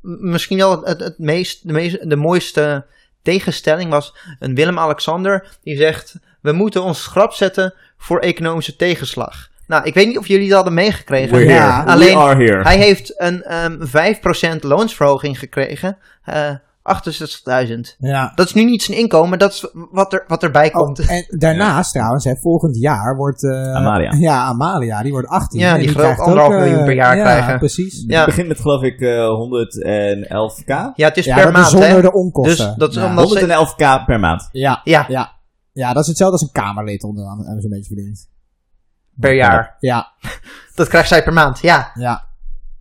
misschien 0.00 0.56
wel 0.56 0.82
het, 0.84 1.00
het 1.00 1.18
meest, 1.18 1.66
de, 1.66 1.72
meest, 1.72 2.10
de 2.10 2.16
mooiste 2.16 2.86
tegenstelling 3.22 3.90
was 3.90 4.16
een 4.38 4.54
Willem-Alexander 4.54 5.58
die 5.62 5.76
zegt: 5.76 6.14
We 6.40 6.52
moeten 6.52 6.82
ons 6.82 7.02
schrap 7.02 7.32
zetten 7.32 7.74
voor 7.98 8.18
economische 8.18 8.76
tegenslag. 8.76 9.48
Nou, 9.66 9.84
ik 9.84 9.94
weet 9.94 10.06
niet 10.06 10.18
of 10.18 10.26
jullie 10.26 10.46
dat 10.46 10.54
hadden 10.54 10.74
meegekregen. 10.74 11.36
We're 11.36 11.52
Ja, 11.52 11.84
alleen 11.86 12.14
We 12.14 12.20
are 12.20 12.44
here. 12.44 12.62
Hij 12.62 12.76
heeft 12.78 13.20
een 13.20 13.42
ehm 13.42 14.56
5% 14.56 14.60
loonsverhoging 14.60 15.38
gekregen. 15.38 15.98
eh 16.24 16.50
68.000. 16.86 17.96
Ja. 17.98 18.32
Dat 18.34 18.46
is 18.46 18.52
nu 18.54 18.64
niet 18.64 18.82
zijn 18.82 18.98
inkomen, 18.98 19.38
dat 19.38 19.52
is 19.52 19.66
wat, 19.90 20.12
er, 20.12 20.24
wat 20.26 20.42
erbij 20.42 20.70
komt. 20.70 21.00
Oh, 21.00 21.10
en 21.10 21.24
daarnaast 21.28 21.92
trouwens, 21.92 22.24
hè, 22.24 22.36
volgend 22.36 22.76
jaar 22.78 23.16
wordt... 23.16 23.44
eh, 23.44 23.74
Amalia. 23.74 24.12
Ja, 24.12 24.44
Amalia, 24.44 25.02
die 25.02 25.12
wordt 25.12 25.28
18. 25.28 25.60
Ja, 25.60 25.72
En 25.74 25.78
die 25.78 25.88
gaat 25.88 25.96
krijgt 25.96 26.20
ook 26.20 26.26
anderhalf 26.26 26.52
eh, 26.54 26.58
miljoen 26.60 26.84
per 26.84 26.94
jaar 26.94 27.16
ja, 27.16 27.22
krijgen. 27.22 27.58
precies. 27.58 28.04
Ja. 28.06 28.16
Het 28.16 28.26
begint 28.26 28.48
met 28.48 28.60
geloof 28.60 28.82
ik 28.82 29.00
eh, 29.00 29.08
111k. 29.08 30.66
Ja, 30.94 31.08
het 31.08 31.16
is 31.16 31.24
Ja, 31.24 31.34
per 31.34 31.44
dat 31.44 31.52
maand, 31.52 31.64
is 31.64 31.70
zonder 31.70 31.88
hè? 31.88 32.00
de 32.00 32.12
onkosten. 32.12 32.66
Dus 32.66 32.76
dat 32.76 32.90
is 32.90 32.96
ja. 32.96 33.08
omdat- 33.08 33.70
111k 33.70 34.04
per 34.06 34.20
maand. 34.20 34.48
Ja, 34.52 34.80
Ja, 34.84 35.04
ja. 35.08 35.34
Ja, 35.72 35.92
dat 35.92 36.02
is 36.02 36.08
hetzelfde 36.08 36.38
als 36.38 36.46
een 36.46 36.62
kamerlid 36.62 37.04
onder 37.04 37.26
aan 37.26 37.60
zo'n 37.60 37.70
beetje 37.70 37.94
verdient. 37.94 38.28
per 39.20 39.34
jaar. 39.34 39.76
Ja, 39.80 40.12
Dat 40.74 40.88
krijgt 40.88 41.08
zij 41.08 41.22
per 41.22 41.32
maand, 41.32 41.58
ja. 41.60 41.90
ja. 41.94 42.24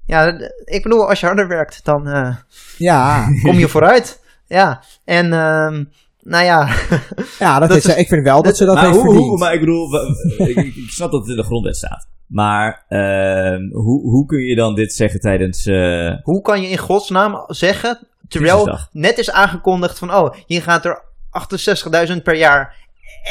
Ja, 0.07 0.39
ik 0.63 0.83
bedoel, 0.83 1.09
als 1.09 1.19
je 1.19 1.25
harder 1.25 1.47
werkt, 1.47 1.85
dan 1.85 2.07
eh, 2.07 2.35
Ja, 2.77 3.25
kom 3.43 3.57
je 3.59 3.67
vooruit. 3.67 4.23
Ja, 4.47 4.81
en 5.05 5.33
ehm, 5.33 5.83
nou 6.21 6.43
ja, 6.43 6.67
ja 7.39 7.59
dat 7.59 7.69
Dat 7.69 7.77
is, 7.77 7.85
is- 7.85 7.95
ik 7.95 8.07
vind 8.07 8.23
wel 8.23 8.41
dat, 8.41 8.57
ze 8.57 8.65
dat 8.65 8.75
maar, 8.75 8.85
heeft 8.85 8.97
hoe, 9.01 9.37
maar 9.37 9.53
ik 9.53 9.59
bedoel, 9.59 9.89
ik, 10.37 10.55
ik 10.57 10.89
snap 10.89 11.11
dat 11.11 11.21
het 11.21 11.29
in 11.29 11.35
de 11.35 11.43
grondwet 11.43 11.75
staat. 11.77 12.07
Maar 12.27 12.85
ehm, 12.87 13.61
hoe, 13.71 14.01
hoe 14.09 14.25
kun 14.25 14.39
je 14.39 14.55
dan 14.55 14.75
dit 14.75 14.93
zeggen 14.93 15.19
tijdens... 15.19 15.65
eh, 15.65 16.11
hoe 16.23 16.41
kan 16.41 16.61
je 16.61 16.67
in 16.69 16.77
godsnaam 16.77 17.43
zeggen, 17.47 18.07
terwijl 18.27 18.79
net 18.91 19.17
is 19.17 19.31
aangekondigd 19.31 19.99
van, 19.99 20.13
oh, 20.13 20.35
je 20.45 20.61
gaat 20.61 20.85
er 20.85 21.03
68.000 22.09 22.21
per 22.23 22.35
jaar 22.35 22.75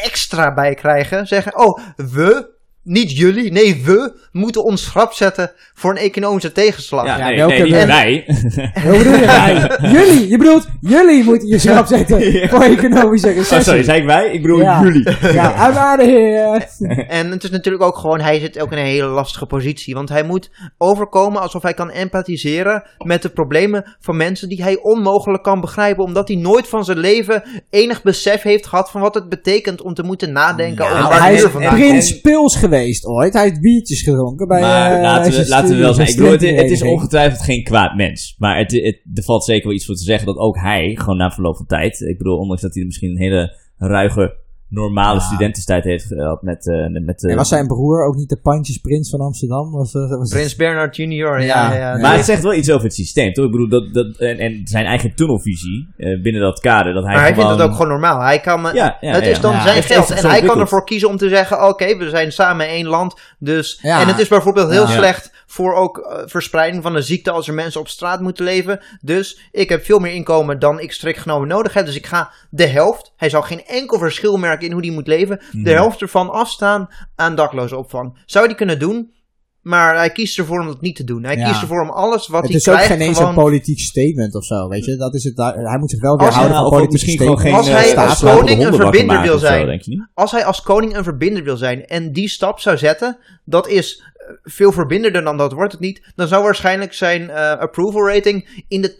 extra 0.05 0.55
bij 0.55 0.75
krijgen. 0.75 1.27
Zeggen, 1.27 1.59
oh, 1.59 1.79
we, 1.97 2.54
niet 2.85 3.17
jullie, 3.19 3.53
nee, 3.53 3.83
we 3.85 4.13
moeten 4.33 4.65
ons 4.65 4.83
schrap 4.83 5.13
zetten 5.13 5.53
voor 5.75 5.91
een 5.91 5.97
economische 5.97 6.53
tegenslag. 6.53 7.07
ja, 7.07 7.17
nee, 7.19 7.37
welke 7.37 7.55
nee, 7.55 7.63
niet 7.63 7.87
wij. 7.87 8.25
Hoe 8.85 8.99
bedoel 8.99 9.13
je? 9.13 9.27
wij? 9.27 9.79
jullie, 9.93 10.29
je 10.29 10.37
bedoelt, 10.39 10.67
jullie 10.81 11.25
moeten 11.25 11.49
je 11.49 11.59
schrap 11.59 11.87
zetten 11.87 12.33
Ja. 12.33 12.49
voor 12.49 12.63
economische 12.63 13.29
Oh, 13.29 13.35
recessie. 13.35 13.63
sorry, 13.63 13.83
zei 13.83 13.99
ik 14.01 14.07
wij? 14.07 14.31
Ik 14.33 14.43
bedoel 14.43 14.61
Ja. 14.61 14.83
jullie. 14.83 15.09
Ja, 15.33 15.69
I'm 15.71 15.77
out 15.77 16.01
of 16.01 16.07
here. 16.07 16.67
En 17.09 17.31
het 17.31 17.45
is 17.45 17.51
natuurlijk 17.51 17.85
ook 17.85 17.97
gewoon, 17.99 18.21
hij 18.21 18.39
zit 18.41 18.61
ook 18.61 18.73
in 18.73 18.79
een 18.79 18.85
hele 18.85 19.07
lastige 19.09 19.47
positie. 19.47 19.95
Want 19.95 20.09
hij 20.09 20.23
moet 20.23 20.51
overkomen 20.79 21.41
alsof 21.43 21.63
hij 21.63 21.75
kan 21.75 21.91
empathiseren 21.91 22.83
met 22.99 23.23
de 23.23 23.29
problemen 23.29 23.97
van 24.01 24.17
mensen 24.17 24.49
die 24.49 24.63
hij 24.63 24.79
onmogelijk 24.83 25.43
kan 25.43 25.61
begrijpen. 25.61 26.05
Omdat 26.05 26.29
hij 26.29 26.37
nooit 26.37 26.69
van 26.69 26.85
zijn 26.85 26.99
leven 26.99 27.43
enig 27.71 28.03
besef 28.03 28.43
heeft 28.43 28.67
gehad 28.67 28.91
van 28.91 29.01
wat 29.01 29.15
het 29.15 29.29
betekent 29.29 29.83
om 29.83 29.95
te 29.95 30.03
moeten 30.03 30.33
nadenken 30.33 30.85
Ja, 30.85 30.91
over 30.91 31.03
waar 31.09 31.21
hij 31.21 31.35
is 31.35 31.47
prins 31.51 32.21
Pils 32.21 32.57
geweest 32.57 32.73
ooit. 33.07 33.33
Hij 33.33 33.43
heeft 33.43 33.61
biertjes 33.61 34.03
gedronken 34.03 34.49
bij 34.49 34.61
Maar 34.61 34.97
eh, 34.97 35.03
laten, 35.03 35.33
we, 35.33 35.49
laten 35.49 35.75
we 35.75 35.81
wel 35.81 35.95
zijn. 35.95 36.09
Ik 36.09 36.17
bedoel, 36.17 36.31
het, 36.31 36.43
het 36.43 36.71
is 36.71 36.83
ongetwijfeld 36.83 37.43
geen 37.43 37.65
kwaad 37.65 37.97
mens. 37.97 38.35
Maar 38.39 38.59
het, 38.59 38.73
het, 38.73 39.01
er 39.15 39.23
valt 39.23 39.45
zeker 39.45 39.67
wel 39.67 39.77
iets 39.77 39.87
voor 39.87 39.95
te 39.95 40.03
zeggen 40.03 40.27
dat 40.27 40.37
ook 40.37 40.57
hij, 40.57 40.97
gewoon 40.97 41.17
na 41.17 41.31
verloop 41.31 41.57
van 41.57 41.67
tijd. 41.67 42.01
Ik 42.01 42.19
bedoel, 42.19 42.39
ondanks 42.39 42.63
dat 42.63 42.75
hij 42.75 42.85
misschien 42.85 43.11
een 43.11 43.23
hele 43.23 43.57
ruige 43.77 44.43
normale 44.69 45.19
Ja. 45.19 45.25
studententijd 45.25 45.85
heeft 45.85 46.05
gehad 46.07 46.43
met... 46.43 46.69
eh, 46.69 46.87
met, 46.87 47.05
met 47.05 47.25
eh, 47.25 47.31
En 47.31 47.37
was 47.37 47.49
zijn 47.49 47.67
broer 47.67 48.07
ook 48.07 48.15
niet 48.15 48.29
de 48.29 48.39
pandjesprins 48.43 49.11
van 49.11 49.21
Amsterdam? 49.21 49.71
Was, 49.71 49.93
was, 49.93 50.11
was- 50.11 50.31
Prins 50.31 50.57
Bernhard 50.57 50.97
Junior, 50.97 51.41
ja. 51.43 51.97
Maar 52.01 52.17
het 52.17 52.25
zegt 52.25 52.43
wel 52.43 52.55
iets 52.55 52.71
over 52.71 52.85
het 52.85 52.95
systeem, 52.95 53.33
toch? 53.33 53.45
Ik 53.45 53.51
bedoel, 53.51 53.69
dat, 53.69 53.95
dat, 53.95 54.17
en, 54.17 54.39
en 54.39 54.61
zijn 54.65 54.85
eigen 54.87 55.15
tunnelvisie 55.15 55.89
eh, 55.97 56.23
binnen 56.23 56.43
dat 56.43 56.61
kader. 56.61 56.95
Dat 56.95 57.05
hij 57.05 57.13
maar 57.13 57.23
hij 57.23 57.33
gewoon... 57.33 57.47
vindt 57.49 57.63
het 57.63 57.71
ook 57.71 57.77
gewoon 57.77 57.93
normaal. 57.93 58.21
Hij 58.21 58.41
kan, 58.41 58.63
Ja, 58.63 58.73
ja, 58.73 58.97
het 59.01 59.25
ja. 59.25 59.31
is 59.31 59.41
dan 59.41 59.53
Ja, 59.53 59.63
zijn 59.63 59.83
geld. 59.83 60.11
En 60.11 60.27
hij 60.31 60.43
kan 60.43 60.61
ervoor 60.61 60.85
kiezen 60.85 61.09
om 61.09 61.17
te 61.17 61.29
zeggen: 61.29 61.69
oké, 61.69 61.97
we 61.97 62.09
zijn 62.09 62.33
samen 62.33 62.69
één 62.69 62.87
land. 62.87 63.21
Dus. 63.39 63.79
Ja. 63.83 64.01
En 64.01 64.07
het 64.07 64.19
is 64.19 64.29
bijvoorbeeld 64.29 64.71
heel 64.71 64.83
Ja. 64.89 64.89
slecht 64.89 65.34
voor 65.55 65.75
ook 65.75 65.99
eh, 65.99 66.23
verspreiding 66.27 66.83
van 66.83 66.95
een 66.95 67.03
ziekte 67.03 67.31
als 67.31 67.49
er 67.49 67.55
mensen 67.55 67.81
op 67.81 67.89
straat 67.89 68.21
moeten 68.21 68.45
leven. 68.45 68.81
Dus 69.01 69.49
ik 69.53 69.69
heb 69.69 69.85
veel 69.85 69.99
meer 69.99 70.13
inkomen 70.13 70.59
dan 70.59 70.81
ik 70.81 70.93
strikt 70.93 71.19
genomen 71.19 71.49
nodig 71.49 71.75
heb. 71.75 71.87
Dus 71.87 71.97
ik 71.97 72.07
ga 72.07 72.31
de 72.51 72.67
helft. 72.67 73.13
Hij 73.17 73.29
zal 73.31 73.43
geen 73.43 73.65
enkel 73.67 73.99
verschil 73.99 74.37
merken 74.37 74.67
in 74.67 74.73
hoe 74.73 74.83
die 74.83 74.93
moet 74.93 75.07
leven. 75.07 75.41
De 75.53 75.71
helft 75.71 76.01
ervan 76.01 76.31
afstaan 76.31 76.89
aan 77.17 77.35
daklozenopvang. 77.35 78.19
Zou 78.27 78.47
die 78.47 78.57
kunnen 78.57 78.79
doen? 78.79 79.13
Maar 79.61 79.97
hij 79.97 80.11
kiest 80.11 80.39
ervoor 80.39 80.61
om 80.61 80.67
dat 80.67 80.81
niet 80.81 80.97
te 80.97 81.05
doen. 81.05 81.25
Hij 81.25 81.37
Ja. 81.37 81.49
kiest 81.49 81.61
ervoor 81.63 81.83
om 81.83 81.91
alles 81.91 82.27
wat 82.29 82.41
het 82.43 82.51
hij 82.51 82.59
is 82.61 82.69
ook 82.69 82.75
krijgt 82.75 82.93
geen 82.93 83.01
eens 83.01 83.19
een 83.19 83.35
politiek 83.35 83.79
statement 83.79 84.35
of 84.35 84.45
zo, 84.45 84.69
weet 84.69 84.85
je. 84.85 84.97
Dat 84.97 85.15
is 85.15 85.25
het, 85.25 85.37
daar- 85.37 85.55
hij 85.55 85.79
moet 85.79 85.91
zich 85.91 86.01
wel 86.01 86.17
weer 86.19 86.29
houden 86.33 86.57
Ja, 86.57 86.69
van 86.69 86.87
misschien 86.91 87.19
gewoon 87.19 87.39
geen 87.39 87.53
Als 87.53 87.69
eh, 87.69 87.75
hij 87.75 87.97
als 87.97 88.21
koning 88.21 88.67
een 88.67 88.75
verbinder 88.75 89.21
wil 89.23 89.39
zo, 89.39 89.47
zijn. 89.47 90.09
als 90.15 90.31
hij 90.31 90.45
als 90.45 90.63
koning 90.63 90.97
een 90.97 91.05
verbinder 91.05 91.45
wil 91.45 91.57
zijn 91.57 91.87
en 91.87 92.13
die 92.13 92.29
stap 92.29 92.61
zou 92.61 92.77
zetten, 92.77 93.19
dat 93.45 93.69
is 93.69 94.03
eh, 94.14 94.14
veel 94.43 94.73
verbinderder 94.73 95.23
dan 95.23 95.37
dat 95.37 95.53
wordt 95.53 95.73
het 95.73 95.81
niet, 95.81 96.13
dan 96.15 96.29
zou 96.29 96.43
waarschijnlijk 96.43 96.93
zijn 96.93 97.31
eh, 97.31 97.51
approval 97.59 98.09
rating 98.09 98.65
in 98.69 98.81
de 98.83 98.95
80% 98.97 98.99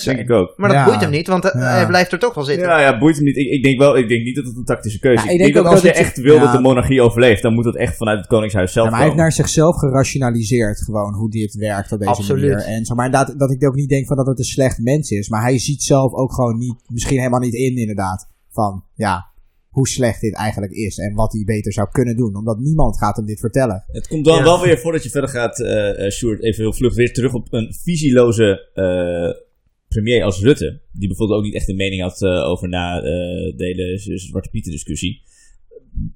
zijn. 0.00 0.16
Denk 0.16 0.18
ik 0.28 0.30
ook. 0.30 0.52
Maar 0.56 0.68
dat 0.68 0.78
Ja. 0.78 0.84
boeit 0.84 1.00
hem 1.00 1.10
niet, 1.10 1.26
want 1.26 1.44
eh, 1.44 1.60
Ja. 1.60 1.66
hij 1.68 1.86
blijft 1.86 2.12
er 2.12 2.18
toch 2.18 2.34
wel 2.34 2.44
zitten. 2.44 2.68
Ja, 2.68 2.80
ja, 2.80 2.98
boeit 2.98 3.16
hem 3.16 3.24
niet. 3.24 3.36
Ik, 3.36 3.46
ik 3.50 3.62
denk 3.62 3.78
wel, 3.78 3.96
ik 3.96 4.08
denk 4.08 4.22
niet 4.24 4.36
dat 4.36 4.44
het 4.44 4.56
een 4.56 4.64
tactische 4.64 4.98
keuze 4.98 5.16
is. 5.16 5.22
Ja, 5.24 5.28
ik, 5.30 5.34
ik 5.36 5.42
denk, 5.42 5.52
denk 5.52 5.64
dat 5.64 5.74
als 5.74 5.82
je 5.82 5.92
echt 5.92 6.16
wil 6.20 6.34
ja. 6.34 6.40
dat 6.42 6.52
de 6.52 6.60
monarchie 6.60 7.02
overleeft, 7.02 7.42
dan 7.42 7.54
moet 7.54 7.64
dat 7.64 7.76
echt 7.76 7.96
vanuit 7.96 8.18
het 8.18 8.26
Koningshuis 8.26 8.72
zelf 8.72 8.84
Ja, 8.86 8.90
maar 8.92 9.00
hij 9.00 9.08
heeft 9.10 9.20
komen. 9.20 9.36
naar 9.36 9.46
zichzelf 9.46 9.76
gerationaliseerd 9.76 10.82
gewoon 10.82 11.14
hoe 11.14 11.30
dit 11.30 11.54
werkt 11.54 11.92
op 11.92 11.98
deze 11.98 12.10
Absoluut. 12.10 12.50
manier. 12.52 12.66
En 12.66 12.84
zeg 12.84 12.96
maar 12.96 13.10
dat, 13.10 13.34
dat 13.36 13.50
ik 13.50 13.64
ook 13.66 13.74
niet 13.74 13.88
denk 13.88 14.06
van 14.06 14.16
dat 14.16 14.26
het 14.26 14.38
een 14.38 14.44
slecht 14.44 14.78
mens 14.78 15.10
is. 15.10 15.28
Maar 15.28 15.42
hij 15.42 15.58
ziet 15.58 15.82
zelf 15.82 16.12
ook 16.12 16.32
gewoon 16.34 16.58
niet, 16.58 16.74
misschien 16.86 17.18
helemaal 17.18 17.40
niet 17.40 17.54
in 17.54 17.76
inderdaad. 17.76 18.28
Van 18.50 18.84
ja, 18.94 19.26
hoe 19.76 19.88
slecht 19.88 20.20
dit 20.20 20.34
eigenlijk 20.34 20.72
is. 20.72 20.98
En 20.98 21.14
wat 21.14 21.32
hij 21.32 21.42
beter 21.44 21.72
zou 21.72 21.88
kunnen 21.90 22.16
doen. 22.16 22.36
Omdat 22.36 22.58
niemand 22.58 22.98
gaat 22.98 23.16
hem 23.16 23.26
dit 23.26 23.40
vertellen. 23.40 23.84
Het 23.86 24.08
komt 24.08 24.24
dan 24.24 24.36
Ja. 24.36 24.42
wel 24.42 24.62
weer, 24.62 24.78
voordat 24.78 25.02
je 25.02 25.10
verder 25.10 25.30
gaat, 25.30 25.60
eh 25.60 26.04
eh, 26.04 26.10
Sjoerd, 26.10 26.42
even 26.42 26.62
heel 26.62 26.72
vlug 26.72 26.94
weer 26.94 27.12
terug 27.12 27.32
op 27.32 27.52
een 27.52 27.74
visieloze 27.82 28.70
eh, 28.74 29.42
premier 29.88 30.22
als 30.22 30.40
Rutte. 30.40 30.80
Die 30.92 31.08
bijvoorbeeld 31.08 31.38
ook 31.38 31.44
niet 31.44 31.54
echt 31.54 31.68
een 31.68 31.76
mening 31.76 32.02
had 32.02 32.22
eh, 32.22 32.48
over 32.48 32.68
na 32.68 32.96
eh, 32.96 33.02
de 33.56 33.64
hele 33.64 33.98
Zwarte 34.18 34.50
Pieten 34.50 34.72
discussie. 34.72 35.22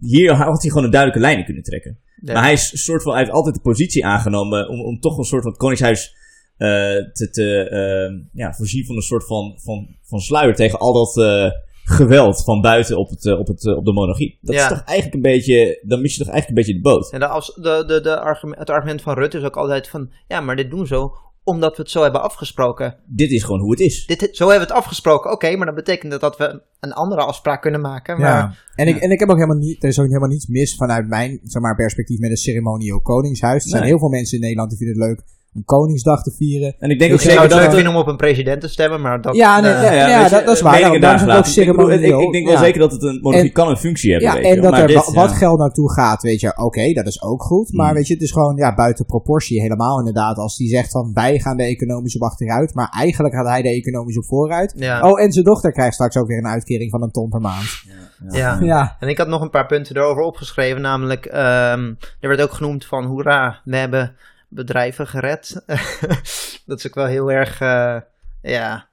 Hier 0.01 0.33
had 0.33 0.62
hij 0.62 0.70
gewoon 0.70 0.85
een 0.85 0.90
duidelijke 0.90 1.27
lijn 1.27 1.38
in 1.38 1.44
kunnen 1.44 1.62
trekken. 1.62 1.99
Ja. 2.23 2.33
Maar 2.33 2.42
hij, 2.42 2.53
is 2.53 2.85
soort 2.85 3.03
van, 3.03 3.12
hij 3.12 3.20
heeft 3.20 3.35
altijd 3.35 3.55
de 3.55 3.61
positie 3.61 4.05
aangenomen 4.05 4.68
om, 4.68 4.81
om 4.81 5.01
toch 5.01 5.18
een 5.18 5.25
soort 5.25 5.42
van 5.42 5.57
Koningshuis 5.57 6.14
eh, 6.57 6.68
te, 7.12 7.29
te 7.31 8.29
ja, 8.33 8.53
voorzien 8.53 8.87
van 8.87 8.96
een 8.96 9.03
soort 9.03 9.27
van, 9.27 9.59
van, 9.62 9.96
van 10.03 10.20
sluier 10.20 10.55
tegen 10.55 10.79
al 10.79 10.92
dat 10.92 11.16
eh, 11.16 11.51
geweld 11.90 12.44
van 12.44 12.61
buiten 12.61 12.96
op, 12.98 13.09
het, 13.11 13.26
eh, 13.26 13.38
op, 13.38 13.46
het, 13.46 13.66
eh, 13.66 13.76
op 13.76 13.85
de 13.85 13.92
monarchie. 13.92 14.38
Dat 14.40 14.55
Ja. 14.55 14.62
is 14.62 14.68
toch 14.68 14.83
eigenlijk 14.85 15.14
een 15.16 15.33
beetje, 15.33 15.83
dan 15.87 16.00
mis 16.00 16.12
je 16.16 16.24
toch 16.24 16.33
eigenlijk 16.33 16.48
een 16.48 16.66
beetje 16.66 16.83
de 16.83 16.88
boot. 16.96 17.12
En 17.12 17.20
de, 17.20 17.26
als, 17.26 17.55
de, 17.55 17.85
de, 17.87 18.00
de 18.00 18.20
argument, 18.20 18.59
het 18.59 18.70
argument 18.70 19.03
van 19.03 19.14
Rutte 19.14 19.38
is 19.38 19.44
ook 19.44 19.57
altijd 19.57 19.88
van, 19.88 20.11
ja, 20.29 20.40
maar 20.40 20.57
dit 20.57 20.70
doen 20.70 20.81
we 20.81 20.87
zo 20.87 21.14
omdat 21.44 21.76
we 21.76 21.83
het 21.83 21.90
zo 21.90 22.03
hebben 22.03 22.22
afgesproken. 22.22 22.96
Dit 23.07 23.31
is 23.31 23.42
gewoon 23.42 23.61
hoe 23.61 23.70
het 23.70 23.81
is. 23.81 24.07
Dit, 24.07 24.18
zo 24.33 24.48
hebben 24.48 24.66
we 24.66 24.72
het 24.74 24.83
afgesproken, 24.83 25.31
oké, 25.33 25.57
maar 25.57 25.66
dat 25.66 25.74
betekent 25.74 26.11
dat, 26.12 26.20
dat 26.20 26.37
we 26.37 26.62
een 26.81 26.92
andere 26.92 27.20
afspraak 27.20 27.62
kunnen 27.62 27.81
maken. 27.81 28.20
Maar, 28.20 28.29
Ja. 28.31 28.55
En, 28.74 28.87
ik, 28.88 28.96
en 28.96 29.11
ik 29.11 29.20
heb 29.20 29.29
ook 29.29 29.35
helemaal 29.37 29.57
niet, 29.57 29.83
er 29.83 29.88
is 29.88 29.98
ook 29.98 30.07
helemaal 30.07 30.29
niets 30.29 30.46
mis 30.46 30.74
vanuit 30.76 31.09
mijn 31.09 31.40
zeg 31.42 31.62
maar, 31.62 31.76
perspectief 31.76 32.18
met 32.18 32.31
een 32.31 32.37
ceremonieel 32.37 33.00
koningshuis. 33.00 33.62
Er 33.62 33.68
zijn 33.68 33.83
Nee. 33.83 33.90
heel 33.90 33.98
veel 34.00 34.09
mensen 34.09 34.35
in 34.37 34.40
Nederland 34.42 34.68
die 34.70 34.79
vinden 34.79 34.96
het 34.98 35.07
leuk 35.09 35.22
om 35.54 35.64
Koningsdag 35.64 36.22
te 36.22 36.32
vieren. 36.36 36.74
En 36.78 36.90
ik 36.90 36.98
denk 36.98 37.10
Ik 37.10 37.16
ook 37.16 37.22
Ik 37.24 37.30
zou 37.30 37.40
zeker 37.40 37.56
het 37.56 37.64
dat 37.64 37.74
vinden 37.74 37.92
om 37.94 38.00
op 38.00 38.06
een 38.06 38.16
president 38.16 38.60
te 38.60 38.68
stemmen, 38.68 39.00
maar 39.00 39.20
dat... 39.20 39.36
Ja, 39.36 39.60
nee, 39.60 39.72
ja, 39.72 40.22
je, 40.24 40.30
dat- 40.30 40.44
dat 40.44 40.54
is 40.56 40.60
waar. 40.60 40.80
Daarom- 40.80 41.00
daar 41.00 41.14
is 41.14 41.58
ook. 41.58 41.64
Ik 41.64 41.76
bedoel, 41.76 41.90
ik, 41.90 42.00
ik 42.00 42.32
denk 42.32 42.44
wel 42.44 42.54
Ja. 42.54 42.58
zeker 42.60 42.80
dat 42.80 42.92
het 42.92 43.02
een 43.02 43.18
monarchie 43.22 43.48
En- 43.48 43.54
kan 43.54 43.68
een 43.68 43.76
functie 43.76 44.10
hebben. 44.10 44.28
Ja, 44.28 44.34
weet 44.34 44.44
je 44.44 44.48
en 44.50 44.54
wel. 44.54 44.62
dat 44.62 44.72
Maar 44.72 44.80
er 44.80 44.86
dit, 45.04 45.14
wat 45.14 45.32
geld 45.32 45.58
naartoe 45.58 45.92
gaat, 45.92 46.22
weet 46.22 46.40
je, 46.40 46.56
oké, 46.56 46.92
dat 46.92 47.06
is 47.06 47.22
ook 47.22 47.42
goed. 47.42 47.72
Maar 47.72 47.86
Hmm. 47.86 47.94
weet 47.96 48.06
je, 48.06 48.12
het 48.14 48.22
is 48.22 48.32
gewoon 48.32 48.56
ja, 48.56 48.74
buiten 48.74 49.04
proportie 49.06 49.60
helemaal 49.60 49.98
inderdaad. 49.98 50.36
Als 50.36 50.56
die 50.56 50.68
zegt 50.68 50.90
van 50.90 51.10
wij 51.14 51.38
gaan 51.38 51.56
de 51.56 51.64
economisch 51.64 52.16
op 52.16 52.22
achteruit, 52.22 52.74
maar 52.74 52.88
eigenlijk 52.98 53.34
gaat 53.34 53.46
hij 53.46 53.62
de 53.62 53.68
economisch 53.68 54.18
op 54.18 54.24
vooruit. 54.24 54.74
ja. 54.76 55.00
Oh, 55.10 55.20
en 55.20 55.32
zijn 55.32 55.44
dochter 55.44 55.72
krijgt 55.72 55.94
straks 55.94 56.16
ook 56.16 56.26
weer 56.26 56.38
een 56.38 56.46
uitkering 56.46 56.90
van 56.90 57.02
een 57.02 57.10
ton 57.10 57.28
per 57.28 57.40
maand. 57.40 57.82
Ja. 58.30 58.58
Ja, 58.60 58.96
En 59.00 59.08
ik 59.08 59.18
had 59.18 59.28
nog 59.28 59.40
een 59.42 59.50
paar 59.50 59.66
punten 59.66 59.96
erover 59.96 60.22
opgeschreven, 60.22 60.80
namelijk 60.80 61.26
ehm, 61.26 61.92
er 62.20 62.28
werd 62.28 62.42
ook 62.42 62.52
genoemd 62.52 62.84
van 62.84 63.04
hoera, 63.04 63.60
we 63.64 63.76
hebben 63.76 64.14
bedrijven 64.50 65.06
gered. 65.06 65.62
dat 66.66 66.78
is 66.78 66.86
ook 66.86 66.94
wel 66.94 67.06
heel 67.06 67.30
erg, 67.32 67.60
eh, 67.60 67.96
ja, 68.42 68.88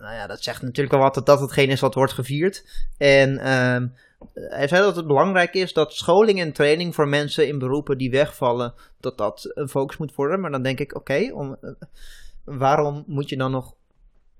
nou 0.00 0.14
ja, 0.14 0.26
dat 0.26 0.42
zegt 0.42 0.62
natuurlijk 0.62 0.94
wel 0.94 1.04
wat 1.04 1.14
dat 1.14 1.26
dat 1.26 1.40
hetgeen 1.40 1.68
is 1.68 1.80
wat 1.80 1.94
wordt 1.94 2.12
gevierd. 2.12 2.64
En 2.98 3.38
ehm, 3.38 3.86
hij 4.34 4.68
zei 4.68 4.82
dat 4.82 4.96
het 4.96 5.06
belangrijk 5.06 5.54
is 5.54 5.72
dat 5.72 5.92
scholing 5.94 6.40
en 6.40 6.52
training 6.52 6.94
voor 6.94 7.08
mensen 7.08 7.48
in 7.48 7.58
beroepen 7.58 7.98
die 7.98 8.10
wegvallen, 8.10 8.74
dat 9.00 9.18
dat 9.18 9.50
een 9.54 9.68
focus 9.68 9.96
moet 9.96 10.14
worden. 10.14 10.40
Maar 10.40 10.50
dan 10.50 10.62
denk 10.62 10.80
ik, 10.80 10.94
oké, 10.96 11.14
eh, 11.14 11.50
waarom 12.44 13.04
moet 13.06 13.28
je 13.28 13.36
dan 13.36 13.50
nog 13.50 13.74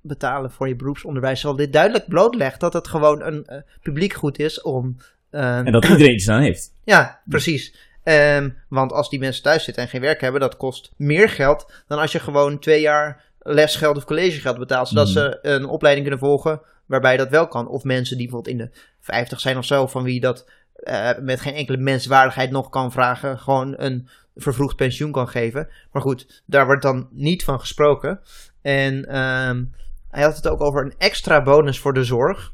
betalen 0.00 0.50
voor 0.50 0.68
je 0.68 0.76
beroepsonderwijs? 0.76 1.40
Terwijl 1.40 1.58
dit 1.60 1.72
duidelijk 1.72 2.08
blootlegt 2.08 2.60
dat 2.60 2.72
het 2.72 2.88
gewoon 2.88 3.22
een 3.22 3.44
eh, 3.46 3.60
publiek 3.82 4.12
goed 4.12 4.38
is 4.38 4.62
om... 4.62 4.96
eh, 5.30 5.58
En 5.58 5.72
dat 5.72 5.84
iedereen 5.84 6.14
iets 6.14 6.28
aan 6.28 6.42
heeft. 6.42 6.74
ja, 6.84 7.20
precies. 7.28 7.74
Ehm, 8.06 8.50
want 8.68 8.92
als 8.92 9.10
die 9.10 9.18
mensen 9.18 9.42
thuis 9.42 9.64
zitten 9.64 9.82
en 9.82 9.88
geen 9.88 10.00
werk 10.00 10.20
hebben, 10.20 10.40
dat 10.40 10.56
kost 10.56 10.92
meer 10.96 11.28
geld 11.28 11.72
dan 11.86 11.98
als 11.98 12.12
je 12.12 12.20
gewoon 12.20 12.58
twee 12.58 12.80
jaar 12.80 13.24
lesgeld 13.38 13.96
of 13.96 14.04
collegegeld 14.04 14.58
betaalt, 14.58 14.88
zodat 14.88 15.04
Mhm. 15.06 15.14
ze 15.14 15.38
een 15.42 15.64
opleiding 15.64 16.06
kunnen 16.08 16.26
volgen 16.26 16.60
waarbij 16.86 17.16
dat 17.16 17.28
wel 17.28 17.48
kan. 17.48 17.68
Of 17.68 17.84
mensen 17.84 18.16
die 18.16 18.26
bijvoorbeeld 18.26 18.58
in 18.58 18.64
de 18.64 18.78
50 19.00 19.40
zijn 19.40 19.56
of 19.58 19.64
zo, 19.64 19.86
van 19.86 20.02
wie 20.02 20.20
dat 20.20 20.50
eh, 20.76 21.10
met 21.20 21.40
geen 21.40 21.54
enkele 21.54 21.76
menswaardigheid 21.76 22.50
nog 22.50 22.68
kan 22.68 22.92
vragen, 22.92 23.38
gewoon 23.38 23.74
een 23.76 24.08
vervroegd 24.36 24.76
pensioen 24.76 25.12
kan 25.12 25.28
geven. 25.28 25.68
Maar 25.92 26.02
goed, 26.02 26.42
daar 26.46 26.66
wordt 26.66 26.82
dan 26.82 27.08
niet 27.10 27.44
van 27.44 27.60
gesproken. 27.60 28.20
En 28.62 29.04
ehm, 29.08 29.64
hij 30.10 30.22
had 30.22 30.36
het 30.36 30.48
ook 30.48 30.60
over 30.60 30.84
een 30.84 30.94
extra 30.98 31.42
bonus 31.42 31.78
voor 31.78 31.92
de 31.94 32.04
zorg. 32.04 32.52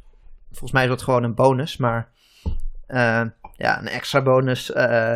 Volgens 0.51 0.73
mij 0.73 0.83
is 0.83 0.88
dat 0.88 1.03
gewoon 1.03 1.23
een 1.23 1.35
bonus, 1.35 1.77
maar 1.77 2.09
eh, 2.87 3.23
ja, 3.57 3.79
een 3.79 3.88
extra 3.88 4.23
bonus 4.23 4.73
eh, 4.73 5.15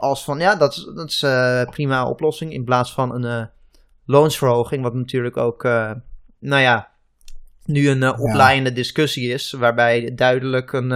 als 0.00 0.24
van 0.24 0.38
ja, 0.38 0.56
dat, 0.56 0.72
is- 0.76 0.90
dat 0.94 1.08
is 1.08 1.22
eh 1.22 1.62
prima 1.70 2.08
oplossing 2.08 2.52
in 2.52 2.64
plaats 2.64 2.92
van 2.92 3.14
een 3.14 3.24
eh, 3.24 3.46
loonsverhoging, 4.04 4.82
wat 4.82 4.94
natuurlijk 4.94 5.36
ook, 5.36 5.64
eh, 5.64 5.90
nou 6.38 6.62
ja, 6.62 6.88
nu 7.64 7.88
een 7.88 8.02
eh, 8.02 8.20
oplaaiende 8.20 8.72
discussie 8.72 9.32
is, 9.32 9.50
waarbij 9.52 10.14
duidelijk 10.14 10.72
een, 10.72 10.88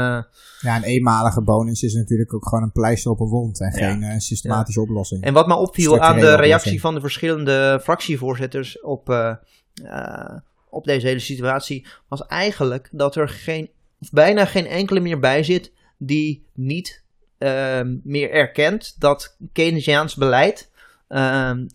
ja, 0.60 0.76
een 0.76 0.82
eenmalige 0.82 1.42
bonus 1.42 1.82
is 1.82 1.94
natuurlijk 1.94 2.34
ook 2.34 2.48
gewoon 2.48 2.64
een 2.64 2.72
pleister 2.72 3.10
op 3.10 3.20
een 3.20 3.26
wond 3.28 3.60
en 3.60 3.66
Ja. 3.78 3.90
geen 3.92 4.20
systematische 4.20 4.80
oplossing. 4.80 5.22
En 5.22 5.32
wat 5.32 5.46
me 5.46 5.54
opviel 5.54 5.98
aan 6.00 6.14
de 6.18 6.20
reactie 6.26 6.48
oplossing. 6.50 6.80
van 6.80 6.94
de 6.94 7.00
verschillende 7.00 7.80
fractievoorzitters 7.82 8.80
op, 8.80 9.08
op 10.70 10.84
deze 10.84 11.06
hele 11.06 11.18
situatie, 11.18 11.86
was 12.08 12.26
eigenlijk 12.26 12.88
dat 12.92 13.16
er 13.16 13.28
geen, 13.28 13.70
of 14.00 14.10
bijna 14.10 14.44
geen 14.44 14.66
enkele 14.66 15.00
meer 15.00 15.18
bij 15.20 15.42
zit 15.42 15.72
die 15.98 16.46
niet 16.54 17.03
meer 18.02 18.30
erkent 18.30 19.00
dat 19.00 19.36
Keynesiaans 19.52 20.14
beleid. 20.14 20.70
ehm, 21.08 21.66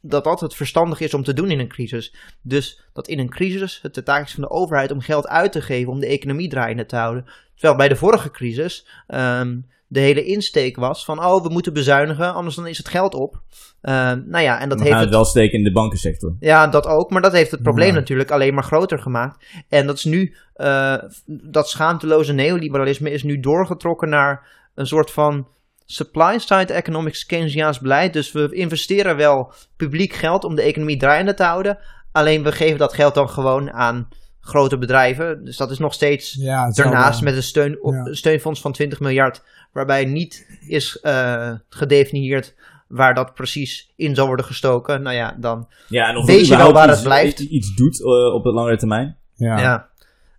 dat 0.00 0.24
dat 0.24 0.40
het 0.40 0.54
verstandig 0.54 1.00
is 1.00 1.14
om 1.14 1.22
te 1.22 1.32
doen 1.32 1.50
in 1.50 1.58
een 1.60 1.68
crisis. 1.68 2.14
Dus 2.42 2.80
dat 2.92 3.08
in 3.08 3.18
een 3.18 3.28
crisis 3.30 3.78
het 3.82 3.94
de 3.94 4.02
taak 4.02 4.24
is 4.24 4.32
van 4.32 4.42
de 4.42 4.50
overheid 4.50 4.90
om 4.90 5.00
geld 5.00 5.26
uit 5.28 5.52
te 5.52 5.60
geven 5.62 5.92
om 5.92 6.00
de 6.00 6.06
economie 6.06 6.48
draaiende 6.48 6.86
te 6.86 6.96
houden. 6.96 7.24
Terwijl 7.54 7.76
bij 7.76 7.88
de 7.88 7.96
vorige 7.96 8.30
crisis 8.30 8.86
ehm, 9.06 9.56
de 9.86 10.00
hele 10.00 10.24
insteek 10.24 10.76
was 10.76 11.04
van, 11.04 11.24
oh, 11.24 11.42
we 11.42 11.48
moeten 11.48 11.72
bezuinigen, 11.72 12.34
anders 12.34 12.54
dan 12.56 12.66
is 12.66 12.78
het 12.78 12.88
geld 12.88 13.14
op. 13.14 13.40
Ehm, 13.80 14.22
nou 14.26 14.44
ja, 14.44 14.60
en 14.60 14.68
dat 14.68 14.78
we 14.78 14.84
heeft 14.84 15.00
het 15.00 15.10
wel 15.10 15.24
steken 15.24 15.58
in 15.58 15.64
de 15.64 15.72
bankensector. 15.72 16.36
ja, 16.40 16.66
dat 16.66 16.86
ook. 16.86 17.10
Maar 17.10 17.22
dat 17.22 17.32
heeft 17.32 17.50
het 17.50 17.62
probleem 17.62 17.88
Ja. 17.88 17.94
natuurlijk 17.94 18.30
alleen 18.30 18.54
maar 18.54 18.64
groter 18.64 18.98
gemaakt. 18.98 19.44
En 19.68 19.86
dat 19.86 19.96
is 19.96 20.04
nu, 20.04 20.34
eh, 20.54 20.96
dat 21.26 21.68
schaamteloze 21.68 22.32
neoliberalisme 22.32 23.10
is 23.10 23.22
nu 23.22 23.40
doorgetrokken 23.40 24.08
naar 24.08 24.54
een 24.76 24.86
soort 24.86 25.10
van 25.10 25.48
supply-side 25.84 26.72
economics 26.72 27.26
Keynesiaans 27.26 27.80
beleid. 27.80 28.12
Dus 28.12 28.32
we 28.32 28.48
investeren 28.54 29.16
wel 29.16 29.52
publiek 29.76 30.12
geld 30.12 30.44
om 30.44 30.54
de 30.54 30.62
economie 30.62 30.96
draaiende 30.96 31.34
te 31.34 31.42
houden. 31.44 31.78
Alleen 32.12 32.42
we 32.42 32.52
geven 32.52 32.78
dat 32.78 32.92
geld 32.92 33.14
dan 33.14 33.28
gewoon 33.28 33.72
aan 33.72 34.08
grote 34.40 34.78
bedrijven. 34.78 35.44
Dus 35.44 35.56
dat 35.56 35.70
is 35.70 35.78
nog 35.78 35.94
steeds 35.94 36.32
ja, 36.38 36.62
wel, 36.62 36.72
daarnaast 36.72 37.22
met 37.22 37.36
een 37.36 37.42
steun, 37.42 37.82
op, 37.82 37.92
Ja. 37.94 38.04
een 38.04 38.16
steunfonds 38.16 38.60
van 38.60 38.72
20 38.72 39.00
miljard. 39.00 39.42
Waarbij 39.72 40.04
niet 40.04 40.58
is 40.66 41.00
eh, 41.00 41.52
gedefinieerd 41.68 42.54
waar 42.88 43.14
dat 43.14 43.34
precies 43.34 43.92
in 43.96 44.14
zal 44.14 44.26
worden 44.26 44.44
gestoken. 44.46 45.02
Nou 45.02 45.16
ja, 45.16 45.36
dan 45.40 45.68
Ja, 45.88 46.08
en 46.08 46.16
of 46.16 46.26
Weet 46.26 46.38
het 46.38 46.46
je 46.48 46.56
wel 46.56 46.72
waar 46.72 46.86
iets, 46.88 46.94
het 46.96 47.04
blijft? 47.04 47.38
iets 47.40 47.74
doet 47.74 48.00
eh, 48.00 48.34
op 48.34 48.42
de 48.42 48.52
langere 48.52 48.76
termijn. 48.76 49.16
ja. 49.34 49.58
Ja. 49.60 49.88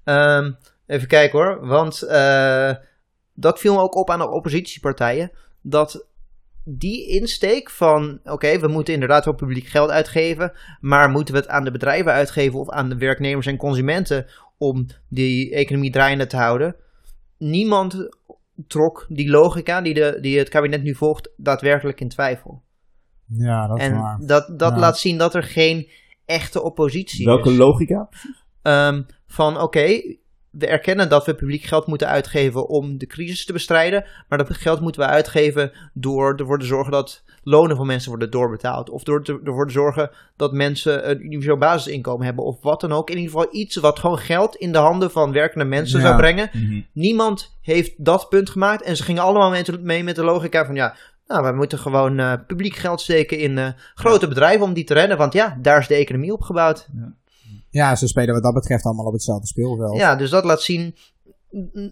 Ehm, 0.04 0.52
Even 0.88 1.08
kijken 1.08 1.40
hoor, 1.40 1.68
want 1.68 2.02
eh, 2.02 2.72
dat 3.40 3.60
viel 3.60 3.74
me 3.74 3.80
ook 3.82 3.96
op 3.96 4.10
aan 4.10 4.20
de 4.20 4.30
oppositiepartijen. 4.30 5.32
Dat 5.62 6.08
die 6.64 7.08
insteek 7.08 7.70
van, 7.70 8.20
oké, 8.24 8.60
we 8.60 8.68
moeten 8.68 8.94
inderdaad 8.94 9.26
wel 9.26 9.34
publiek 9.36 9.66
geld 9.68 9.90
uitgeven, 9.90 10.52
maar 10.80 11.10
moeten 11.10 11.34
we 11.34 11.40
het 11.40 11.50
aan 11.50 11.64
de 11.64 11.72
bedrijven 11.72 12.12
uitgeven 12.12 12.60
of 12.60 12.70
aan 12.70 12.90
de 12.90 12.98
werknemers 12.98 13.46
en 13.46 13.58
consumenten 13.58 14.26
om 14.58 14.86
die 15.10 15.52
economie 15.54 15.92
draaiende 15.92 16.28
te 16.28 16.38
houden? 16.38 16.76
Niemand 17.38 18.10
trok 18.68 19.06
die 19.10 19.30
logica 19.30 19.82
die, 19.82 19.94
de, 19.94 20.18
die 20.22 20.38
het 20.38 20.50
kabinet 20.50 20.84
nu 20.84 20.96
volgt 20.96 21.30
daadwerkelijk 21.38 22.00
in 22.02 22.10
twijfel. 22.10 22.62
Ja, 23.28 23.68
dat 23.68 23.78
is 23.78 23.84
En 23.84 23.96
waar. 23.96 24.20
dat, 24.26 24.60
dat 24.60 24.74
Ja. 24.74 24.80
laat 24.80 24.98
zien 24.98 25.18
dat 25.18 25.36
er 25.36 25.44
geen 25.44 25.90
echte 26.26 26.64
oppositie 26.64 27.26
Welke 27.26 27.50
is. 27.50 27.58
logica? 27.58 28.10
Ehm, 28.62 29.02
van 29.28 29.62
oké, 29.62 30.02
we 30.60 30.68
erkennen 30.68 31.10
dat 31.10 31.26
we 31.26 31.34
publiek 31.36 31.64
geld 31.64 31.88
moeten 31.88 32.08
uitgeven 32.08 32.68
om 32.68 32.98
de 32.98 33.06
crisis 33.08 33.46
te 33.46 33.54
bestrijden. 33.54 34.06
Maar 34.30 34.38
dat 34.38 34.54
geld 34.58 34.82
moeten 34.82 35.02
we 35.02 35.08
uitgeven 35.08 35.72
door 35.94 36.36
ervoor 36.36 36.60
te 36.60 36.66
zorgen 36.66 36.92
dat 36.92 37.24
lonen 37.44 37.76
van 37.78 37.86
mensen 37.88 38.10
worden 38.10 38.32
doorbetaald. 38.32 38.90
Of 38.90 39.04
door 39.04 39.24
te- 39.24 39.40
ervoor 39.44 39.66
te 39.68 39.74
zorgen 39.74 40.10
dat 40.36 40.52
mensen 40.52 41.10
een 41.10 41.26
universeel 41.26 41.58
basisinkomen 41.58 42.26
hebben. 42.26 42.46
Of 42.46 42.62
wat 42.62 42.82
dan 42.82 42.92
ook. 42.92 43.10
In 43.10 43.18
ieder 43.18 43.32
geval 43.32 43.48
iets 43.52 43.76
wat 43.76 44.00
gewoon 44.00 44.18
geld 44.18 44.56
in 44.56 44.72
de 44.72 44.78
handen 44.78 45.12
van 45.12 45.32
werkende 45.32 45.66
mensen 45.66 46.00
Ja. 46.00 46.06
zou 46.06 46.18
brengen. 46.18 46.50
Mhm. 46.54 46.82
Niemand 46.92 47.58
heeft 47.62 47.94
dat 48.06 48.30
punt 48.30 48.50
gemaakt. 48.50 48.82
En 48.82 48.96
ze 48.98 49.04
gingen 49.04 49.24
allemaal 49.24 49.50
mee- 49.50 49.64
mee 49.82 50.04
met 50.04 50.16
de 50.16 50.24
logica 50.24 50.66
van 50.66 50.76
ja. 50.76 50.96
Nou, 51.28 51.46
we 51.46 51.52
moeten 51.52 51.80
gewoon 51.80 52.20
eh, 52.20 52.34
publiek 52.48 52.76
geld 52.76 53.02
steken 53.02 53.38
in 53.40 53.58
eh, 53.58 53.68
grote 53.96 54.28
bedrijven 54.28 54.66
om 54.66 54.74
die 54.74 54.84
te 54.84 54.94
redden. 54.94 55.18
Want 55.18 55.34
ja, 55.34 55.58
daar 55.62 55.80
is 55.80 55.88
de 55.88 55.96
economie 55.96 56.34
op 56.34 56.42
gebouwd. 56.42 56.88
Ja, 56.98 57.14
ze 57.96 58.08
spelen 58.08 58.34
wat 58.34 58.44
dat 58.44 58.54
betreft 58.54 58.84
allemaal 58.84 59.06
op 59.06 59.14
hetzelfde 59.14 59.48
speelveld. 59.48 59.98
Ja, 59.98 60.16
dus 60.16 60.30
dat 60.30 60.44
laat 60.44 60.62
zien, 60.62 60.96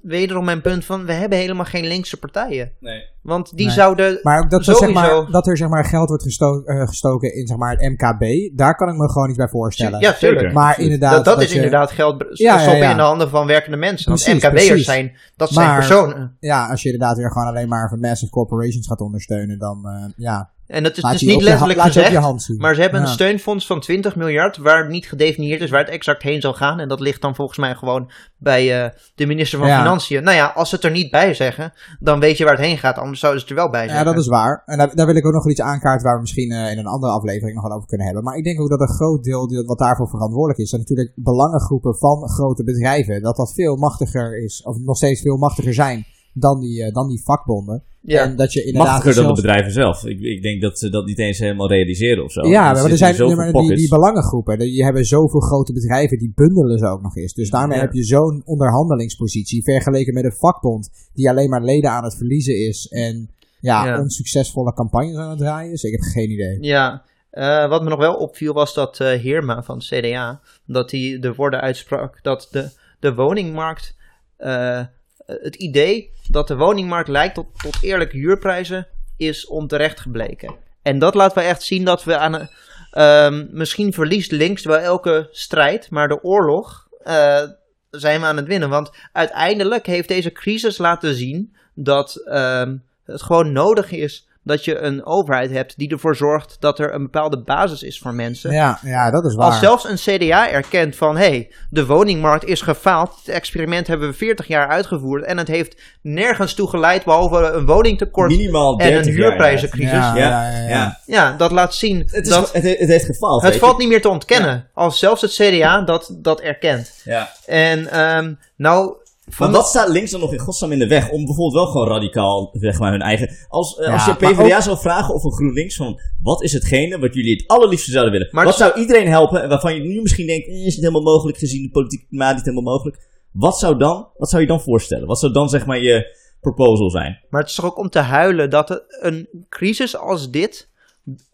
wederom 0.01 0.45
mijn 0.45 0.61
punt 0.61 0.85
van, 0.85 1.05
we 1.05 1.11
hebben 1.13 1.37
helemaal 1.37 1.65
geen 1.65 1.85
linkse 1.87 2.17
partijen. 2.19 2.71
Nee. 2.79 3.03
Want 3.21 3.55
die 3.57 3.65
Nee. 3.65 3.75
zouden, 3.75 4.19
Maar 4.23 4.39
ook 4.39 4.49
dat, 4.49 4.67
er, 4.67 4.75
zeg 4.75 4.93
maar, 4.93 5.25
dat 5.31 5.47
er 5.47 5.57
zeg 5.57 5.67
maar, 5.67 5.85
geld 5.85 6.07
wordt 6.07 6.23
gesto- 6.23 6.63
eh, 6.63 6.87
gestoken 6.87 7.35
in 7.35 7.47
zeg 7.47 7.57
maar, 7.57 7.71
het 7.77 7.81
MKB, 7.81 8.51
daar 8.57 8.75
kan 8.75 8.89
ik 8.89 8.95
me 8.95 9.09
gewoon 9.11 9.29
iets 9.29 9.37
bij 9.37 9.47
voorstellen. 9.47 9.99
ja, 9.99 10.13
tuurlijk. 10.13 10.39
Zeker. 10.41 10.55
maar 10.55 10.79
inderdaad. 10.79 11.11
Dat, 11.15 11.25
dat 11.25 11.41
is 11.41 11.49
je- 11.49 11.55
inderdaad 11.55 11.91
geld 11.91 12.25
Ja, 12.33 12.53
ja, 12.53 12.59
stoppen 12.59 12.83
ja. 12.83 12.91
in 12.91 12.97
de 12.97 13.03
handen 13.03 13.29
van 13.29 13.47
werkende 13.47 13.77
mensen. 13.77 14.09
Want 14.09 14.23
Precies, 14.23 14.43
MKB'ers 14.43 14.67
precies. 14.67 14.85
zijn, 14.85 15.17
dat 15.35 15.49
zijn 15.49 15.67
Maar- 15.67 15.75
personen. 15.77 16.37
Ja, 16.39 16.67
als 16.69 16.81
je 16.81 16.91
inderdaad 16.91 17.17
weer 17.17 17.31
gewoon 17.31 17.47
alleen 17.47 17.67
maar 17.69 17.89
van 17.89 17.99
massive 17.99 18.31
corporations 18.31 18.87
gaat 18.87 18.99
ondersteunen, 19.01 19.59
dan 19.59 19.87
eh, 19.89 20.05
ja, 20.15 20.49
En 20.67 20.83
dat 20.83 20.97
is 20.97 21.03
laat 21.03 21.11
dus 21.11 21.21
niet 21.21 21.41
letterlijk 21.41 21.81
gezegd. 21.81 22.21
Maar 22.57 22.75
ze 22.75 22.81
hebben 22.81 22.99
een 23.01 23.07
Ja. 23.07 23.13
steunfonds 23.13 23.67
van 23.67 23.79
20 23.79 24.15
miljard, 24.15 24.57
waar 24.57 24.89
niet 24.89 25.07
gedefinieerd 25.07 25.61
is 25.61 25.69
waar 25.69 25.79
het 25.79 25.89
exact 25.89 26.23
heen 26.23 26.41
zal 26.41 26.53
gaan. 26.53 26.79
En 26.79 26.87
dat 26.87 26.99
ligt 26.99 27.21
dan 27.21 27.35
volgens 27.35 27.57
mij 27.57 27.75
gewoon 27.75 28.11
bij 28.37 28.83
eh, 28.83 28.89
de 29.15 29.25
minister 29.25 29.59
van 29.59 29.67
Ja. 29.67 29.77
Financiën. 29.81 30.23
Nou 30.23 30.35
ja, 30.35 30.45
als 30.55 30.69
ze 30.69 30.75
het 30.75 30.83
er 30.83 30.91
niet 30.91 31.11
bij 31.11 31.33
zeggen, 31.33 31.73
dan 31.99 32.19
weet 32.19 32.37
je 32.37 32.43
waar 32.43 32.55
het 32.57 32.65
heen 32.65 32.77
gaat. 32.77 32.97
Anders 32.97 33.19
zouden 33.19 33.41
ze 33.41 33.47
het 33.47 33.57
er 33.57 33.63
wel 33.63 33.71
bij 33.71 33.81
Ja, 33.83 33.87
zeggen. 33.87 34.05
dat 34.05 34.17
is 34.21 34.27
waar. 34.27 34.61
En 34.65 34.77
daar, 34.77 34.95
daar 34.95 35.05
wil 35.05 35.15
ik 35.15 35.25
ook 35.25 35.33
nog 35.33 35.43
wel 35.43 35.51
iets 35.51 35.61
aankaarten 35.61 36.05
waar 36.05 36.15
we 36.15 36.21
misschien 36.21 36.51
eh, 36.51 36.71
in 36.71 36.77
een 36.77 36.85
andere 36.95 37.11
aflevering 37.13 37.55
nog 37.55 37.67
wel 37.67 37.75
over 37.75 37.87
kunnen 37.87 38.05
hebben. 38.05 38.23
Maar 38.25 38.35
ik 38.37 38.43
denk 38.43 38.61
ook 38.61 38.69
dat 38.69 38.79
een 38.79 38.95
groot 38.95 39.23
deel 39.23 39.63
wat 39.65 39.77
daarvoor 39.77 40.09
verantwoordelijk 40.09 40.59
is, 40.59 40.69
zijn 40.69 40.81
natuurlijk 40.81 41.11
belangengroepen 41.15 41.97
van 41.97 42.29
grote 42.29 42.63
bedrijven. 42.63 43.21
Dat 43.21 43.35
dat 43.35 43.53
veel 43.53 43.75
machtiger 43.75 44.43
is, 44.43 44.61
of 44.63 44.77
nog 44.77 44.97
steeds 44.97 45.21
veel 45.21 45.37
machtiger 45.37 45.73
zijn 45.73 46.05
dan 46.37 46.59
die, 46.59 46.83
eh, 46.83 46.93
dan 46.93 47.07
die 47.07 47.23
vakbonden. 47.23 47.83
Ja. 48.01 48.23
En 48.23 48.35
dat 48.35 48.53
je 48.53 48.63
inderdaad 48.63 48.91
Machtiger 48.91 49.23
dan 49.23 49.35
de 49.35 49.41
bedrijven 49.41 49.71
zelf. 49.71 50.05
Ik, 50.05 50.19
ik 50.19 50.41
denk 50.41 50.61
dat 50.61 50.79
ze 50.79 50.89
dat 50.89 51.05
niet 51.05 51.19
eens 51.19 51.39
helemaal 51.39 51.69
realiseren 51.69 52.23
of 52.23 52.31
zo. 52.31 52.47
Ja, 52.47 52.73
maar 52.73 52.91
er 52.91 52.97
zijn 52.97 53.35
maar 53.35 53.51
die, 53.53 53.75
die 53.75 53.89
belangengroepen, 53.89 54.59
die 54.59 54.83
hebben 54.83 55.05
zoveel 55.05 55.39
grote 55.39 55.73
bedrijven, 55.73 56.17
die 56.17 56.31
bundelen 56.35 56.77
ze 56.77 56.87
ook 56.87 57.01
nog 57.01 57.15
eens. 57.17 57.33
Dus 57.33 57.49
daarmee 57.49 57.77
Ja. 57.77 57.83
heb 57.83 57.93
je 57.93 58.03
zo'n 58.03 58.41
onderhandelingspositie 58.45 59.63
vergeleken 59.63 60.13
met 60.13 60.23
een 60.23 60.35
vakbond 60.37 60.89
die 61.13 61.29
alleen 61.29 61.49
maar 61.49 61.63
leden 61.63 61.89
aan 61.91 62.03
het 62.03 62.15
verliezen 62.17 62.67
is 62.67 62.87
en 62.87 63.29
ja, 63.59 63.85
Ja. 63.85 63.99
onsuccesvolle 63.99 64.73
campagnes 64.73 65.15
aan 65.17 65.29
het 65.29 65.39
draaien 65.39 65.71
is. 65.71 65.83
Ik 65.83 65.91
heb 65.91 66.01
geen 66.01 66.31
idee. 66.31 66.57
Ja, 66.61 67.03
eh, 67.29 67.69
wat 67.69 67.83
me 67.83 67.89
nog 67.89 67.99
wel 67.99 68.15
opviel 68.15 68.53
was 68.53 68.73
dat 68.73 68.99
eh 68.99 69.07
Heerma 69.21 69.63
van 69.63 69.77
het 69.77 69.85
CDA, 69.85 70.41
dat 70.65 70.91
hij 70.91 71.17
de 71.21 71.33
woorden 71.35 71.61
uitsprak 71.61 72.19
dat 72.23 72.47
de, 72.51 72.69
de 72.99 73.13
woningmarkt, 73.15 73.95
eh, 74.37 74.81
het 75.25 75.55
idee 75.55 76.11
dat 76.29 76.47
de 76.47 76.55
woningmarkt 76.55 77.09
lijkt 77.09 77.35
tot, 77.35 77.47
tot 77.57 77.77
eerlijke 77.81 78.17
huurprijzen, 78.17 78.87
is 79.17 79.47
onterecht 79.47 79.99
gebleken. 79.99 80.55
En 80.81 80.99
dat 80.99 81.15
laat 81.15 81.33
wel 81.33 81.43
echt 81.43 81.63
zien 81.63 81.85
dat 81.85 82.03
we 82.03 82.17
aan 82.17 82.49
ehm, 82.91 83.45
misschien 83.51 83.93
verliest 83.93 84.31
links 84.31 84.63
wel 84.63 84.77
elke 84.77 85.27
strijd, 85.31 85.89
maar 85.89 86.07
de 86.07 86.23
oorlog 86.23 86.87
eh, 87.03 87.43
zijn 87.89 88.19
we 88.19 88.25
aan 88.25 88.37
het 88.37 88.47
winnen. 88.47 88.69
Want 88.69 88.91
uiteindelijk 89.11 89.85
heeft 89.85 90.07
deze 90.07 90.31
crisis 90.31 90.77
laten 90.77 91.15
zien 91.15 91.55
dat 91.73 92.15
ehm, 92.15 92.77
het 93.05 93.21
gewoon 93.21 93.51
nodig 93.51 93.91
is 93.91 94.24
dat 94.45 94.65
je 94.65 94.79
een 94.79 95.05
overheid 95.05 95.51
hebt 95.51 95.77
die 95.77 95.89
ervoor 95.89 96.15
zorgt 96.15 96.57
dat 96.59 96.79
er 96.79 96.93
een 96.93 97.01
bepaalde 97.01 97.41
basis 97.41 97.83
is 97.83 97.99
voor 97.99 98.13
mensen. 98.13 98.51
Ja, 98.51 98.79
ja, 98.83 99.11
dat 99.11 99.25
is 99.25 99.35
waar. 99.35 99.45
Als 99.45 99.59
zelfs 99.59 99.89
een 99.89 100.17
CDA 100.17 100.49
erkent 100.49 100.95
van, 100.95 101.17
hé, 101.17 101.27
hey, 101.27 101.51
de 101.69 101.85
woningmarkt 101.85 102.45
is 102.45 102.61
gefaald. 102.61 103.15
Het 103.25 103.35
experiment 103.35 103.87
hebben 103.87 104.07
we 104.09 104.13
40 104.13 104.47
jaar 104.47 104.67
uitgevoerd 104.67 105.23
en 105.23 105.37
het 105.37 105.47
heeft 105.47 105.81
nergens 106.01 106.53
toe 106.53 106.69
geleid 106.69 107.03
behalve 107.03 107.51
een 107.51 107.65
woningtekort 107.65 108.29
Minimaal 108.29 108.79
en 108.79 108.89
30 108.89 109.05
een 109.05 109.19
jaar, 109.19 109.29
huurprijzencrisis. 109.29 109.91
Ja, 109.91 110.15
Ja, 110.15 110.49
ja, 110.49 110.67
ja, 110.67 110.99
ja. 111.05 111.35
Dat 111.37 111.51
laat 111.51 111.75
zien 111.75 111.99
Het, 111.99 112.25
is, 112.25 112.29
dat 112.29 112.53
het, 112.53 112.63
het 112.63 112.89
heeft 112.89 113.05
gefaald. 113.05 113.41
het 113.41 113.55
valt 113.57 113.77
niet 113.77 113.87
meer 113.87 114.01
te 114.01 114.09
ontkennen. 114.09 114.67
Als 114.73 114.99
zelfs 114.99 115.21
het 115.21 115.31
CDA 115.31 115.81
dat, 115.81 116.15
dat 116.17 116.41
erkent. 116.41 117.01
Ja. 117.03 117.29
En 117.45 117.91
ehm, 117.91 118.33
nou... 118.55 119.03
Maar 119.25 119.33
van- 119.35 119.51
wat 119.51 119.67
staat 119.67 119.89
links 119.89 120.11
dan 120.11 120.19
nog 120.19 120.33
in 120.33 120.39
godsnaam 120.39 120.71
in 120.71 120.79
de 120.79 120.87
weg 120.87 121.09
om 121.09 121.25
bijvoorbeeld 121.25 121.53
wel 121.63 121.65
gewoon 121.71 121.87
radicaal 121.87 122.49
zeg 122.53 122.79
maar, 122.79 122.91
hun 122.91 123.01
eigen... 123.01 123.29
Als, 123.47 123.77
eh, 123.77 123.87
Ja, 123.87 123.93
als 123.93 124.05
je 124.05 124.13
PvdA 124.15 124.55
ook- 124.55 124.61
zou 124.61 124.77
vragen 124.77 125.13
of 125.13 125.23
een 125.23 125.31
GroenLinks 125.33 125.75
van... 125.75 125.99
Wat 126.21 126.43
is 126.43 126.53
hetgene 126.53 126.99
wat 126.99 127.13
jullie 127.13 127.35
het 127.35 127.47
allerliefste 127.47 127.91
zouden 127.91 128.11
willen? 128.13 128.27
Maar 128.31 128.45
wat 128.45 128.57
het- 128.57 128.67
zou 128.67 128.79
iedereen 128.81 129.07
helpen 129.07 129.41
en 129.41 129.49
waarvan 129.49 129.73
je 129.75 129.81
nu 129.81 130.01
misschien 130.01 130.27
denkt... 130.27 130.47
eh, 130.47 130.53
Is 130.53 130.63
niet 130.75 130.75
helemaal 130.85 131.01
mogelijk 131.13 131.37
gezien 131.37 131.61
de 131.63 131.69
politieke 131.69 132.05
klimaat 132.07 132.35
niet 132.35 132.45
helemaal 132.45 132.73
mogelijk? 132.73 132.97
Wat 133.31 133.59
zou, 133.59 133.77
dan, 133.77 134.07
wat 134.17 134.29
zou 134.29 134.41
je 134.41 134.47
dan 134.47 134.61
voorstellen? 134.61 135.07
Wat 135.07 135.19
zou 135.19 135.33
dan 135.33 135.49
zeg 135.49 135.65
maar 135.65 135.79
je 135.79 136.15
proposal 136.41 136.89
zijn? 136.89 137.19
Maar 137.29 137.41
het 137.41 137.49
is 137.49 137.55
toch 137.55 137.65
ook 137.65 137.77
om 137.77 137.89
te 137.89 137.99
huilen 137.99 138.49
dat 138.49 138.69
het 138.69 138.83
een 139.01 139.27
crisis 139.49 139.97
als 139.97 140.29
dit, 140.31 140.69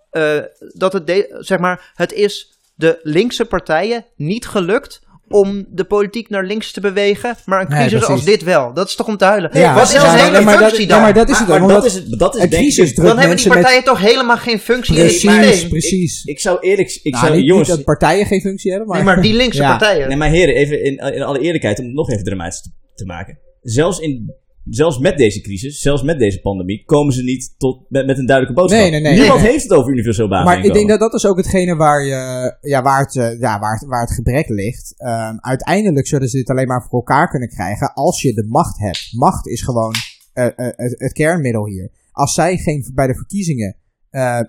eh, 0.10 0.38
dat 0.74 0.94
het, 0.94 1.08
de- 1.08 1.36
zeg 1.40 1.60
maar, 1.60 1.92
het 1.96 2.14
is 2.14 2.60
de 2.76 3.00
linkse 3.04 3.46
partijen 3.46 4.06
niet 4.16 4.48
gelukt 4.48 5.02
om 5.32 5.66
de 5.70 5.84
politiek 5.84 6.30
naar 6.30 6.46
links 6.46 6.72
te 6.72 6.82
bewegen, 6.82 7.36
maar 7.46 7.62
een 7.62 7.68
crisis 7.68 7.90
precies. 7.92 8.08
als 8.08 8.24
dit 8.24 8.44
wel. 8.44 8.74
Dat 8.74 8.88
is 8.88 8.96
toch 8.96 9.08
om 9.08 9.18
te 9.18 9.26
huilen. 9.26 9.50
Ja, 9.54 9.74
Wat 9.74 9.84
is 9.88 9.94
ja, 9.94 10.14
hele 10.16 10.42
maar 10.42 10.54
dat- 10.58 10.64
functie 10.64 10.82
ja, 10.88 10.88
dan? 10.94 11.02
maar 11.02 11.14
dat 11.14 11.30
is 11.30 11.40
het 11.40 11.48
maar 11.48 11.62
ook, 11.62 11.70
dat 11.70 11.86
is, 11.86 11.94
het, 11.94 12.20
dat 12.20 12.36
is 12.36 12.42
een 12.44 12.50
crisis 12.50 12.90
ik... 12.90 12.96
dan 12.96 13.18
hebben 13.18 13.38
die 13.38 13.48
met... 13.48 13.58
partijen 13.60 13.84
toch 13.84 14.00
helemaal 14.00 14.38
geen 14.38 14.60
functie 14.60 14.96
in 14.96 15.02
het 15.06 15.20
Precies, 15.22 15.68
precies. 15.68 16.24
Ik 16.24 16.40
zou 16.40 16.58
eerlijk... 16.60 17.00
Ik 17.04 17.14
Nou, 17.14 17.26
zou, 17.26 17.38
niet, 17.38 17.48
jongens, 17.48 17.68
niet 17.68 17.78
dat 17.78 17.86
partijen 17.86 18.26
geen 18.26 18.42
functie 18.42 18.70
hebben, 18.72 18.90
maar... 18.90 18.98
Nee, 18.98 19.06
maar 19.06 19.22
die 19.22 19.34
linkse 19.34 19.62
Ja. 19.62 19.70
partijen. 19.78 20.08
Nee, 20.08 20.18
maar 20.18 20.30
heren, 20.30 20.56
even 20.56 20.84
in, 20.84 20.98
in 20.98 21.22
alle 21.24 21.40
eerlijkheid, 21.40 21.80
om 21.80 21.86
het 21.86 21.94
nog 21.94 22.10
even 22.12 22.24
dramatisch 22.24 22.62
te, 22.62 22.70
te 22.96 23.06
maken. 23.06 23.38
Zelfs, 23.62 24.00
in, 24.00 24.34
zelfs 24.70 25.00
met 25.00 25.18
deze 25.18 25.42
crisis, 25.42 25.80
zelfs 25.80 26.04
met 26.04 26.20
deze 26.20 26.40
pandemie, 26.40 26.84
komen 26.86 27.14
ze 27.14 27.24
niet 27.24 27.54
tot, 27.58 27.86
met, 27.90 28.06
met 28.06 28.18
een 28.18 28.26
duidelijke 28.26 28.62
boodschap. 28.62 28.82
Nee, 28.82 28.92
nee, 28.92 29.02
nee. 29.02 29.20
Niemand 29.20 29.42
heeft 29.42 29.64
het 29.64 29.72
over 29.72 29.92
universeel 29.92 30.28
Maar 30.28 30.66
ik 30.66 30.74
denk 30.74 30.90
dat 30.90 31.00
dat 31.00 31.14
is 31.14 31.26
ook 31.26 31.38
hetgene 31.38 31.76
waar, 31.76 32.06
je, 32.06 32.58
ja, 32.62 32.82
waar, 32.82 33.00
het, 33.00 33.16
eh, 33.16 33.40
ja, 33.40 33.60
waar, 33.60 33.74
het, 33.74 33.88
waar 33.88 34.02
het 34.02 34.14
gebrek 34.14 34.50
ligt. 34.50 34.94
Ehm, 34.98 35.36
uiteindelijk 35.40 36.08
zullen 36.08 36.28
ze 36.28 36.38
dit 36.38 36.50
alleen 36.50 36.68
maar 36.68 36.82
voor 36.90 37.00
elkaar 37.00 37.30
kunnen 37.30 37.50
krijgen 37.50 37.94
als 37.94 38.22
je 38.22 38.34
de 38.34 38.46
macht 38.48 38.80
hebt. 38.80 39.10
Macht 39.12 39.48
is 39.48 39.62
gewoon 39.62 39.94
eh, 40.34 40.46
eh, 40.46 40.54
het, 40.56 41.00
het 41.00 41.14
kernmiddel 41.14 41.68
hier. 41.68 41.92
Als 42.12 42.34
zij 42.34 42.58
geen, 42.58 42.92
bij 42.94 43.08
de 43.08 43.16
verkiezingen 43.16 43.76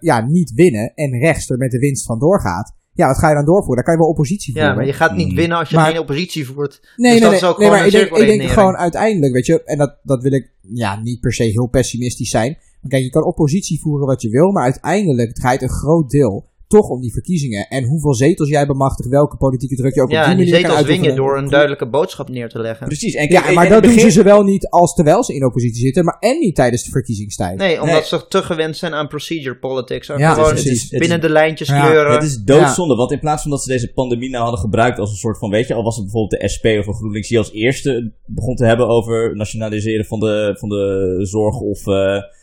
ja, 0.00 0.26
niet 0.26 0.52
winnen 0.52 0.92
en 0.94 1.18
rechts 1.18 1.50
er 1.50 1.58
met 1.58 1.70
de 1.70 1.78
winst 1.78 2.06
van 2.06 2.18
doorgaat. 2.18 2.74
Ja, 2.94 3.06
wat 3.06 3.18
ga 3.18 3.28
je 3.28 3.34
dan 3.34 3.44
doorvoeren? 3.44 3.74
Dan 3.76 3.84
kan 3.84 3.94
je 3.94 4.00
wel 4.00 4.08
oppositie 4.08 4.52
voeren. 4.52 4.70
Ja, 4.70 4.76
maar 4.76 4.86
je 4.86 4.92
gaat 4.92 5.16
niet 5.16 5.28
Mm. 5.28 5.34
winnen 5.36 5.58
als 5.58 5.68
je 5.68 5.76
Maar- 5.76 5.90
geen 5.90 5.98
oppositie 6.00 6.46
voert. 6.46 6.80
Nee, 6.96 7.12
Dus 7.12 7.20
nee, 7.20 7.20
dat 7.20 7.30
nee, 7.30 7.38
is 7.40 7.44
ook 7.46 7.58
nee 7.58 7.66
gewoon 7.68 7.78
maar 7.78 7.86
ik 7.86 7.92
denk, 7.92 8.04
ik 8.04 8.10
denk 8.10 8.18
cirkelredenering. 8.20 8.52
gewoon 8.60 8.76
uiteindelijk, 8.76 9.32
weet 9.32 9.46
je, 9.46 9.62
en 9.64 9.78
dat, 9.78 9.96
dat 10.02 10.22
wil 10.22 10.32
ik 10.32 10.50
ja, 10.60 11.00
niet 11.02 11.20
per 11.20 11.32
se 11.32 11.42
heel 11.42 11.66
pessimistisch 11.68 12.30
zijn. 12.30 12.56
Maar 12.80 12.90
Kijk, 12.90 13.02
je 13.02 13.10
kan 13.10 13.24
oppositie 13.24 13.80
voeren 13.80 14.06
wat 14.06 14.22
je 14.22 14.28
wil, 14.30 14.50
maar 14.52 14.62
uiteindelijk 14.64 15.34
draait 15.34 15.62
een 15.62 15.70
groot 15.70 16.10
deel 16.10 16.50
toch 16.78 16.88
om 16.88 17.00
die 17.00 17.12
verkiezingen. 17.12 17.66
En 17.68 17.84
hoeveel 17.84 18.14
zetels 18.14 18.48
jij 18.48 18.66
bemachtigt, 18.66 19.08
welke 19.08 19.36
politieke 19.36 19.74
druk 19.76 19.94
je 19.94 20.00
ook 20.00 20.06
op 20.06 20.12
Ja, 20.12 20.22
en 20.24 20.28
die 20.28 20.36
manier 20.36 20.52
kan 20.52 20.60
zetels 20.60 20.76
uitoefenen. 20.86 21.16
door 21.16 21.38
een 21.38 21.48
duidelijke 21.50 21.88
boodschap 21.88 22.28
neer 22.28 22.48
te 22.48 22.58
leggen. 22.58 22.86
Precies. 22.86 23.14
En, 23.14 23.28
kijk, 23.28 23.42
Ja, 23.42 23.48
en- 23.48 23.54
maar 23.54 23.64
en 23.66 23.70
dat 23.72 23.82
doen 23.82 23.98
ze 23.98 24.10
zowel 24.10 24.42
niet 24.42 24.68
als 24.68 24.94
terwijl 24.94 25.24
ze 25.24 25.34
in 25.34 25.44
oppositie 25.44 25.80
zitten, 25.82 26.04
maar 26.04 26.16
en 26.18 26.38
niet 26.38 26.54
tijdens 26.54 26.84
de 26.84 26.90
verkiezingstijd. 26.90 27.58
Nee, 27.58 27.80
omdat 27.80 27.94
Nee. 27.94 28.04
ze 28.04 28.26
te 28.28 28.42
gewend 28.42 28.76
zijn 28.76 28.94
aan 28.94 29.08
procedure 29.08 29.56
politics. 29.58 30.08
En 30.08 30.18
Ja, 30.18 30.32
gewoon 30.32 30.48
precies. 30.48 30.64
Het 30.68 30.74
is- 30.76 30.90
het 30.90 30.98
binnen 31.00 31.18
is- 31.18 31.24
de 31.26 31.30
lijntjes 31.32 31.68
Ja, 31.68 31.86
kleuren. 31.86 32.12
Het 32.12 32.22
is 32.22 32.36
doodzonde, 32.44 32.94
want 32.94 33.12
in 33.12 33.20
plaats 33.20 33.42
van 33.42 33.50
dat 33.50 33.62
ze 33.62 33.68
deze 33.68 33.92
pandemie 33.92 34.30
nou 34.30 34.42
hadden 34.42 34.60
gebruikt 34.60 34.98
als 34.98 35.10
een 35.10 35.16
soort 35.16 35.38
van, 35.38 35.50
weet 35.50 35.66
je, 35.68 35.74
al 35.74 35.82
was 35.82 35.96
het 35.96 36.04
bijvoorbeeld 36.04 36.40
de 36.42 36.48
SP 36.54 36.64
of 36.78 36.86
een 36.86 36.94
GroenLinks 36.94 37.28
die 37.28 37.38
als 37.38 37.52
eerste 37.52 38.12
begon 38.26 38.54
te 38.56 38.64
hebben 38.64 38.88
over 38.88 39.36
nationaliseren 39.36 40.04
van 40.04 40.20
de, 40.20 40.56
van 40.58 40.68
de 40.68 41.16
zorg 41.22 41.56
of 41.60 41.86
eh, 41.86 41.94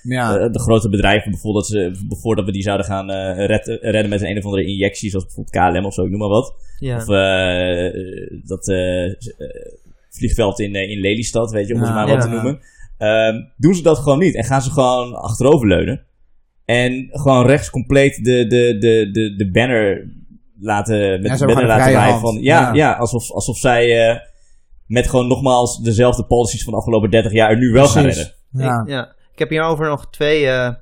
Ja. 0.03 0.37
eh, 0.37 0.51
de 0.51 0.59
grote 0.59 0.89
bedrijven, 0.89 1.31
bijvoorbeeld 1.31 1.69
dat 1.69 1.81
ze, 1.81 2.15
voordat 2.21 2.45
we 2.45 2.51
die 2.51 2.61
zouden 2.61 2.85
gaan 2.85 3.09
eh, 3.09 3.45
redden, 3.45 3.77
redden 3.81 4.09
met 4.09 4.18
een 4.21 4.37
of 4.37 4.43
andere 4.45 4.65
injectie, 4.65 5.09
zoals 5.09 5.25
bijvoorbeeld 5.25 5.73
KLM 5.73 5.85
of 5.85 5.93
zo, 5.93 6.03
ik 6.03 6.09
noem 6.09 6.19
maar 6.19 6.29
wat. 6.29 6.53
ja. 6.79 6.95
Of 6.95 7.09
eh, 7.09 8.43
dat, 8.47 8.67
eh, 8.67 9.13
z- 9.17 9.27
eh, 9.27 9.47
vliegveld 10.09 10.59
in, 10.59 10.75
in 10.75 10.99
Lelystad, 10.99 11.51
weet 11.51 11.67
je, 11.67 11.73
om 11.73 11.81
het 11.81 11.89
maar 11.93 12.07
wat 12.07 12.15
ja. 12.15 12.21
te 12.21 12.29
noemen. 12.29 12.59
Ehm, 12.97 13.35
doen 13.57 13.73
ze 13.75 13.81
dat 13.81 13.97
gewoon 13.97 14.19
niet 14.19 14.35
en 14.35 14.43
gaan 14.43 14.61
ze 14.61 14.71
gewoon 14.71 15.13
achteroverleunen. 15.15 16.05
En 16.65 17.07
gewoon 17.11 17.45
rechts 17.45 17.69
compleet 17.69 18.23
de, 18.25 18.47
de, 18.47 18.77
de, 18.79 19.09
de, 19.11 19.35
de 19.35 19.51
banner 19.51 20.11
laten, 20.59 21.21
met 21.21 21.31
Ja, 21.31 21.37
de 21.37 21.45
banner 21.45 21.65
laten 21.65 21.85
een 21.87 21.99
rijden 21.99 22.19
van, 22.19 22.35
ja, 22.41 22.59
ja. 22.61 22.73
Ja. 22.73 22.93
alsof, 22.93 23.31
alsof 23.31 23.57
zij 23.57 24.09
eh, 24.09 24.19
met 24.85 25.07
gewoon 25.07 25.27
nogmaals 25.27 25.81
dezelfde 25.81 26.25
policies 26.25 26.63
van 26.63 26.73
de 26.73 26.79
afgelopen 26.79 27.09
30 27.11 27.31
jaar 27.31 27.49
er 27.49 27.57
nu 27.57 27.71
wel 27.71 27.87
gaan 27.87 28.03
Precies. 28.03 28.21
redden. 28.51 28.67
Ja. 28.67 28.81
Ik, 28.81 28.89
ja. 28.89 29.15
ik 29.33 29.39
heb 29.39 29.49
hierover 29.49 29.87
nog 29.89 30.09
twee 30.09 30.47
eh, 30.47 30.73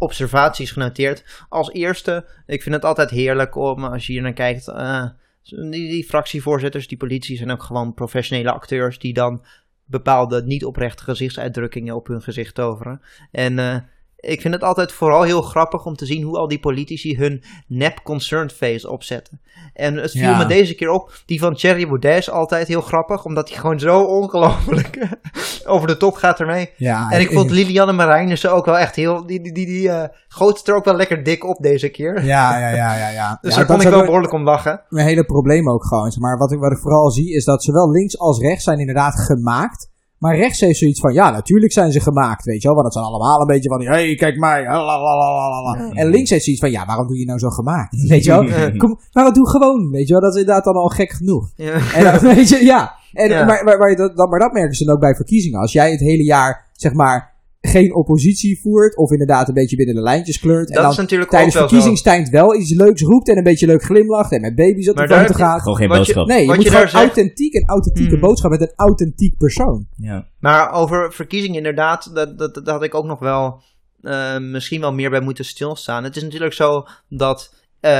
observaties 0.00 0.70
genoteerd. 0.70 1.46
Als 1.48 1.70
eerste, 1.70 2.26
ik 2.46 2.62
vind 2.62 2.74
het 2.74 2.84
altijd 2.84 3.10
heerlijk 3.10 3.54
om, 3.54 3.84
als 3.84 4.06
je 4.06 4.12
hier 4.12 4.22
naar 4.22 4.32
kijkt, 4.32 4.68
eh, 4.68 5.06
die, 5.42 5.70
die 5.70 6.04
fractievoorzitters, 6.04 6.88
die 6.88 6.98
politie 6.98 7.36
zijn 7.36 7.50
ook 7.50 7.62
gewoon 7.62 7.94
professionele 7.94 8.52
acteurs 8.52 8.98
die 8.98 9.12
dan 9.12 9.44
bepaalde 9.84 10.42
niet 10.42 10.64
oprechte 10.64 11.02
gezichtsuitdrukkingen 11.02 11.94
op 11.94 12.06
hun 12.06 12.22
gezicht 12.22 12.54
toveren. 12.54 13.00
En 13.30 13.58
eh, 13.58 13.76
ik 14.20 14.40
vind 14.40 14.54
het 14.54 14.62
altijd 14.62 14.92
vooral 14.92 15.22
heel 15.22 15.42
grappig 15.42 15.84
om 15.84 15.96
te 15.96 16.06
zien 16.06 16.22
hoe 16.22 16.36
al 16.36 16.48
die 16.48 16.60
politici 16.60 17.16
hun 17.16 17.42
nep 17.66 18.00
concerned 18.02 18.52
face 18.52 18.90
opzetten. 18.90 19.40
En 19.74 19.96
het 19.96 20.10
viel 20.10 20.20
Ja. 20.20 20.38
me 20.38 20.46
deze 20.46 20.74
keer 20.74 20.90
op, 20.90 21.12
die 21.26 21.38
van 21.38 21.54
Thierry 21.54 21.86
Baudet 21.86 22.18
is 22.18 22.30
altijd 22.30 22.68
heel 22.68 22.80
grappig, 22.80 23.24
omdat 23.24 23.48
hij 23.48 23.58
gewoon 23.58 23.78
zo 23.78 24.02
ongelooflijk 24.02 25.08
over 25.64 25.88
de 25.88 25.96
top 25.96 26.14
gaat 26.14 26.40
ermee. 26.40 26.70
Ja, 26.76 27.10
En 27.10 27.20
ik 27.20 27.32
vond 27.32 27.50
Lilianne 27.50 27.92
Marijnissen 27.92 28.52
ook 28.52 28.64
wel 28.64 28.78
echt 28.78 28.96
heel... 28.96 29.26
Die, 29.26 29.40
die, 29.42 29.52
die, 29.52 29.66
die 29.66 29.90
goot 30.28 30.58
het 30.58 30.68
er 30.68 30.74
ook 30.74 30.84
wel 30.84 30.96
lekker 30.96 31.22
dik 31.24 31.44
op 31.44 31.56
deze 31.62 31.88
keer. 31.88 32.24
Ja, 32.24 32.58
ja, 32.58 32.68
ja, 32.68 32.94
ja. 32.94 33.08
ja. 33.08 33.38
Dus 33.40 33.50
ja, 33.50 33.56
daar 33.56 33.66
kon 33.66 33.80
ik 33.80 33.88
wel 33.88 34.04
behoorlijk 34.04 34.32
om 34.32 34.44
lachen. 34.44 34.82
Mijn 34.88 35.06
hele 35.06 35.24
probleem 35.24 35.70
ook 35.70 35.86
gewoon. 35.86 36.12
Maar 36.18 36.38
wat, 36.38 36.52
ik, 36.52 36.58
wat 36.58 36.72
ik 36.72 36.78
vooral 36.78 37.10
zie 37.10 37.34
is 37.34 37.44
dat 37.44 37.62
zowel 37.62 37.90
links 37.90 38.18
als 38.18 38.38
rechts 38.40 38.64
zijn 38.64 38.78
inderdaad 38.78 39.20
gemaakt. 39.20 39.88
Maar 40.20 40.36
rechts 40.36 40.60
heeft 40.60 40.78
zoiets 40.78 41.00
van, 41.00 41.12
ja, 41.12 41.30
natuurlijk 41.30 41.72
zijn 41.72 41.92
ze 41.92 42.00
gemaakt, 42.00 42.44
weet 42.44 42.62
je 42.62 42.66
wel. 42.68 42.74
Want 42.76 42.86
het 42.86 42.94
zijn 42.96 43.04
allemaal 43.06 43.40
een 43.40 43.46
beetje 43.46 43.68
van, 43.68 43.80
hé, 43.80 43.86
hey, 43.86 44.14
kijk 44.14 44.36
mij. 44.38 44.62
lalalala. 44.64 45.90
En 45.92 46.06
links 46.10 46.30
heeft 46.30 46.44
zoiets 46.44 46.62
van, 46.62 46.70
ja, 46.70 46.86
waarom 46.86 47.06
doe 47.06 47.18
je 47.18 47.24
nou 47.24 47.38
zo 47.38 47.48
gemaakt? 47.48 48.02
Weet 48.08 48.24
je 48.24 48.30
wel? 48.30 48.76
Kom, 48.76 48.98
maar 49.12 49.24
wat 49.24 49.34
doe 49.34 49.48
gewoon, 49.48 49.90
weet 49.90 50.06
je 50.06 50.12
wel. 50.12 50.22
Dat 50.22 50.34
is 50.34 50.40
inderdaad 50.40 50.64
dan 50.64 50.74
al 50.74 50.88
gek 50.88 51.10
genoeg. 51.12 51.50
Ja. 51.54 51.94
En 51.94 52.04
dan, 52.04 52.18
weet 52.34 52.48
je, 52.48 52.64
ja. 52.64 52.94
En, 53.12 53.28
Ja. 53.28 53.44
Maar, 53.44 53.64
maar, 53.64 53.78
maar, 53.78 53.96
dat, 53.96 54.16
dat- 54.16 54.28
maar 54.30 54.38
dat 54.38 54.52
merken 54.52 54.74
ze 54.74 54.84
dan 54.84 54.94
ook 54.94 55.00
bij 55.00 55.14
verkiezingen. 55.14 55.60
Als 55.60 55.72
jij 55.72 55.90
het 55.90 56.00
hele 56.00 56.24
jaar, 56.24 56.66
zeg 56.72 56.92
maar, 56.92 57.29
geen 57.60 57.94
oppositie 57.94 58.60
voert. 58.60 58.96
Of 58.96 59.10
inderdaad 59.10 59.48
een 59.48 59.54
beetje 59.54 59.76
binnen 59.76 59.94
de 59.94 60.00
lijntjes 60.00 60.38
kleurt. 60.38 60.68
en 60.70 60.82
dan 60.82 60.90
is 60.90 60.96
natuurlijk 60.96 61.30
tijdens 61.30 61.54
ook 61.54 61.60
wel 61.60 61.68
verkiezingstijd 61.68 62.28
wel 62.28 62.54
iets 62.54 62.74
leuks 62.74 63.02
roept. 63.02 63.28
En 63.28 63.36
een 63.36 63.42
beetje 63.42 63.66
leuk 63.66 63.82
glimlacht. 63.82 64.32
En 64.32 64.40
met 64.40 64.54
baby's 64.54 64.88
op 64.88 64.96
de 64.96 65.08
foto 65.08 65.34
gaat. 65.34 65.60
Gewoon 65.62 65.76
geen 65.76 65.88
boodschap. 65.88 66.26
Nee, 66.26 66.40
je 66.40 66.46
moet 66.46 66.56
je 66.56 66.62
gewoon 66.62 66.80
daar 66.80 66.90
zegt- 66.90 67.04
authentiek 67.04 67.54
en 67.54 67.66
authentieke 67.68 68.10
Hmm. 68.10 68.20
boodschap 68.20 68.50
met 68.50 68.60
een 68.60 68.72
authentiek 68.76 69.36
persoon. 69.36 69.86
Ja. 69.96 70.26
Maar 70.38 70.72
over 70.72 71.12
verkiezingen 71.12 71.56
inderdaad, 71.56 72.10
dat, 72.14 72.38
dat, 72.38 72.54
dat 72.54 72.66
had 72.66 72.82
ik 72.82 72.94
ook 72.94 73.04
nog 73.04 73.18
wel 73.18 73.62
eh, 74.02 74.38
misschien 74.38 74.80
wel 74.80 74.92
meer 74.92 75.10
bij 75.10 75.20
moeten 75.20 75.44
stilstaan. 75.44 76.04
Het 76.04 76.16
is 76.16 76.22
natuurlijk 76.22 76.52
zo 76.52 76.86
dat 77.08 77.54
eh, 77.80 77.90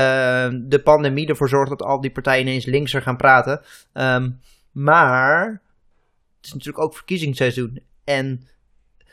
de 0.67 0.81
pandemie 0.83 1.27
ervoor 1.27 1.49
zorgt 1.49 1.69
dat 1.69 1.81
al 1.81 2.01
die 2.01 2.11
partijen 2.11 2.41
ineens 2.47 2.65
linkser 2.65 3.01
gaan 3.01 3.17
praten. 3.17 3.61
Ehm, 3.93 4.29
maar 4.71 5.49
het 6.37 6.45
is 6.45 6.53
natuurlijk 6.53 6.83
ook 6.83 6.95
verkiezingsseizoen. 6.95 7.79
En 8.03 8.47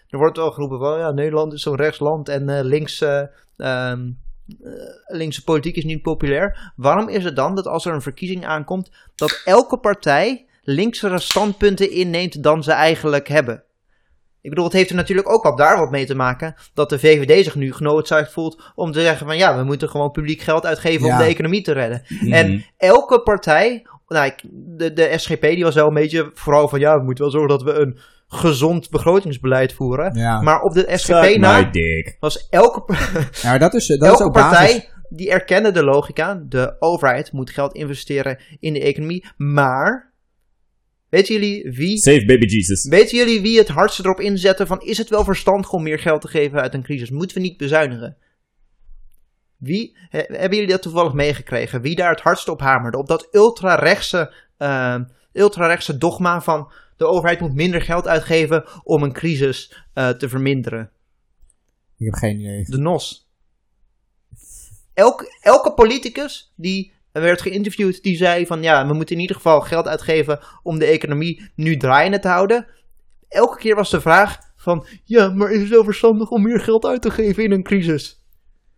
er 0.08 0.18
wordt 0.18 0.36
wel 0.36 0.50
geroepen 0.50 0.78
van 0.78 0.98
ja, 0.98 1.10
Nederland 1.10 1.52
is 1.52 1.62
zo'n 1.62 1.76
rechtsland 1.76 2.28
en 2.28 2.48
eh, 2.48 2.64
links, 2.64 3.00
eh, 3.00 3.92
linkse 5.06 5.44
politiek 5.44 5.76
is 5.76 5.84
niet 5.84 6.02
populair. 6.02 6.72
Waarom 6.76 7.08
is 7.08 7.24
het 7.24 7.36
dan 7.36 7.54
dat 7.54 7.66
als 7.66 7.84
er 7.84 7.94
een 7.94 8.02
verkiezing 8.02 8.46
aankomt, 8.46 8.90
dat 9.14 9.42
elke 9.44 9.78
partij 9.78 10.46
linksere 10.62 11.18
standpunten 11.18 11.90
inneemt 11.90 12.42
dan 12.42 12.62
ze 12.62 12.72
eigenlijk 12.72 13.28
hebben? 13.28 13.62
Ik 14.40 14.50
bedoel, 14.50 14.64
het 14.64 14.78
heeft 14.78 14.90
er 14.90 14.96
natuurlijk 14.96 15.28
ook 15.28 15.42
wel 15.42 15.56
daar 15.56 15.78
wat 15.78 15.90
mee 15.90 16.06
te 16.06 16.14
maken 16.14 16.54
dat 16.74 16.88
de 16.88 16.98
VVD 16.98 17.44
zich 17.44 17.54
nu 17.54 17.72
genoodzaakt 17.72 18.32
voelt 18.32 18.62
om 18.74 18.92
te 18.92 19.00
zeggen 19.00 19.26
van 19.26 19.36
ja, 19.36 19.56
we 19.56 19.64
moeten 19.64 19.88
gewoon 19.88 20.10
publiek 20.10 20.40
geld 20.40 20.66
uitgeven 20.66 21.06
Ja. 21.06 21.12
om 21.12 21.18
de 21.18 21.24
economie 21.24 21.62
te 21.62 21.72
redden. 21.72 22.02
Mhm. 22.08 22.32
En 22.32 22.64
elke 22.76 23.22
partij, 23.22 23.86
nou, 24.08 24.32
de, 24.52 24.92
de 24.92 25.12
SGP 25.16 25.40
die 25.40 25.64
was 25.64 25.74
wel 25.74 25.86
een 25.86 25.94
beetje 25.94 26.30
vooral 26.34 26.68
van 26.68 26.80
ja, 26.80 26.96
we 26.96 27.04
moeten 27.04 27.24
wel 27.24 27.32
zorgen 27.32 27.58
dat 27.58 27.62
we 27.62 27.72
een 27.80 27.98
gezond 28.28 28.90
begrotingsbeleid 28.90 29.72
voeren. 29.72 30.14
Ja, 30.18 30.40
Maar 30.40 30.60
op 30.62 30.72
de 30.74 30.84
my 31.12 31.36
na 31.36 31.62
dick. 31.62 32.16
was 32.20 32.48
elke, 32.48 32.94
ja 33.42 33.58
dat 33.58 33.74
is, 33.74 33.86
dat 33.86 34.02
is 34.02 34.08
elke 34.08 34.22
ook 34.24 34.32
partij 34.32 34.66
basis. 34.66 34.88
die 35.08 35.30
erkende 35.30 35.70
de 35.70 35.84
logica. 35.84 36.42
De 36.48 36.76
overheid 36.78 37.32
moet 37.32 37.50
geld 37.50 37.74
investeren 37.74 38.38
in 38.60 38.72
de 38.72 38.80
economie. 38.80 39.26
Maar, 39.36 40.12
weten 41.08 41.34
jullie 41.34 41.70
wie... 41.70 41.96
Save 41.98 42.24
baby 42.24 42.46
Jesus. 42.46 42.88
Weten 42.88 43.16
jullie 43.18 43.40
wie 43.40 43.58
het 43.58 43.68
hardste 43.68 44.02
erop 44.04 44.20
inzetten 44.20 44.66
van 44.66 44.80
is 44.80 44.98
het 44.98 45.08
wel 45.08 45.24
verstandig 45.24 45.72
om 45.72 45.82
meer 45.82 45.98
geld 45.98 46.20
te 46.20 46.28
geven 46.28 46.60
uit 46.60 46.74
een 46.74 46.82
crisis? 46.82 47.10
Moeten 47.10 47.36
we 47.36 47.42
niet 47.42 47.56
bezuinigen? 47.56 48.16
Wie, 49.56 49.96
he- 50.08 50.24
hebben 50.28 50.58
jullie 50.58 50.72
dat 50.72 50.82
toevallig 50.82 51.12
meegekregen? 51.12 51.80
Wie 51.80 51.96
daar 51.96 52.10
het 52.10 52.20
hardst 52.20 52.48
op 52.48 52.60
hamerde? 52.60 52.98
Op 52.98 53.06
dat 53.06 53.28
ultra-rechtse, 53.32 54.34
eh, 54.56 54.94
ultra-rechtse 55.32 55.98
dogma 55.98 56.40
van 56.40 56.72
de 56.98 57.06
overheid 57.06 57.40
moet 57.40 57.54
minder 57.54 57.82
geld 57.82 58.08
uitgeven 58.08 58.64
om 58.82 59.02
een 59.02 59.12
crisis 59.12 59.84
eh, 59.92 60.08
te 60.08 60.28
verminderen. 60.28 60.90
Ik 61.98 62.04
heb 62.04 62.14
geen 62.14 62.40
idee. 62.40 62.64
De 62.64 62.78
NOS. 62.78 63.28
Elke, 64.94 65.38
elke 65.40 65.72
politicus 65.72 66.52
die 66.56 66.92
werd 67.12 67.40
geïnterviewd, 67.40 68.02
die 68.02 68.16
zei 68.16 68.46
van 68.46 68.62
ja, 68.62 68.86
we 68.86 68.94
moeten 68.94 69.14
in 69.14 69.20
ieder 69.20 69.36
geval 69.36 69.60
geld 69.60 69.86
uitgeven 69.86 70.40
om 70.62 70.78
de 70.78 70.84
economie 70.84 71.50
nu 71.54 71.76
draaiende 71.76 72.18
te 72.18 72.28
houden. 72.28 72.66
Elke 73.28 73.58
keer 73.58 73.74
was 73.74 73.90
de 73.90 74.00
vraag 74.00 74.38
van 74.56 74.86
ja, 75.04 75.28
maar 75.28 75.50
is 75.50 75.60
het 75.60 75.68
wel 75.68 75.84
verstandig 75.84 76.30
om 76.30 76.42
meer 76.42 76.60
geld 76.60 76.84
uit 76.84 77.02
te 77.02 77.10
geven 77.10 77.44
in 77.44 77.52
een 77.52 77.62
crisis? 77.62 78.22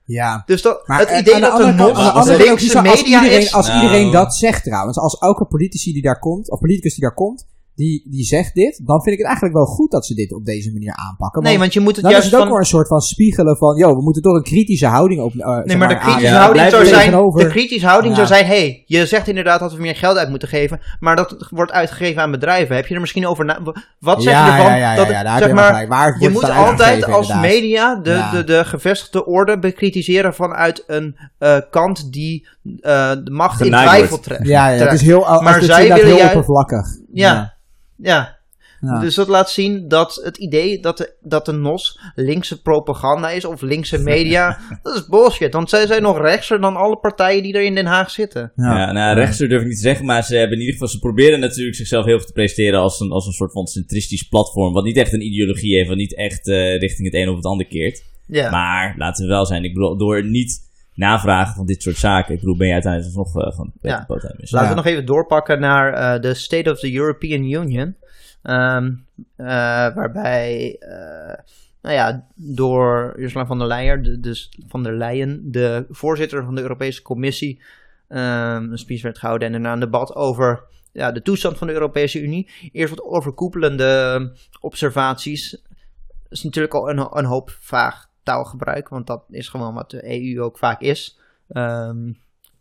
Ja. 0.05 0.43
Dus 0.47 0.63
dat, 0.63 0.87
Maar 0.87 0.99
het 0.99 1.09
eh, 1.09 1.19
idee 1.19 1.41
dat 1.41 1.57
de 1.57 2.37
linkse 2.37 2.79
als 2.79 3.03
media 3.03 3.23
iedereen, 3.23 3.41
is... 3.41 3.53
Als 3.53 3.67
Nou. 3.67 3.83
iedereen 3.83 4.11
dat 4.11 4.35
zegt 4.35 4.65
trouwens, 4.65 4.99
als 4.99 5.19
elke 5.19 5.45
politici 5.45 5.93
die 5.93 6.03
daar 6.03 6.19
komt, 6.19 6.51
of 6.51 6.61
politicus 6.61 6.95
die 6.95 7.03
daar 7.03 7.15
komt, 7.15 7.47
die, 7.81 8.07
die 8.11 8.25
zegt 8.25 8.55
dit, 8.55 8.81
dan 8.85 9.03
vind 9.03 9.13
ik 9.15 9.19
het 9.19 9.27
eigenlijk 9.27 9.55
wel 9.57 9.67
goed 9.67 9.91
dat 9.91 10.07
ze 10.07 10.15
dit 10.15 10.33
op 10.33 10.45
deze 10.45 10.73
manier 10.73 10.95
aanpakken. 11.09 11.43
Nee, 11.43 11.59
want 11.59 11.73
je 11.73 11.81
moet 11.81 11.97
het 11.97 12.05
dan 12.05 12.11
is 12.13 12.17
juist 12.19 12.31
het 12.31 12.41
ook 12.41 12.47
van... 12.47 12.51
wel 12.51 12.61
een 12.61 12.67
soort 12.75 12.89
van 12.89 13.01
spiegelen 13.01 13.57
van, 13.57 13.77
yo, 13.77 13.95
we 13.97 14.03
moeten 14.03 14.23
toch 14.23 14.35
een 14.35 14.43
kritische 14.43 14.87
houding 14.87 15.21
op. 15.21 15.35
eh, 15.35 15.59
Nee, 15.65 15.77
maar 15.77 15.89
de 15.89 15.99
kritische 15.99 16.27
ja, 16.35 16.41
houding 16.41 16.71
zou 16.71 16.87
zijn, 16.87 17.11
de 17.35 17.47
kritische 17.49 17.87
houding 17.87 18.17
Ja. 18.17 18.25
zou 18.27 18.29
zijn, 18.39 18.47
hey, 18.47 18.83
je 18.87 19.07
zegt 19.07 19.29
inderdaad 19.29 19.61
dat 19.61 19.75
we 19.75 19.81
meer 19.81 19.97
geld 19.97 20.17
uit 20.17 20.29
moeten 20.29 20.49
geven, 20.49 20.81
maar 21.01 21.17
dat 21.17 21.47
wordt 21.51 21.73
uitgegeven 21.73 22.23
aan 22.23 22.31
bedrijven. 22.31 22.77
Heb 22.77 22.87
je 22.87 22.95
er 22.95 23.01
misschien 23.01 23.27
over 23.27 23.45
na... 23.45 23.59
Wat 23.99 24.23
zeg 24.23 24.33
ja, 24.33 24.47
je 24.47 24.53
ervan? 24.53 24.67
Ja, 24.71 24.77
ja, 24.77 24.91
ja, 24.93 24.97
dat 24.97 25.07
het, 25.07 25.25
daar 25.25 25.39
zeg 25.39 25.49
je 25.49 25.55
maar. 25.55 25.89
Waar 25.89 26.17
Je 26.21 26.29
moet 26.29 26.51
altijd 26.51 27.05
als 27.05 27.29
inderdaad. 27.29 27.53
media 27.53 27.95
de, 27.95 28.11
Ja. 28.11 28.31
de, 28.31 28.45
de 28.45 28.65
gevestigde 28.65 29.27
orde 29.27 29.59
bekritiseren 29.59 30.35
vanuit 30.35 30.85
een 30.87 31.17
eh, 31.39 31.57
kant 31.71 32.13
die 32.13 32.49
eh, 32.81 33.11
de 33.25 33.31
macht 33.31 33.61
in 33.61 33.67
twijfel 33.71 34.21
trekt. 34.21 34.47
Ja, 34.47 34.69
ja, 34.69 34.85
het 34.85 34.93
is 34.93 35.03
heel, 35.03 35.41
Maar 35.43 35.59
is 35.59 35.67
zij 35.67 35.89
willen 35.89 36.17
heel 36.17 36.27
oppervlakkig. 36.27 36.87
Ja. 37.13 37.59
Ja. 38.03 38.39
Ja. 38.81 39.01
Dus 39.01 39.15
dat 39.15 39.29
laat 39.29 39.51
zien 39.51 39.89
dat 39.89 40.21
het 40.25 40.37
idee 40.37 40.81
dat 40.81 40.99
de, 40.99 41.15
dat 41.21 41.47
de 41.47 41.53
NOS 41.53 42.01
linkse 42.15 42.63
propaganda 42.63 43.31
is 43.31 43.45
of 43.45 43.61
linkse 43.61 43.99
media, 44.13 44.59
dat 44.83 44.95
is 44.95 45.07
bullshit. 45.07 45.53
Want 45.53 45.69
zij 45.69 45.87
zijn 45.87 46.03
nog 46.03 46.19
rechtser 46.19 46.61
dan 46.61 46.77
alle 46.77 46.97
partijen 46.97 47.43
die 47.43 47.55
er 47.55 47.63
in 47.63 47.75
Den 47.75 47.87
Haag 47.87 48.11
zitten. 48.11 48.53
Ja. 48.57 48.79
Ja, 48.79 48.93
nou, 48.93 49.15
rechtser 49.15 49.49
durf 49.49 49.61
ik 49.61 49.67
niet 49.67 49.77
te 49.77 49.83
zeggen, 49.83 50.07
maar 50.07 50.25
ze 50.25 50.37
hebben 50.37 50.55
in 50.55 50.61
ieder 50.61 50.73
geval, 50.73 50.89
ze 50.89 50.99
proberen 50.99 51.41
natuurlijk 51.41 51.77
zichzelf 51.77 52.05
heel 52.05 52.17
veel 52.17 52.27
te 52.27 52.33
presenteren 52.33 52.81
als 52.81 53.01
een, 53.01 53.11
als 53.11 53.27
een 53.27 53.33
soort 53.33 53.53
van 53.53 53.67
centristisch 53.67 54.29
platform, 54.29 54.73
wat 54.73 54.85
niet 54.85 54.97
echt 54.97 55.13
een 55.13 55.27
ideologie 55.27 55.77
heeft, 55.77 55.89
wat 55.89 55.97
niet 55.97 56.17
echt 56.17 56.49
eh, 56.49 56.79
richting 56.79 57.05
het 57.13 57.15
een 57.15 57.29
of 57.29 57.37
het 57.37 57.45
ander 57.45 57.67
keert. 57.67 58.05
Ja. 58.27 58.51
Maar 58.51 58.95
laten 58.99 59.25
we 59.25 59.31
wel 59.31 59.47
zijn, 59.47 59.65
ik 59.65 59.75
bedoel, 59.75 59.97
door 59.97 60.25
niet 60.25 60.70
navragen 60.95 61.55
van 61.55 61.67
dit 61.67 61.83
soort 61.83 61.97
zaken, 61.97 62.35
ik 62.35 62.41
bedoel, 62.41 62.57
ben 62.57 62.67
je 62.67 62.73
uiteindelijk 62.73 63.15
nog 63.15 63.37
uh, 63.37 63.67
Ja. 63.81 64.05
Dus 64.09 64.51
Laten 64.51 64.69
Ja. 64.69 64.69
we 64.69 64.75
nog 64.75 64.87
even 64.87 65.07
doorpakken 65.07 65.61
naar 65.61 65.93
eh, 65.93 66.21
de 66.21 66.35
State 66.35 66.71
of 66.71 66.79
the 66.79 66.95
European 66.95 67.45
Union. 67.45 67.97
Ehm, 68.43 68.93
eh, 69.37 69.47
waarbij, 69.95 70.77
eh, 70.79 71.39
nou 71.83 71.95
ja, 71.95 72.27
door 72.35 73.15
Ursula 73.17 73.47
von 73.47 73.59
der 73.59 73.67
Leyen, 73.67 74.03
de, 74.03 74.21
dus 74.21 74.51
van 74.69 74.83
der 74.83 74.93
Leyen, 74.97 75.41
de 75.51 75.87
voorzitter 75.91 76.45
van 76.45 76.55
de 76.55 76.63
Europese 76.63 77.03
Commissie, 77.03 77.63
ehm, 78.09 78.71
een 78.71 78.79
speech 78.79 79.03
werd 79.03 79.19
gehouden 79.19 79.47
en 79.47 79.53
daarna 79.53 79.73
een 79.73 79.81
debat 79.81 80.15
over 80.15 80.63
ja, 80.93 81.13
de 81.13 81.23
toestand 81.23 81.59
van 81.59 81.67
de 81.67 81.73
Europese 81.73 82.21
Unie. 82.23 82.51
Eerst 82.73 82.95
wat 82.95 83.05
overkoepelende 83.05 84.33
observaties. 84.61 85.51
Dat 85.51 86.39
is 86.39 86.43
natuurlijk 86.43 86.75
al 86.75 86.91
een, 86.91 87.09
een 87.19 87.25
hoop 87.25 87.57
vaag 87.61 88.10
taalgebruik, 88.23 88.89
want 88.89 89.07
dat 89.07 89.25
is 89.29 89.49
gewoon 89.49 89.75
wat 89.75 89.91
de 89.91 90.21
EU 90.21 90.43
ook 90.43 90.59
vaak 90.59 90.81
is. 90.81 91.19
Ehm 91.49 92.11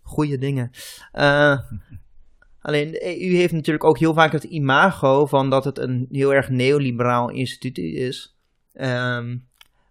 goede 0.10 0.38
dingen. 0.38 0.72
Eh, 1.12 1.60
alleen 2.68 2.92
de 2.92 3.22
EU 3.22 3.36
heeft 3.36 3.54
natuurlijk 3.54 3.84
ook 3.84 4.00
heel 4.00 4.14
vaak 4.14 4.32
het 4.32 4.44
imago 4.44 5.26
van 5.26 5.50
dat 5.50 5.64
het 5.64 5.78
een 5.78 6.08
heel 6.12 6.34
erg 6.34 6.50
neoliberaal 6.50 7.30
instituut 7.30 7.78
is. 7.78 8.36
Ehm, 8.74 9.38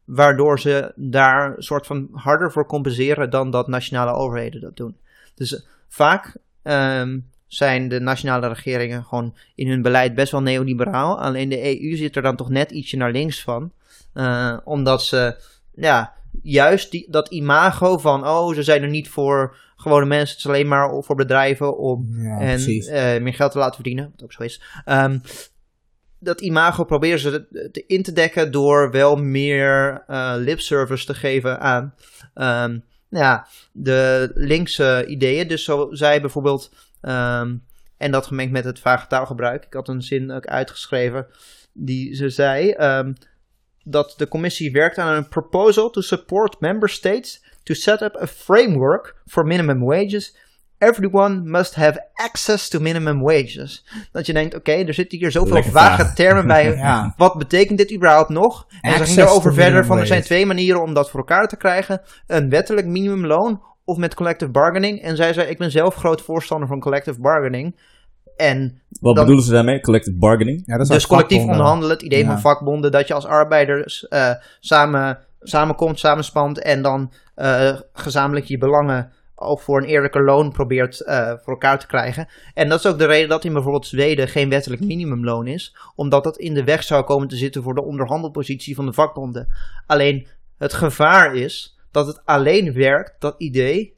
waardoor 0.04 0.60
ze 0.60 0.92
daar 0.96 1.56
een 1.56 1.62
soort 1.62 1.86
van 1.86 2.08
harder 2.12 2.52
voor 2.52 2.66
compenseren 2.66 3.30
dan 3.30 3.50
dat 3.50 3.68
nationale 3.68 4.12
overheden 4.12 4.60
dat 4.60 4.76
doen. 4.76 4.96
Dus 5.34 5.54
eh, 5.54 5.60
vaak 5.88 6.36
ehm, 6.62 7.18
zijn 7.46 7.88
de 7.88 8.00
nationale 8.00 8.48
regeringen 8.48 9.04
gewoon 9.04 9.36
in 9.54 9.68
hun 9.68 9.82
beleid 9.82 10.14
best 10.14 10.32
wel 10.32 10.42
neoliberaal. 10.42 11.20
Alleen 11.20 11.48
de 11.48 11.82
EU 11.82 11.96
zit 11.96 12.16
er 12.16 12.22
dan 12.22 12.36
toch 12.36 12.48
net 12.48 12.70
ietsje 12.70 12.96
naar 12.96 13.12
links 13.12 13.42
van. 13.42 13.72
Uh, 14.14 14.56
omdat 14.64 15.02
ze, 15.02 15.36
ja, 15.80 16.12
juist 16.42 16.90
die, 16.90 17.06
dat 17.10 17.28
imago 17.30 17.98
van, 17.98 18.26
oh, 18.26 18.54
ze 18.54 18.62
zijn 18.62 18.82
er 18.82 18.88
niet 18.88 19.08
voor 19.08 19.56
gewone 19.76 20.06
mensen, 20.06 20.28
het 20.36 20.38
is 20.38 20.46
alleen 20.46 20.68
maar 20.68 21.02
voor 21.02 21.16
bedrijven 21.16 21.78
om 21.78 22.06
Ja, 22.22 22.38
en 22.40 22.58
eh, 22.88 23.20
meer 23.22 23.34
geld 23.34 23.52
te 23.52 23.58
laten 23.58 23.74
verdienen, 23.74 24.10
wat 24.10 24.22
ook 24.22 24.32
zo 24.32 24.42
is. 24.42 24.62
Ehm, 24.84 25.18
dat 26.18 26.40
imago 26.40 26.84
proberen 26.84 27.18
ze 27.18 27.30
te- 27.50 27.68
te 27.72 27.84
in 27.86 28.02
te 28.02 28.12
dekken 28.12 28.52
door 28.52 28.90
wel 28.90 29.16
meer 29.16 30.04
eh 30.06 30.32
lipservice 30.36 31.06
te 31.06 31.14
geven 31.14 31.60
aan 31.60 31.94
ehm, 32.34 32.78
nou 33.10 33.24
ja, 33.24 33.46
de 33.72 34.30
linkse 34.34 35.04
ideeën. 35.06 35.48
Dus 35.48 35.64
zo 35.64 35.88
zij 35.90 36.20
bijvoorbeeld, 36.20 36.72
ehm, 37.00 37.56
en 37.96 38.10
dat 38.10 38.26
gemengd 38.26 38.52
met 38.52 38.64
het 38.64 38.78
vage 38.80 39.06
taalgebruik. 39.06 39.64
Ik 39.64 39.72
had 39.72 39.88
een 39.88 40.02
zin 40.02 40.30
ook 40.30 40.46
uitgeschreven 40.46 41.26
die 41.72 42.14
ze 42.14 42.28
zei 42.30 42.70
dat 43.90 44.14
de 44.16 44.28
commissie 44.28 44.72
werkt 44.72 44.98
aan 44.98 45.16
een 45.16 45.28
proposal 45.28 45.90
to 45.90 46.00
support 46.00 46.60
member 46.60 46.88
states 46.88 47.44
to 47.62 47.74
set 47.74 48.02
up 48.02 48.16
a 48.22 48.26
framework 48.26 49.14
for 49.26 49.46
minimum 49.46 49.84
wages. 49.84 50.36
Everyone 50.78 51.40
must 51.44 51.74
have 51.74 52.08
access 52.14 52.68
to 52.68 52.80
minimum 52.80 53.20
wages. 53.20 53.84
Dat 54.12 54.26
je 54.26 54.32
denkt, 54.32 54.54
oké, 54.54 54.72
er 54.72 54.94
zitten 54.94 55.18
hier 55.18 55.30
zoveel 55.30 55.54
Lekker 55.54 55.72
vage 55.72 56.12
termen 56.14 56.46
bij. 56.46 56.74
Ja. 56.76 57.14
Wat 57.16 57.38
betekent 57.38 57.78
dit 57.78 57.92
überhaupt 57.92 58.28
nog? 58.28 58.66
En 58.80 58.92
ze 58.92 59.04
ging 59.04 59.18
erover 59.18 59.54
verder 59.54 59.84
van 59.84 59.98
er 59.98 60.06
zijn 60.06 60.22
twee 60.22 60.46
manieren 60.46 60.82
om 60.82 60.94
dat 60.94 61.10
voor 61.10 61.20
elkaar 61.20 61.48
te 61.48 61.56
krijgen. 61.56 62.00
Een 62.26 62.48
wettelijk 62.48 62.86
minimumloon 62.86 63.62
of 63.84 63.96
met 63.96 64.14
collective 64.14 64.50
bargaining. 64.50 65.02
En 65.02 65.16
zij 65.16 65.32
zei, 65.32 65.48
ik 65.48 65.58
ben 65.58 65.70
zelf 65.70 65.94
groot 65.94 66.22
voorstander 66.22 66.68
van 66.68 66.80
collective 66.80 67.20
bargaining. 67.20 67.76
En 68.38 68.80
Wat 69.00 69.14
Dan- 69.14 69.24
bedoelen 69.24 69.44
ze 69.44 69.52
daarmee? 69.52 69.80
Collective 69.80 70.16
bargaining? 70.16 70.62
Ja, 70.66 70.76
dat 70.76 70.86
is 70.86 70.92
dus 70.92 71.06
collectief 71.06 71.36
vakbonden. 71.38 71.60
onderhandelen, 71.64 71.96
het 71.96 72.04
idee 72.06 72.22
Ja. 72.22 72.26
van 72.26 72.40
vakbonden, 72.40 72.92
dat 72.92 73.08
je 73.08 73.14
als 73.14 73.24
arbeiders 73.26 74.08
eh, 74.08 74.30
samen, 74.60 75.18
samenkomt, 75.40 75.98
samenspant 75.98 76.58
en 76.58 76.82
dan 76.82 77.12
eh, 77.34 77.76
gezamenlijk 77.92 78.46
je 78.46 78.58
belangen 78.58 79.12
ook 79.34 79.60
voor 79.60 79.78
een 79.82 79.88
eerlijker 79.88 80.24
loon 80.24 80.52
probeert 80.52 81.00
eh, 81.00 81.28
voor 81.28 81.52
elkaar 81.52 81.78
te 81.78 81.86
krijgen. 81.86 82.28
En 82.54 82.68
dat 82.68 82.78
is 82.78 82.86
ook 82.86 82.98
de 82.98 83.06
reden 83.06 83.28
dat 83.28 83.44
in 83.44 83.52
bijvoorbeeld 83.52 83.86
Zweden 83.86 84.28
geen 84.28 84.48
wettelijk 84.48 84.82
minimumloon 84.84 85.46
is, 85.46 85.76
omdat 85.94 86.24
dat 86.24 86.38
in 86.38 86.54
de 86.54 86.64
weg 86.64 86.82
zou 86.82 87.04
komen 87.04 87.28
te 87.28 87.36
zitten 87.36 87.62
voor 87.62 87.74
de 87.74 87.84
onderhandelpositie 87.84 88.74
van 88.74 88.86
de 88.86 88.92
vakbonden. 88.92 89.46
Alleen 89.86 90.26
het 90.58 90.72
gevaar 90.72 91.34
is 91.34 91.78
dat 91.90 92.06
het 92.06 92.20
alleen 92.24 92.72
werkt, 92.72 93.14
dat 93.18 93.34
idee, 93.38 93.96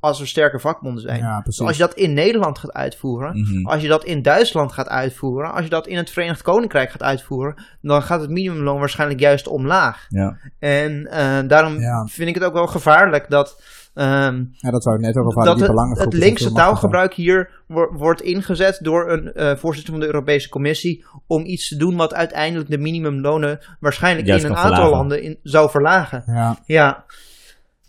als 0.00 0.20
er 0.20 0.26
sterke 0.28 0.58
vakbonden 0.60 1.02
zijn. 1.02 1.18
Ja, 1.18 1.40
Dus 1.44 1.60
als 1.60 1.76
je 1.76 1.82
dat 1.82 1.94
in 1.94 2.12
Nederland 2.14 2.58
gaat 2.58 2.72
uitvoeren, 2.72 3.38
Mhm. 3.40 3.66
als 3.66 3.82
je 3.82 3.88
dat 3.88 4.04
in 4.04 4.22
Duitsland 4.22 4.72
gaat 4.72 4.88
uitvoeren, 4.88 5.52
als 5.52 5.64
je 5.64 5.70
dat 5.70 5.86
in 5.86 5.96
het 5.96 6.10
Verenigd 6.10 6.42
Koninkrijk 6.42 6.90
gaat 6.90 7.02
uitvoeren, 7.02 7.62
dan 7.80 8.02
gaat 8.02 8.20
het 8.20 8.30
minimumloon 8.30 8.78
waarschijnlijk 8.78 9.20
juist 9.20 9.46
omlaag. 9.48 10.06
Ja. 10.08 10.36
En 10.58 11.06
eh, 11.06 11.38
daarom 11.48 11.80
Ja. 11.80 12.04
vind 12.06 12.28
ik 12.28 12.34
het 12.34 12.44
ook 12.44 12.52
wel 12.52 12.66
gevaarlijk 12.66 13.30
dat, 13.30 13.62
ehm, 13.94 14.44
Ja, 14.52 14.70
dat 14.70 14.82
zou 14.82 14.94
ik 14.96 15.00
net 15.02 15.16
ook 15.16 15.34
al 15.34 15.44
dat 15.44 15.58
Die 15.58 15.66
het, 15.66 15.98
het 15.98 16.12
linkse 16.14 16.52
taalgebruik 16.52 17.14
hier 17.14 17.62
wo- 17.66 17.92
wordt 17.92 18.20
ingezet 18.22 18.78
door 18.82 19.10
een 19.10 19.32
eh, 19.32 19.56
voorzitter 19.56 19.92
van 19.92 20.00
de 20.00 20.06
Europese 20.06 20.48
Commissie 20.48 21.04
om 21.26 21.44
iets 21.44 21.68
te 21.68 21.76
doen 21.76 21.96
wat 21.96 22.14
uiteindelijk 22.14 22.70
de 22.70 22.78
minimumlonen 22.78 23.58
waarschijnlijk 23.80 24.26
Juist 24.26 24.44
in 24.44 24.50
een 24.50 24.56
aantal 24.56 24.72
verlagen. 24.72 24.96
landen 24.96 25.22
in, 25.22 25.38
zou 25.42 25.70
verlagen. 25.70 26.22
Ja, 26.26 26.56
Ja. 26.66 27.04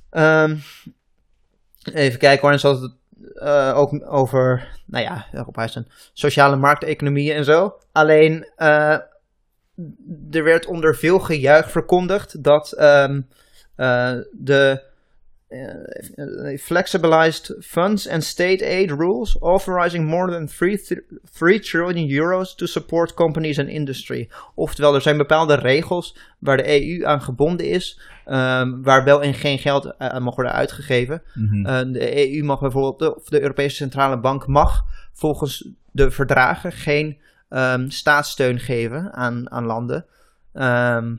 Ehm, 0.09 0.55
even 1.93 2.19
kijken 2.19 2.41
hoor. 2.41 2.51
En 2.51 2.59
zoals 2.59 2.81
het 2.81 2.93
eh, 3.35 3.77
ook 3.77 4.05
over, 4.05 4.67
nou 4.85 5.03
ja, 5.03 5.25
Europa 5.31 5.67
een 5.73 5.87
sociale 6.13 6.55
markteconomie 6.55 7.33
en 7.33 7.45
zo. 7.45 7.77
Alleen, 7.91 8.49
eh, 8.55 8.97
er 10.31 10.43
werd 10.43 10.65
onder 10.65 10.95
veel 10.95 11.19
gejuich 11.19 11.71
verkondigd 11.71 12.43
dat 12.43 12.71
ehm, 12.71 13.21
eh, 13.75 14.13
de 14.31 14.83
eh, 15.47 16.57
flexibilized 16.57 17.55
funds 17.59 18.07
and 18.09 18.23
state 18.23 18.65
aid 18.65 18.91
rules 18.91 19.41
authorizing 19.41 20.05
more 20.05 20.31
than 20.31 20.47
3, 20.47 20.77
3 21.37 21.59
trillion 21.59 22.09
euros 22.09 22.55
to 22.55 22.65
support 22.65 23.13
companies 23.13 23.59
and 23.59 23.67
industry. 23.69 24.29
Oftewel, 24.55 24.95
er 24.95 25.01
zijn 25.01 25.17
bepaalde 25.17 25.55
regels 25.55 26.17
waar 26.39 26.57
de 26.57 26.81
EU 26.81 27.05
aan 27.05 27.21
gebonden 27.21 27.65
is, 27.65 27.99
ehm, 28.25 28.81
waar 28.81 29.03
wel 29.03 29.21
en 29.23 29.33
geen 29.33 29.59
geld 29.59 29.85
eh, 29.85 30.07
aan 30.07 30.23
mag 30.23 30.35
worden 30.35 30.53
uitgegeven. 30.53 31.21
Mhm. 31.33 31.65
Eh, 31.65 31.79
de 31.93 32.31
EU 32.31 32.43
mag 32.43 32.59
bijvoorbeeld, 32.59 32.99
de- 32.99 33.15
of 33.15 33.29
de 33.29 33.41
Europese 33.41 33.75
Centrale 33.75 34.19
Bank 34.19 34.47
mag 34.47 34.83
volgens 35.13 35.69
de 35.91 36.11
verdragen 36.11 36.71
geen 36.71 37.17
ehm, 37.49 37.89
staatssteun 37.89 38.59
geven 38.59 39.13
aan, 39.13 39.51
aan 39.51 39.65
landen. 39.65 40.05
Ehm, 40.53 41.15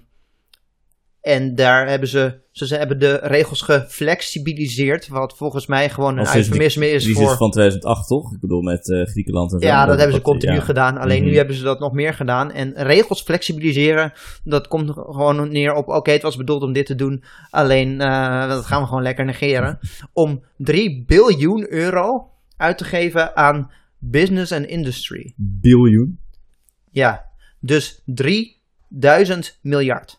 en 1.21 1.55
daar 1.55 1.89
hebben 1.89 2.09
ze, 2.09 2.41
ze, 2.51 2.77
hebben 2.77 2.99
de 2.99 3.19
regels 3.23 3.62
geflexibiliseerd, 3.62 5.09
wat 5.09 5.37
volgens 5.37 5.66
mij 5.66 5.91
gewoon 5.91 6.19
een 6.19 6.25
die 6.25 6.35
eufemisme 6.35 6.91
is 6.91 7.05
crisis 7.05 7.23
voor... 7.23 7.37
van 7.37 7.51
2008, 7.51 8.07
toch? 8.07 8.33
Ik 8.33 8.41
bedoel, 8.41 8.62
met 8.62 8.91
eh, 8.91 9.03
Griekenland 9.07 9.53
en. 9.53 9.59
Ja, 9.59 9.87
dat 9.87 9.99
hebben 9.99 10.16
ze 10.16 10.23
continu 10.23 10.55
ja. 10.55 10.61
gedaan. 10.61 10.99
Alleen 10.99 11.21
Mhm. 11.21 11.31
nu 11.31 11.37
hebben 11.37 11.57
ze 11.57 11.62
dat 11.62 11.81
nog 11.81 11.93
meer 11.93 12.14
gedaan. 12.14 12.53
En 12.53 12.73
regels 12.75 13.23
flexibiliseren, 13.23 14.12
dat 14.45 14.69
komt 14.69 14.91
gewoon 14.91 15.53
neer 15.53 15.75
op... 15.75 15.89
Oké, 15.89 16.11
het 16.11 16.23
was 16.23 16.37
bedoeld 16.37 16.62
om 16.62 16.73
dit 16.73 16.87
te 16.87 16.95
doen. 16.95 17.25
Alleen, 17.51 18.01
eh, 18.01 18.49
dat 18.49 18.66
gaan 18.66 18.81
we 18.81 18.89
gewoon 18.89 19.03
lekker 19.03 19.25
negeren. 19.25 19.79
Om 20.12 20.43
3 20.57 21.05
biljoen 21.07 21.73
euro 21.73 22.31
uit 22.57 22.79
te 22.79 22.85
geven 22.85 23.37
aan 23.37 23.71
business 23.99 24.51
en 24.51 24.69
industry. 24.69 25.35
Biljoen. 25.37 26.19
Ja, 26.91 27.25
dus 27.61 28.03
3000 28.05 29.59
miljard. 29.62 30.18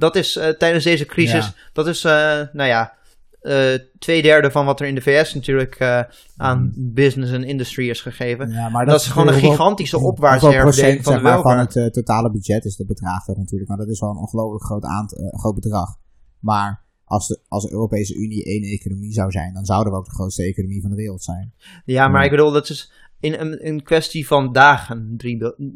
Dat 0.00 0.16
is 0.16 0.36
eh, 0.36 0.48
tijdens 0.48 0.84
deze 0.84 1.06
crisis, 1.06 1.46
Ja. 1.46 1.54
dat 1.72 1.86
is, 1.86 2.04
eh, 2.04 2.12
nou 2.52 2.68
ja, 2.68 2.92
eh, 3.40 3.74
twee 3.98 4.22
derde 4.22 4.50
van 4.50 4.64
wat 4.64 4.80
er 4.80 4.86
in 4.86 4.94
de 4.94 5.00
VS 5.00 5.34
natuurlijk 5.34 6.04
aan 6.36 6.72
business 6.76 7.32
en 7.32 7.44
industry 7.44 7.88
is 7.88 8.00
gegeven. 8.00 8.50
ja, 8.50 8.68
maar 8.68 8.86
Dat 8.86 9.00
is 9.00 9.06
gewoon 9.06 9.28
een 9.28 9.34
gigantische 9.40 9.96
hoeveel 9.96 10.12
opwaartse 10.12 10.46
procent, 10.46 10.64
herverdeling 10.64 11.04
van 11.04 11.12
zeg 11.12 11.22
de 11.22 11.28
maar, 11.28 11.42
van 11.42 11.58
het 11.58 11.92
totale 11.92 12.30
budget 12.30 12.64
is 12.64 12.76
dat 12.76 12.86
bedraagt 12.86 13.26
dat 13.26 13.36
natuurlijk. 13.36 13.68
Maar 13.68 13.78
dat 13.78 13.88
is 13.88 14.00
wel 14.00 14.10
een 14.10 14.16
ongelooflijk 14.16 14.64
groot, 14.64 14.84
groot 15.30 15.54
bedrag. 15.54 15.96
Maar 16.38 16.84
als 17.04 17.28
de, 17.28 17.40
als 17.48 17.64
de 17.64 17.72
Europese 17.72 18.14
Unie 18.14 18.44
één 18.44 18.62
economie 18.62 19.12
zou 19.12 19.30
zijn, 19.30 19.54
dan 19.54 19.64
zouden 19.64 19.92
we 19.92 19.98
ook 19.98 20.04
de 20.04 20.14
grootste 20.14 20.42
economie 20.44 20.80
van 20.80 20.90
de 20.90 20.96
wereld 20.96 21.22
zijn. 21.22 21.52
Ja, 21.84 22.08
maar 22.08 22.18
Ja. 22.18 22.24
ik 22.24 22.30
bedoel, 22.30 22.52
dat 22.52 22.68
is 22.68 22.92
in 23.20 23.34
een, 23.34 23.66
een 23.66 23.82
kwestie 23.82 24.26
van 24.26 24.52
dagen 24.52 25.14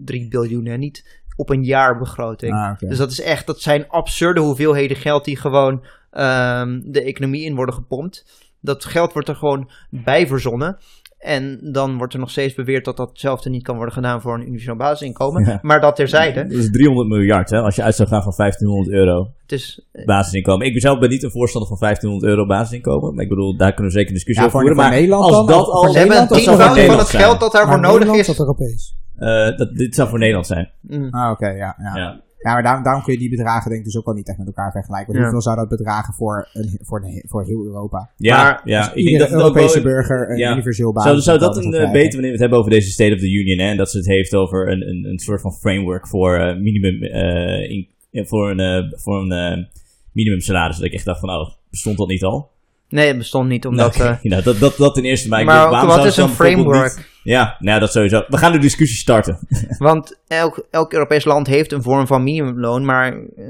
3 0.05 0.29
biljoen 0.29 0.67
en 0.67 0.81
niet 0.81 1.23
op 1.37 1.51
een 1.51 1.65
jaar 1.65 1.99
begroting. 1.99 2.53
Ah. 2.55 2.79
Dus 2.79 2.99
dat 2.99 3.11
is 3.11 3.21
echt, 3.21 3.47
dat 3.47 3.61
zijn 3.61 3.89
absurde 3.89 4.41
hoeveelheden 4.41 4.97
geld 4.97 5.25
die 5.25 5.37
gewoon 5.37 5.85
ehm, 6.11 6.81
de 6.85 7.03
economie 7.03 7.45
in 7.45 7.55
worden 7.55 7.75
gepompt. 7.75 8.43
Dat 8.61 8.85
geld 8.85 9.13
wordt 9.13 9.29
er 9.29 9.37
gewoon 9.37 9.71
bij 9.91 10.27
verzonnen. 10.27 10.79
En 11.25 11.59
dan 11.63 11.97
wordt 11.97 12.13
er 12.13 12.19
nog 12.19 12.31
steeds 12.31 12.55
beweerd 12.55 12.85
dat 12.85 12.97
datzelfde 12.97 13.51
niet 13.51 13.63
kan 13.63 13.77
worden 13.77 13.95
gedaan 13.95 14.21
voor 14.21 14.35
een 14.35 14.47
universeel 14.47 14.77
basisinkomen. 14.77 15.45
Ja. 15.45 15.59
Maar 15.63 15.81
dat 15.81 15.97
terzijde. 15.97 16.43
Dat 16.43 16.59
is 16.59 16.71
300 16.71 17.09
miljard, 17.09 17.51
hè? 17.51 17.61
Als 17.61 17.77
je 17.77 17.83
uit 17.83 17.95
zou 17.95 18.09
gaan 18.09 18.23
van 18.23 18.33
1500 18.37 18.97
euro 18.97 19.31
Het 19.43 19.53
is, 19.53 19.87
basisinkomen. 20.05 20.67
Ik 20.67 20.81
zelf 20.81 20.99
ben 20.99 21.09
niet 21.09 21.23
een 21.23 21.31
voorstander 21.31 21.69
van 21.69 21.79
1500 21.81 22.33
euro 22.33 22.47
basisinkomen. 22.47 23.15
Maar 23.15 23.23
ik 23.23 23.29
bedoel, 23.29 23.57
daar 23.57 23.73
kunnen 23.75 23.93
we 23.93 23.99
zeker 23.99 24.09
een 24.09 24.15
discussie 24.15 24.45
Ja, 24.45 24.49
over 24.49 24.61
voeren. 24.61 24.79
Maar 24.79 24.91
Nederland 24.91 25.23
als 25.23 25.33
dan? 25.33 25.47
dat 25.47 25.67
al... 25.67 25.93
ze 25.93 25.99
hebben 25.99 26.17
een 26.21 26.29
dat 26.29 26.39
tienvoud 26.39 26.79
van 26.81 26.99
het 26.99 27.07
zijn. 27.07 27.23
geld 27.23 27.41
dat 27.41 27.53
daarvoor 27.53 27.81
Maar 27.81 27.91
nodig 27.91 27.99
Nederland 27.99 28.29
is. 28.29 28.39
Europees? 28.39 28.97
Eh, 29.17 29.57
dat, 29.57 29.75
dit 29.75 29.95
zou 29.95 30.09
voor 30.09 30.19
Nederland 30.19 30.47
zijn. 30.47 30.71
Mm. 30.81 31.09
Ah, 31.11 31.31
oké, 31.31 31.49
ja. 31.49 31.77
ja. 31.79 31.97
Ja. 31.97 32.21
Ja, 32.45 32.53
maar 32.53 32.63
daarom, 32.63 32.83
daarom 32.83 33.03
kun 33.03 33.13
je 33.13 33.19
die 33.19 33.31
bedragen 33.37 33.69
denk 33.71 33.81
ik 33.81 33.87
dus 33.87 33.97
ook 33.99 34.05
wel 34.05 34.15
niet 34.15 34.29
echt 34.29 34.39
met 34.39 34.47
elkaar 34.47 34.71
vergelijken. 34.71 35.07
Want 35.07 35.19
Ja. 35.19 35.23
hoeveel 35.25 35.43
zou 35.43 35.57
dat 35.57 35.69
bedragen 35.69 36.15
voor, 36.15 36.49
een, 36.53 36.79
voor, 36.83 37.01
de, 37.01 37.25
voor 37.29 37.45
heel 37.45 37.65
Europa? 37.65 38.11
Ja, 38.17 38.43
Maar 38.43 38.61
ja. 38.65 38.93
Ik 38.95 39.05
denk 39.07 39.19
dat 39.19 39.29
ook 39.29 39.35
Europese 39.41 39.75
wel- 39.83 39.93
burger 39.93 40.31
een 40.31 40.37
ja. 40.37 40.53
universeel 40.53 40.93
basis 40.93 41.11
Zou, 41.11 41.23
zou 41.23 41.39
dat 41.39 41.65
een 41.65 41.75
eh, 41.75 41.93
beter 41.93 42.11
wanneer 42.13 42.21
we 42.21 42.31
het 42.31 42.41
hebben 42.41 42.59
over 42.59 42.71
deze 42.71 42.91
State 42.91 43.13
of 43.15 43.21
the 43.21 43.31
Union, 43.33 43.59
hè? 43.59 43.71
En 43.71 43.77
dat 43.77 43.91
ze 43.91 43.97
het 43.97 44.07
heeft 44.07 44.35
over 44.35 44.71
een, 44.71 44.89
een, 44.89 45.05
een 45.05 45.19
soort 45.19 45.41
van 45.41 45.53
framework 45.53 46.09
voor 46.09 46.35
eh, 46.39 46.57
minimum, 46.57 47.03
eh, 47.03 47.71
in, 47.71 48.27
voor 48.27 48.51
een, 48.51 48.93
voor 48.97 49.23
een 49.23 49.33
eh, 49.33 49.65
minimum 50.13 50.41
salaris. 50.41 50.77
Dat 50.77 50.87
ik 50.87 50.93
echt 50.93 51.05
dacht 51.05 51.21
van, 51.21 51.31
oh, 51.31 51.51
bestond 51.71 51.97
dat 51.99 52.09
niet 52.09 52.23
al? 52.25 52.51
Nee, 52.95 53.07
het 53.07 53.19
bestond 53.19 53.49
niet, 53.49 53.67
omdat... 53.67 53.97
Nou, 53.97 54.11
eh, 54.11 54.17
nou, 54.31 54.43
dat, 54.43 54.59
dat, 54.59 54.77
dat 54.77 54.95
ten 54.95 55.05
eerste. 55.05 55.29
Maar, 55.29 55.45
maar 55.45 55.71
denk, 55.71 55.83
wat 55.83 56.05
is 56.05 56.17
een 56.17 56.29
framework? 56.29 57.13
Ja, 57.23 57.57
nou 57.59 57.81
dat 57.81 57.93
sowieso. 57.93 58.25
We 58.29 58.37
gaan 58.37 58.53
de 58.53 58.59
discussie 58.59 58.99
starten. 58.99 59.39
Want 59.79 60.19
elk, 60.27 60.67
elk 60.71 60.93
Europees 60.93 61.25
land 61.25 61.47
heeft 61.47 61.73
een 61.73 61.83
vorm 61.83 62.07
van 62.07 62.23
minimumloon, 62.23 62.85
maar 62.85 63.13
eh, 63.13 63.47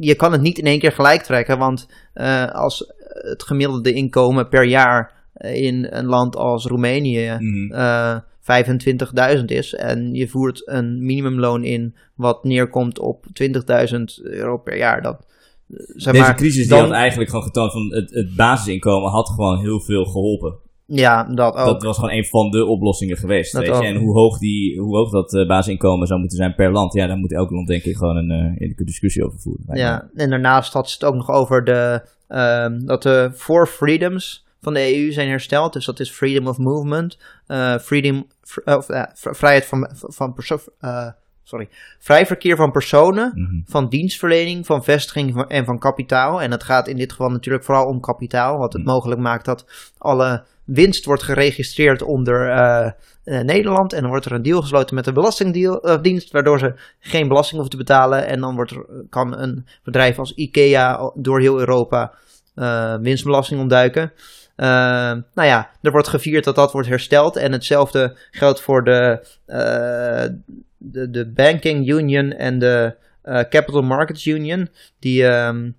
je 0.00 0.14
kan 0.14 0.32
het 0.32 0.40
niet 0.40 0.58
in 0.58 0.66
één 0.66 0.78
keer 0.78 0.92
gelijk 0.92 1.22
trekken. 1.22 1.58
Want 1.58 1.88
eh, 2.12 2.46
als 2.52 2.92
het 3.06 3.42
gemiddelde 3.42 3.92
inkomen 3.92 4.48
per 4.48 4.64
jaar 4.64 5.12
in 5.34 5.86
een 5.90 6.06
land 6.06 6.36
als 6.36 6.66
Roemenië 6.66 7.38
eh 7.70 8.16
25.000 9.38 9.44
is 9.44 9.74
en 9.74 10.14
je 10.14 10.28
voert 10.28 10.68
een 10.68 11.06
minimumloon 11.06 11.64
in 11.64 11.94
wat 12.14 12.44
neerkomt 12.44 12.98
op 12.98 13.26
20.000 13.42 14.00
euro 14.22 14.56
per 14.56 14.76
jaar, 14.76 15.02
dan 15.02 15.18
zeg 15.96 16.12
Deze 16.12 16.24
maar, 16.24 16.34
crisis 16.36 16.56
die 16.68 16.68
dan- 16.68 16.80
had 16.80 16.90
eigenlijk 16.90 17.30
gewoon 17.30 17.44
getoond 17.44 17.72
van 17.72 17.94
het, 17.94 18.10
het 18.10 18.36
basisinkomen 18.36 19.10
had 19.10 19.28
gewoon 19.28 19.58
heel 19.60 19.80
veel 19.80 20.04
geholpen. 20.04 20.54
Ja, 20.86 21.24
dat 21.24 21.54
ook. 21.54 21.66
Dat 21.66 21.82
was 21.82 21.98
gewoon 21.98 22.12
een 22.14 22.24
van 22.24 22.50
de 22.50 22.64
oplossingen 22.64 23.16
geweest. 23.16 23.52
Dat 23.52 23.62
weet 23.66 23.78
je? 23.78 23.86
En 23.86 23.96
hoe 23.96 24.12
hoog, 24.12 24.38
die, 24.38 24.80
hoe 24.80 24.96
hoog 24.96 25.10
dat 25.10 25.34
eh, 25.34 25.46
basisinkomen 25.46 26.06
zou 26.06 26.20
moeten 26.20 26.38
zijn 26.38 26.54
per 26.54 26.72
land, 26.72 26.92
ja, 26.92 27.06
daar 27.06 27.16
moet 27.16 27.32
elk 27.32 27.50
land 27.50 27.66
denk 27.68 27.82
ik 27.82 27.96
gewoon 27.96 28.16
een 28.16 28.56
eerlijke 28.58 28.84
discussie 28.84 29.24
over 29.24 29.38
voeren. 29.40 29.64
me. 29.66 29.76
Ja, 29.78 30.10
en 30.14 30.30
daarnaast 30.30 30.72
had 30.72 30.88
ze 30.90 30.94
het 30.94 31.04
ook 31.04 31.14
nog 31.14 31.30
over 31.30 31.64
de, 31.64 32.02
ehm, 32.28 32.84
dat 32.84 33.02
de 33.02 33.30
four 33.34 33.66
freedoms 33.66 34.46
van 34.60 34.74
de 34.74 34.96
EU 34.96 35.12
zijn 35.12 35.28
hersteld. 35.28 35.72
Dus 35.72 35.84
dat 35.84 36.00
is 36.00 36.10
freedom 36.10 36.46
of 36.46 36.58
movement, 36.58 37.18
eh, 37.46 37.78
freedom, 37.78 38.26
vrijheid 39.14 39.66
van, 39.66 39.88
van 39.92 40.32
perso 40.34 40.58
eh, 40.80 41.08
sorry, 41.50 41.68
vrij 41.98 42.26
verkeer 42.26 42.56
van 42.56 42.70
personen, 42.70 43.32
Mhm. 43.34 43.60
van 43.64 43.88
dienstverlening, 43.88 44.66
van 44.66 44.84
vestiging 44.84 45.44
en 45.48 45.64
van 45.64 45.78
kapitaal. 45.78 46.42
En 46.42 46.50
het 46.50 46.62
gaat 46.62 46.88
in 46.88 46.96
dit 46.96 47.10
geval 47.10 47.28
natuurlijk 47.30 47.64
vooral 47.64 47.86
om 47.86 48.00
kapitaal, 48.00 48.58
wat 48.58 48.72
het 48.72 48.82
Mhm. 48.82 48.90
mogelijk 48.90 49.20
maakt 49.20 49.44
dat 49.44 49.92
alle 49.98 50.44
winst 50.64 51.04
wordt 51.04 51.22
geregistreerd 51.22 52.02
onder 52.02 52.48
eh, 52.50 52.86
eh, 53.24 53.44
Nederland. 53.44 53.92
En 53.92 54.00
dan 54.00 54.10
wordt 54.10 54.24
er 54.24 54.32
een 54.32 54.42
deal 54.42 54.60
gesloten 54.60 54.94
met 54.94 55.04
de 55.04 55.12
Belastingdienst, 55.12 56.30
waardoor 56.30 56.58
ze 56.58 56.74
geen 56.98 57.28
belasting 57.28 57.60
hoeven 57.60 57.78
te 57.78 57.84
betalen. 57.84 58.26
En 58.26 58.40
dan 58.40 58.54
wordt 58.54 58.70
er, 58.70 58.86
kan 59.08 59.38
een 59.38 59.66
bedrijf 59.84 60.18
als 60.18 60.34
IKEA 60.34 61.12
door 61.14 61.40
heel 61.40 61.58
Europa 61.58 62.12
eh, 62.54 62.94
winstbelasting 63.00 63.60
ontduiken. 63.60 64.12
Eh, 64.56 64.66
nou 65.34 65.48
ja, 65.48 65.70
er 65.82 65.90
wordt 65.90 66.08
gevierd 66.08 66.44
dat 66.44 66.54
dat 66.54 66.72
wordt 66.72 66.88
hersteld. 66.88 67.36
En 67.36 67.52
hetzelfde 67.52 68.16
geldt 68.30 68.60
voor 68.60 68.82
de, 68.84 69.26
eh, 69.46 70.24
de, 70.82 71.10
de 71.10 71.26
Banking 71.28 71.88
Union 71.88 72.32
en 72.32 72.58
de 72.58 72.94
eh, 73.22 73.40
Capital 73.48 73.82
Markets 73.82 74.26
Union. 74.26 74.68
Die, 74.98 75.26
ehm, 75.26 75.70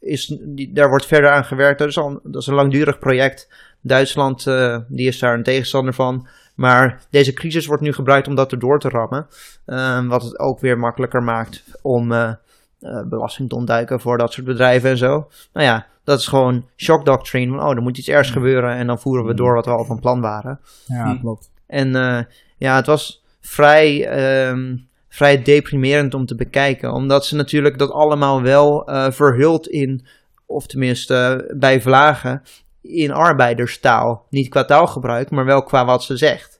is, 0.00 0.36
die, 0.40 0.72
daar 0.72 0.88
wordt 0.88 1.06
verder 1.06 1.30
aan 1.30 1.44
gewerkt. 1.44 1.78
Dat 1.78 1.88
is, 1.88 1.98
al, 1.98 2.20
dat 2.22 2.40
is 2.42 2.46
een 2.46 2.54
langdurig 2.54 2.98
project. 2.98 3.48
Duitsland 3.80 4.46
eh, 4.46 4.78
die 4.88 5.06
is 5.08 5.18
daar 5.18 5.34
een 5.34 5.42
tegenstander 5.42 5.94
van. 5.94 6.26
Maar 6.54 7.02
deze 7.10 7.32
crisis 7.32 7.66
wordt 7.66 7.82
nu 7.82 7.92
gebruikt 7.92 8.28
om 8.28 8.34
dat 8.34 8.52
erdoor 8.52 8.80
te 8.80 8.88
rammen. 8.88 9.26
Ehm, 9.66 10.06
wat 10.06 10.22
het 10.22 10.38
ook 10.38 10.60
weer 10.60 10.78
makkelijker 10.78 11.22
maakt 11.22 11.64
om 11.82 12.12
eh, 12.12 12.32
eh, 12.80 13.02
belasting 13.06 13.48
te 13.48 13.54
ontduiken 13.54 14.00
voor 14.00 14.18
dat 14.18 14.32
soort 14.32 14.46
bedrijven 14.46 14.90
en 14.90 14.96
zo. 14.96 15.28
Nou 15.52 15.66
ja, 15.66 15.86
dat 16.04 16.18
is 16.18 16.26
gewoon 16.26 16.66
shock 16.76 17.04
doctrine. 17.04 17.56
Van, 17.56 17.66
oh, 17.66 17.76
er 17.76 17.82
moet 17.82 17.98
iets 17.98 18.08
ergs 18.08 18.30
gebeuren 18.30 18.74
en 18.74 18.86
dan 18.86 18.98
voeren 19.00 19.24
we 19.26 19.34
door 19.34 19.54
wat 19.54 19.64
we 19.64 19.70
al 19.70 19.84
van 19.84 20.00
plan 20.00 20.20
waren. 20.20 20.60
Ja, 20.86 21.04
Hm. 21.04 21.20
klopt. 21.20 21.50
En 21.66 21.96
eh, 21.96 22.20
ja, 22.56 22.76
het 22.76 22.86
was 22.86 23.22
vrij, 23.40 24.06
ehm, 24.06 24.76
vrij 25.08 25.42
deprimerend 25.42 26.14
om 26.14 26.26
te 26.26 26.34
bekijken. 26.34 26.92
Omdat 26.92 27.26
ze 27.26 27.36
natuurlijk 27.36 27.78
dat 27.78 27.90
allemaal 27.90 28.42
wel 28.42 28.86
eh, 28.86 29.10
verhult 29.10 29.68
in, 29.68 30.06
of 30.46 30.66
tenminste 30.66 31.46
eh, 31.48 31.58
bij 31.58 31.80
vlagen, 31.80 32.42
in 32.82 33.12
arbeiderstaal. 33.12 34.26
Niet 34.30 34.48
qua 34.48 34.64
taalgebruik, 34.64 35.30
maar 35.30 35.44
wel 35.44 35.62
qua 35.62 35.84
wat 35.84 36.02
ze 36.02 36.16
zegt. 36.16 36.57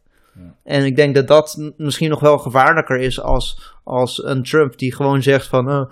En 0.64 0.84
ik 0.84 0.96
denk 0.96 1.14
dat 1.14 1.28
dat 1.28 1.72
misschien 1.76 2.08
nog 2.10 2.20
wel 2.20 2.38
gevaarlijker 2.38 2.98
is 2.98 3.20
als, 3.20 3.74
als 3.84 4.24
een 4.24 4.42
Trump 4.42 4.78
die 4.78 4.94
gewoon 4.94 5.22
zegt 5.22 5.46
van... 5.46 5.68
eh, 5.68 5.82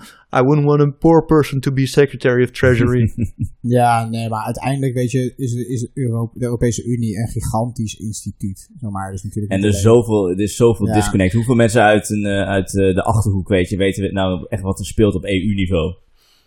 I 0.41 0.43
wouldn't 0.43 0.67
want 0.67 0.81
a 0.81 0.91
poor 0.99 1.25
person 1.25 1.61
to 1.61 1.73
be 1.73 1.87
Secretary 1.87 2.43
of 2.43 2.51
Treasury. 2.51 3.13
Ja, 3.61 4.09
nee, 4.09 4.29
maar 4.29 4.45
uiteindelijk 4.45 4.95
weet 4.95 5.11
je, 5.11 5.35
is, 5.37 5.53
is 5.55 5.89
Euro- 5.95 6.31
de 6.35 6.45
Europese 6.45 6.85
Unie 6.85 7.19
een 7.19 7.29
gigantisch 7.29 7.95
instituut. 7.95 8.71
Zomaar, 8.81 9.11
dus 9.13 9.23
natuurlijk 9.23 9.53
En 9.53 9.59
er 9.63 9.69
is 9.69 9.73
alleen- 9.87 9.95
zoveel, 9.97 10.31
er 10.31 10.41
is 10.41 10.57
zoveel 10.57 10.87
Ja. 10.87 10.95
disconnect. 10.95 11.33
Hoeveel 11.33 11.55
mensen 11.55 11.83
uit, 11.83 12.11
een, 12.11 12.25
eh, 12.25 12.49
uit 12.49 12.79
eh, 12.79 12.95
de 12.95 13.03
achterhoek, 13.03 13.49
weet 13.49 13.69
je, 13.69 13.77
weten 13.77 14.03
we 14.05 14.13
nou 14.13 14.47
echt 14.49 14.63
wat 14.63 14.79
er 14.79 14.87
speelt 14.87 15.15
op 15.15 15.25
EU-niveau? 15.25 15.95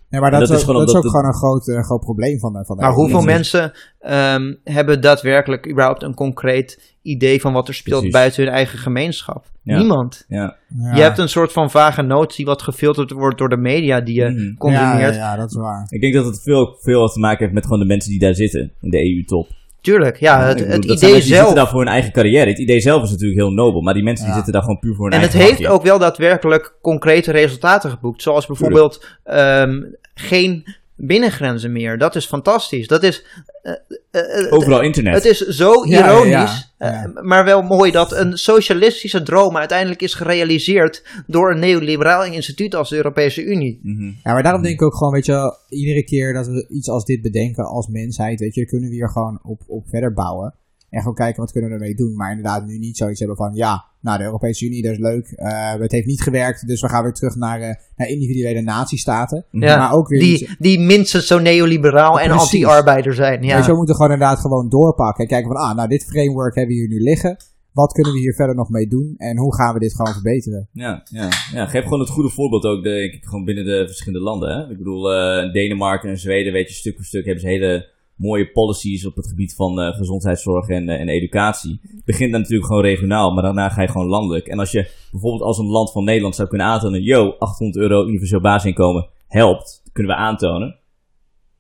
Nee, 0.10 0.22
maar 0.22 0.32
dat, 0.32 0.40
dat 0.40 0.50
is, 0.50 0.64
gewoon 0.64 0.80
dat 0.80 0.90
is 0.90 0.96
ook 0.96 1.10
gewoon 1.10 1.26
een 1.26 1.34
groot, 1.34 1.68
eh, 1.68 1.84
groot 1.84 2.00
probleem 2.00 2.40
van 2.40 2.54
de, 2.54 2.66
van 2.66 2.76
de 2.76 2.82
Maar 2.82 2.92
hoeveel 2.94 3.22
mensen 3.22 3.72
ehm, 4.00 4.54
hebben 4.64 5.02
daadwerkelijk 5.02 5.70
überhaupt 5.70 6.04
een 6.04 6.14
concreet 6.14 6.98
idee 7.02 7.42
van 7.42 7.54
wat 7.54 7.68
er 7.68 7.74
speelt 7.74 7.96
Precies. 8.00 8.18
buiten 8.20 8.44
hun 8.44 8.54
eigen 8.54 8.80
gemeenschap? 8.80 9.46
Ja. 9.64 9.78
Niemand. 9.78 10.26
Ja. 10.28 10.56
Ja. 10.80 10.96
Je 10.96 11.02
hebt 11.02 11.18
een 11.18 11.30
soort 11.30 11.52
van 11.52 11.72
vage 11.72 12.02
notie 12.02 12.46
wat 12.46 12.62
gefilterd 12.62 13.12
wordt 13.12 13.38
door 13.38 13.50
de 13.50 13.58
media 13.58 14.02
die 14.02 14.16
je 14.16 14.30
Mhm. 14.30 14.40
ja, 14.40 14.54
consumeert. 14.58 15.16
ja, 15.16 15.32
ja, 15.32 15.36
dat 15.36 15.50
is 15.50 15.56
waar. 15.58 15.86
Ik 15.90 16.02
denk 16.02 16.14
dat 16.14 16.26
het 16.26 16.42
veel, 16.42 16.78
veel 16.80 17.08
te 17.08 17.20
maken 17.20 17.40
heeft 17.40 17.54
met 17.54 17.64
gewoon 17.64 17.80
de 17.80 17.86
mensen 17.86 18.10
die 18.12 18.20
daar 18.20 18.36
zitten, 18.36 18.72
in 18.82 18.90
de 18.90 18.98
EU-top. 18.98 19.48
Tuurlijk, 19.82 20.20
ja, 20.20 20.44
het, 20.44 20.60
het 20.60 20.86
idee 20.86 21.14
die 21.14 21.22
zelf. 21.22 21.38
zitten 21.38 21.56
daar 21.56 21.68
voor 21.68 21.80
hun 21.80 21.88
eigen 21.88 22.12
carrière. 22.12 22.50
Het 22.50 22.60
idee 22.60 22.80
zelf 22.80 23.04
is 23.04 23.10
natuurlijk 23.10 23.40
heel 23.40 23.52
nobel, 23.52 23.82
maar 23.82 23.94
die 23.94 24.04
mensen 24.04 24.26
die 24.26 24.34
zitten 24.36 24.54
daar 24.54 24.62
gewoon 24.62 24.80
puur 24.80 24.96
voor 24.96 25.06
hun 25.06 25.14
En 25.14 25.22
het 25.22 25.30
eigen 25.32 25.50
heeft 25.50 25.62
hachje. 25.62 25.76
ook 25.76 25.84
wel 25.84 26.00
daadwerkelijk 26.00 26.74
concrete 26.82 27.32
resultaten 27.32 27.90
geboekt. 27.90 28.22
Zoals 28.22 28.46
bijvoorbeeld 28.46 29.06
ehm, 29.24 29.82
geen 30.14 30.66
binnengrenzen 31.02 31.72
meer. 31.72 31.98
Dat 31.98 32.16
is 32.16 32.26
fantastisch. 32.26 32.88
Dat 32.88 33.04
is. 33.04 33.26
eh, 33.62 33.74
eh, 34.12 34.46
eh, 34.46 34.54
Overal 34.54 34.82
internet. 34.82 35.14
Het 35.14 35.26
is 35.26 35.38
zo 35.48 35.86
Ja, 35.88 36.06
ironisch, 36.08 36.30
ja, 36.32 36.68
ja. 36.78 37.04
eh, 37.16 37.24
maar 37.24 37.46
wel 37.46 37.62
mooi 37.62 37.92
dat 37.92 38.12
een 38.12 38.38
socialistische 38.38 39.24
droom 39.24 39.58
uiteindelijk 39.58 40.02
is 40.02 40.14
gerealiseerd 40.14 41.04
door 41.28 41.52
een 41.52 41.60
neoliberaal 41.60 42.24
instituut 42.26 42.76
als 42.76 42.90
de 42.90 42.96
Europese 42.96 43.44
Unie. 43.44 43.80
Mhm. 43.84 44.06
Ja, 44.24 44.34
maar 44.34 44.44
daarom 44.44 44.62
denk 44.62 44.74
ik 44.74 44.82
ook 44.82 44.96
gewoon, 44.96 45.14
weet 45.14 45.26
je 45.26 45.58
iedere 45.70 46.04
keer 46.04 46.34
dat 46.34 46.48
we 46.48 46.66
iets 46.70 46.90
als 46.90 47.06
dit 47.06 47.22
bedenken 47.22 47.64
als 47.66 47.88
mensheid, 47.88 48.40
weet 48.40 48.56
je, 48.56 48.66
kunnen 48.66 48.90
we 48.90 48.96
hier 48.96 49.10
gewoon 49.10 49.40
op, 49.44 49.62
op 49.68 49.88
verder 49.90 50.14
bouwen. 50.14 50.54
En 50.90 51.00
gewoon 51.00 51.16
kijken 51.16 51.42
wat 51.42 51.52
kunnen 51.52 51.70
we 51.70 51.76
ermee 51.76 51.96
doen. 51.96 52.16
Maar 52.16 52.30
inderdaad 52.30 52.66
nu 52.66 52.78
niet 52.78 52.98
zoiets 52.98 53.20
hebben 53.20 53.38
van, 53.38 53.52
ja, 53.54 53.86
nou 54.02 54.18
de 54.18 54.24
Europese 54.24 54.66
Unie, 54.66 54.82
dat 54.84 54.92
is 54.92 54.98
leuk. 54.98 55.28
eh, 55.36 55.74
het 55.74 55.92
heeft 55.92 56.06
niet 56.06 56.22
gewerkt, 56.22 56.68
dus 56.68 56.82
we 56.82 56.90
gaan 56.90 57.04
weer 57.04 57.14
terug 57.14 57.36
naar, 57.36 57.60
eh, 57.62 57.76
naar 57.96 58.08
individuele 58.08 58.62
natiestaten. 58.62 59.46
Ja, 59.52 59.78
maar 59.78 59.94
ook 59.94 60.08
weer 60.08 60.22
iets- 60.22 60.40
Die, 60.40 60.56
die 60.60 60.80
minstens 60.80 61.28
zo 61.28 61.40
neoliberaal 61.40 62.20
en 62.20 62.30
anti-arbeider 62.40 63.14
zijn. 63.14 63.44
Ja. 63.44 63.66
We 63.66 63.76
moeten 63.76 63.96
gewoon 63.96 64.12
inderdaad 64.12 64.40
gewoon 64.40 64.70
doorpakken. 64.70 65.24
En 65.24 65.30
kijken 65.30 65.52
van, 65.52 65.62
ah, 65.62 65.76
nou 65.76 65.88
dit 65.88 66.06
framework 66.06 66.56
hebben 66.56 66.76
we 66.76 66.82
hier 66.82 66.90
nu 66.90 67.00
liggen. 67.02 67.38
Wat 67.74 67.92
kunnen 67.94 68.14
we 68.14 68.20
hier 68.20 68.34
verder 68.34 68.56
nog 68.56 68.70
mee 68.70 68.88
doen? 68.88 69.14
En 69.18 69.38
hoe 69.38 69.56
gaan 69.56 69.74
we 69.74 69.80
dit 69.80 69.96
gewoon 69.96 70.14
verbeteren? 70.14 70.68
Ja, 70.74 71.04
ja, 71.12 71.30
ja, 71.54 71.66
geef 71.66 71.84
gewoon 71.84 72.00
het 72.00 72.10
goede 72.10 72.30
voorbeeld 72.30 72.66
ook, 72.66 72.84
denk 72.84 73.14
ik, 73.14 73.24
gewoon 73.26 73.44
binnen 73.46 73.66
de 73.66 73.84
verschillende 73.88 74.26
landen. 74.26 74.50
Hè? 74.50 74.72
Ik 74.72 74.78
bedoel, 74.78 75.14
eh, 75.14 75.54
Denemarken 75.54 76.10
en 76.10 76.18
Zweden, 76.20 76.54
weet 76.54 76.68
je, 76.70 76.74
stuk 76.76 76.96
voor 76.96 77.06
stuk 77.06 77.26
hebben 77.26 77.42
ze 77.44 77.48
hele 77.50 77.90
mooie 78.20 78.52
policies 78.52 79.06
op 79.06 79.16
het 79.16 79.28
gebied 79.28 79.56
van 79.56 79.80
eh, 79.80 79.96
gezondheidszorg 79.96 80.68
en, 80.68 80.90
eh, 80.90 81.00
en 81.00 81.10
educatie. 81.10 81.80
Het 81.82 82.06
begint 82.06 82.32
dan 82.32 82.40
natuurlijk 82.40 82.68
gewoon 82.68 82.84
regionaal, 82.84 83.34
maar 83.34 83.44
daarna 83.44 83.70
ga 83.70 83.82
je 83.82 83.88
gewoon 83.88 84.08
landelijk. 84.08 84.48
En 84.48 84.60
als 84.60 84.72
je 84.72 84.92
bijvoorbeeld 85.12 85.44
als 85.44 85.58
een 85.58 85.70
land 85.70 85.92
van 85.92 86.04
Nederland 86.04 86.36
zou 86.36 86.48
kunnen 86.48 86.68
aantonen, 86.68 87.04
yo, 87.04 87.36
800 87.38 87.84
euro 87.84 88.08
universeel 88.08 88.42
basisinkomen 88.42 89.10
helpt, 89.28 89.84
kunnen 89.92 90.16
we 90.16 90.22
aantonen. 90.22 90.76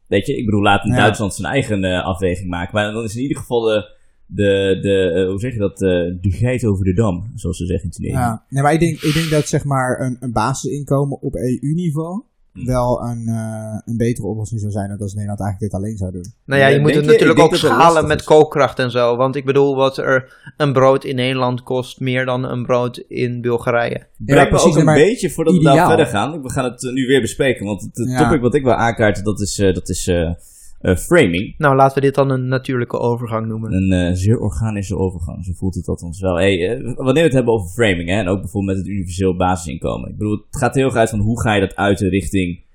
Weet 0.07 0.25
je, 0.25 0.37
ik 0.37 0.45
bedoel, 0.45 0.61
laat 0.61 0.83
Ja. 0.83 0.95
Duitsland 0.95 1.33
zijn 1.33 1.51
eigen 1.51 1.83
eh, 1.83 2.05
afweging 2.05 2.49
maken. 2.49 2.73
Maar 2.73 2.91
dan 2.91 3.03
is 3.03 3.15
in 3.15 3.21
ieder 3.21 3.37
geval 3.37 3.61
de, 3.61 3.95
de, 4.25 4.77
de 4.81 5.25
hoe 5.29 5.39
zeg 5.39 5.53
je 5.53 5.59
dat, 5.59 5.77
de 5.77 6.19
geit 6.21 6.65
over 6.65 6.85
de 6.85 6.93
dam, 6.93 7.31
zoals 7.35 7.57
ze 7.57 7.65
zeggen 7.65 7.85
in 7.85 7.91
Tunesië. 7.91 8.15
Ja, 8.15 8.45
nee, 8.49 8.63
maar 8.63 8.73
ik 8.73 8.79
denk, 8.79 9.01
ik 9.01 9.13
denk 9.13 9.29
dat 9.29 9.47
zeg 9.47 9.63
maar 9.63 9.99
een, 9.99 10.17
een 10.19 10.31
basisinkomen 10.31 11.21
op 11.21 11.35
EU-niveau. 11.35 12.23
Wel 12.65 13.01
een, 13.03 13.27
eh, 13.27 13.79
een 13.85 13.97
betere 13.97 14.27
oplossing 14.27 14.59
zou 14.59 14.71
zijn 14.71 14.89
dan 14.89 14.97
als 14.97 15.13
Nederland 15.13 15.39
eigenlijk 15.41 15.71
dit 15.71 15.81
alleen 15.81 15.97
zou 15.97 16.11
doen. 16.11 16.33
Nou 16.45 16.61
ja, 16.61 16.67
Ja, 16.67 16.73
je 16.73 16.79
moet 16.79 16.93
denk 16.93 16.95
het 17.01 17.05
je? 17.05 17.11
natuurlijk 17.11 17.39
ook 17.39 17.51
dat 17.51 17.61
dat 17.61 17.71
schalen 17.71 18.07
met 18.07 18.23
kookkracht 18.23 18.79
en 18.79 18.91
zo. 18.91 19.15
Want 19.15 19.35
ik 19.35 19.45
bedoel, 19.45 19.75
wat 19.75 19.97
er 19.97 20.33
een 20.57 20.73
brood 20.73 21.03
in 21.03 21.15
Nederland 21.15 21.63
kost 21.63 21.99
meer 21.99 22.25
dan 22.25 22.43
een 22.43 22.65
brood 22.65 22.97
in 23.07 23.41
Bulgarije. 23.41 24.07
Me 24.17 24.47
precies, 24.47 24.67
ook 24.67 24.75
een 24.77 24.85
maar 24.85 24.95
beetje, 24.95 25.29
voordat 25.29 25.53
we 25.57 25.63
daar 25.63 25.87
verder 25.87 26.05
gaan, 26.05 26.41
we 26.41 26.49
gaan 26.51 26.63
het 26.71 26.85
eh, 26.85 26.91
nu 26.93 27.05
weer 27.07 27.21
bespreken, 27.21 27.65
want 27.65 27.81
het, 27.81 28.07
Ja. 28.09 28.23
topic 28.23 28.41
wat 28.41 28.53
ik 28.55 28.63
wil 28.63 28.73
aankaarten, 28.73 29.23
dat 29.23 29.39
is, 29.41 29.59
eh, 29.59 29.73
dat 29.73 29.89
is 29.89 30.07
eh, 30.07 30.31
eh, 30.79 30.95
framing. 30.95 31.55
Nou, 31.57 31.75
laten 31.75 31.95
we 31.95 32.01
dit 32.01 32.15
dan 32.15 32.29
een 32.29 32.47
natuurlijke 32.47 32.99
overgang 32.99 33.47
noemen. 33.47 33.73
Een 33.73 33.91
eh, 33.91 34.13
zeer 34.13 34.39
organische 34.39 34.97
overgang, 34.97 35.45
zo 35.45 35.51
voelt 35.55 35.75
het 35.75 35.87
althans 35.87 36.19
wel. 36.19 36.35
Hey, 36.35 36.69
eh, 36.69 36.95
wanneer 36.95 37.13
we 37.13 37.19
het 37.19 37.33
hebben 37.33 37.53
over 37.53 37.69
framing, 37.69 38.09
hè, 38.09 38.15
en 38.15 38.27
ook 38.27 38.41
bijvoorbeeld 38.41 38.77
met 38.77 38.85
het 38.85 38.95
universeel 38.95 39.35
basisinkomen. 39.35 40.09
Ik 40.09 40.17
bedoel, 40.17 40.45
het 40.51 40.57
gaat 40.57 40.75
heel 40.75 40.85
erg 40.85 40.95
uit 40.95 41.09
van 41.09 41.19
hoe 41.19 41.41
ga 41.41 41.53
je 41.53 41.59
dat 41.59 41.75
uiten 41.75 42.09
richting 42.09 42.67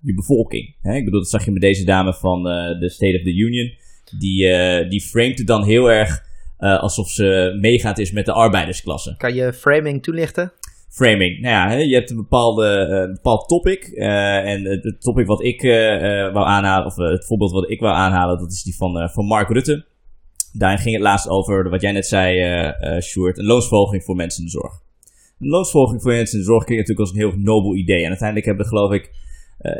je 0.00 0.14
bevolking. 0.14 0.74
Hè? 0.80 0.94
Ik 0.94 1.04
bedoel, 1.04 1.20
dat 1.20 1.28
zag 1.28 1.44
je 1.44 1.50
met 1.50 1.62
deze 1.62 1.84
dame 1.84 2.14
van 2.14 2.42
de 2.42 2.90
State 2.90 3.16
of 3.16 3.22
the 3.22 3.34
Union. 3.34 3.70
Die, 4.18 4.48
die 4.88 5.00
framed 5.00 5.38
het 5.38 5.46
dan 5.46 5.64
heel 5.64 5.90
erg 5.90 6.24
alsof 6.58 7.08
ze 7.08 7.58
meegaat 7.60 7.98
is 7.98 8.12
met 8.12 8.26
de 8.26 8.32
arbeidersklasse. 8.32 9.14
Kan 9.16 9.34
je 9.34 9.52
framing 9.52 10.02
toelichten? 10.02 10.52
Framing. 10.96 11.40
Nou 11.40 11.54
ja, 11.54 11.78
je 11.78 11.94
hebt 11.94 12.10
een 12.10 12.16
bepaalde, 12.16 12.66
eh, 12.66 13.00
een 13.00 13.12
bepaald 13.12 13.48
topic. 13.48 13.84
eh, 13.84 14.52
en 14.52 14.64
het, 14.64 15.00
topic 15.00 15.26
wat 15.26 15.44
ik 15.44 15.62
eh, 15.62 16.32
wou 16.32 16.46
aanhalen, 16.46 16.86
of 16.86 16.96
het 16.96 17.26
voorbeeld 17.26 17.52
wat 17.52 17.70
ik 17.70 17.80
wou 17.80 17.94
aanhalen, 17.94 18.38
dat 18.38 18.52
is 18.52 18.62
die 18.62 18.76
van, 18.76 19.10
van 19.12 19.24
Mark 19.24 19.48
Rutte. 19.48 19.86
Daarin 20.52 20.78
ging 20.78 20.94
het 20.94 21.04
laatst 21.04 21.28
over 21.28 21.70
wat 21.70 21.80
jij 21.80 21.92
net 21.92 22.06
zei, 22.06 22.40
eh 22.40 23.00
Sjoerd, 23.00 23.38
een 23.38 23.44
loonsverhoging 23.44 24.04
voor 24.04 24.16
mensen 24.16 24.38
in 24.38 24.44
de 24.44 24.50
zorg. 24.50 24.72
Een 25.40 25.48
loonsverhoging 25.48 26.02
voor 26.02 26.12
mensen 26.12 26.38
in 26.38 26.44
de 26.44 26.50
zorg 26.50 26.64
klinkt 26.64 26.88
natuurlijk 26.88 27.14
als 27.14 27.22
een 27.22 27.30
heel 27.30 27.42
nobel 27.44 27.74
idee. 27.74 28.02
En 28.02 28.08
uiteindelijk 28.08 28.46
hebben 28.46 28.64
we, 28.64 28.70
geloof 28.70 28.92
ik, 28.92 29.10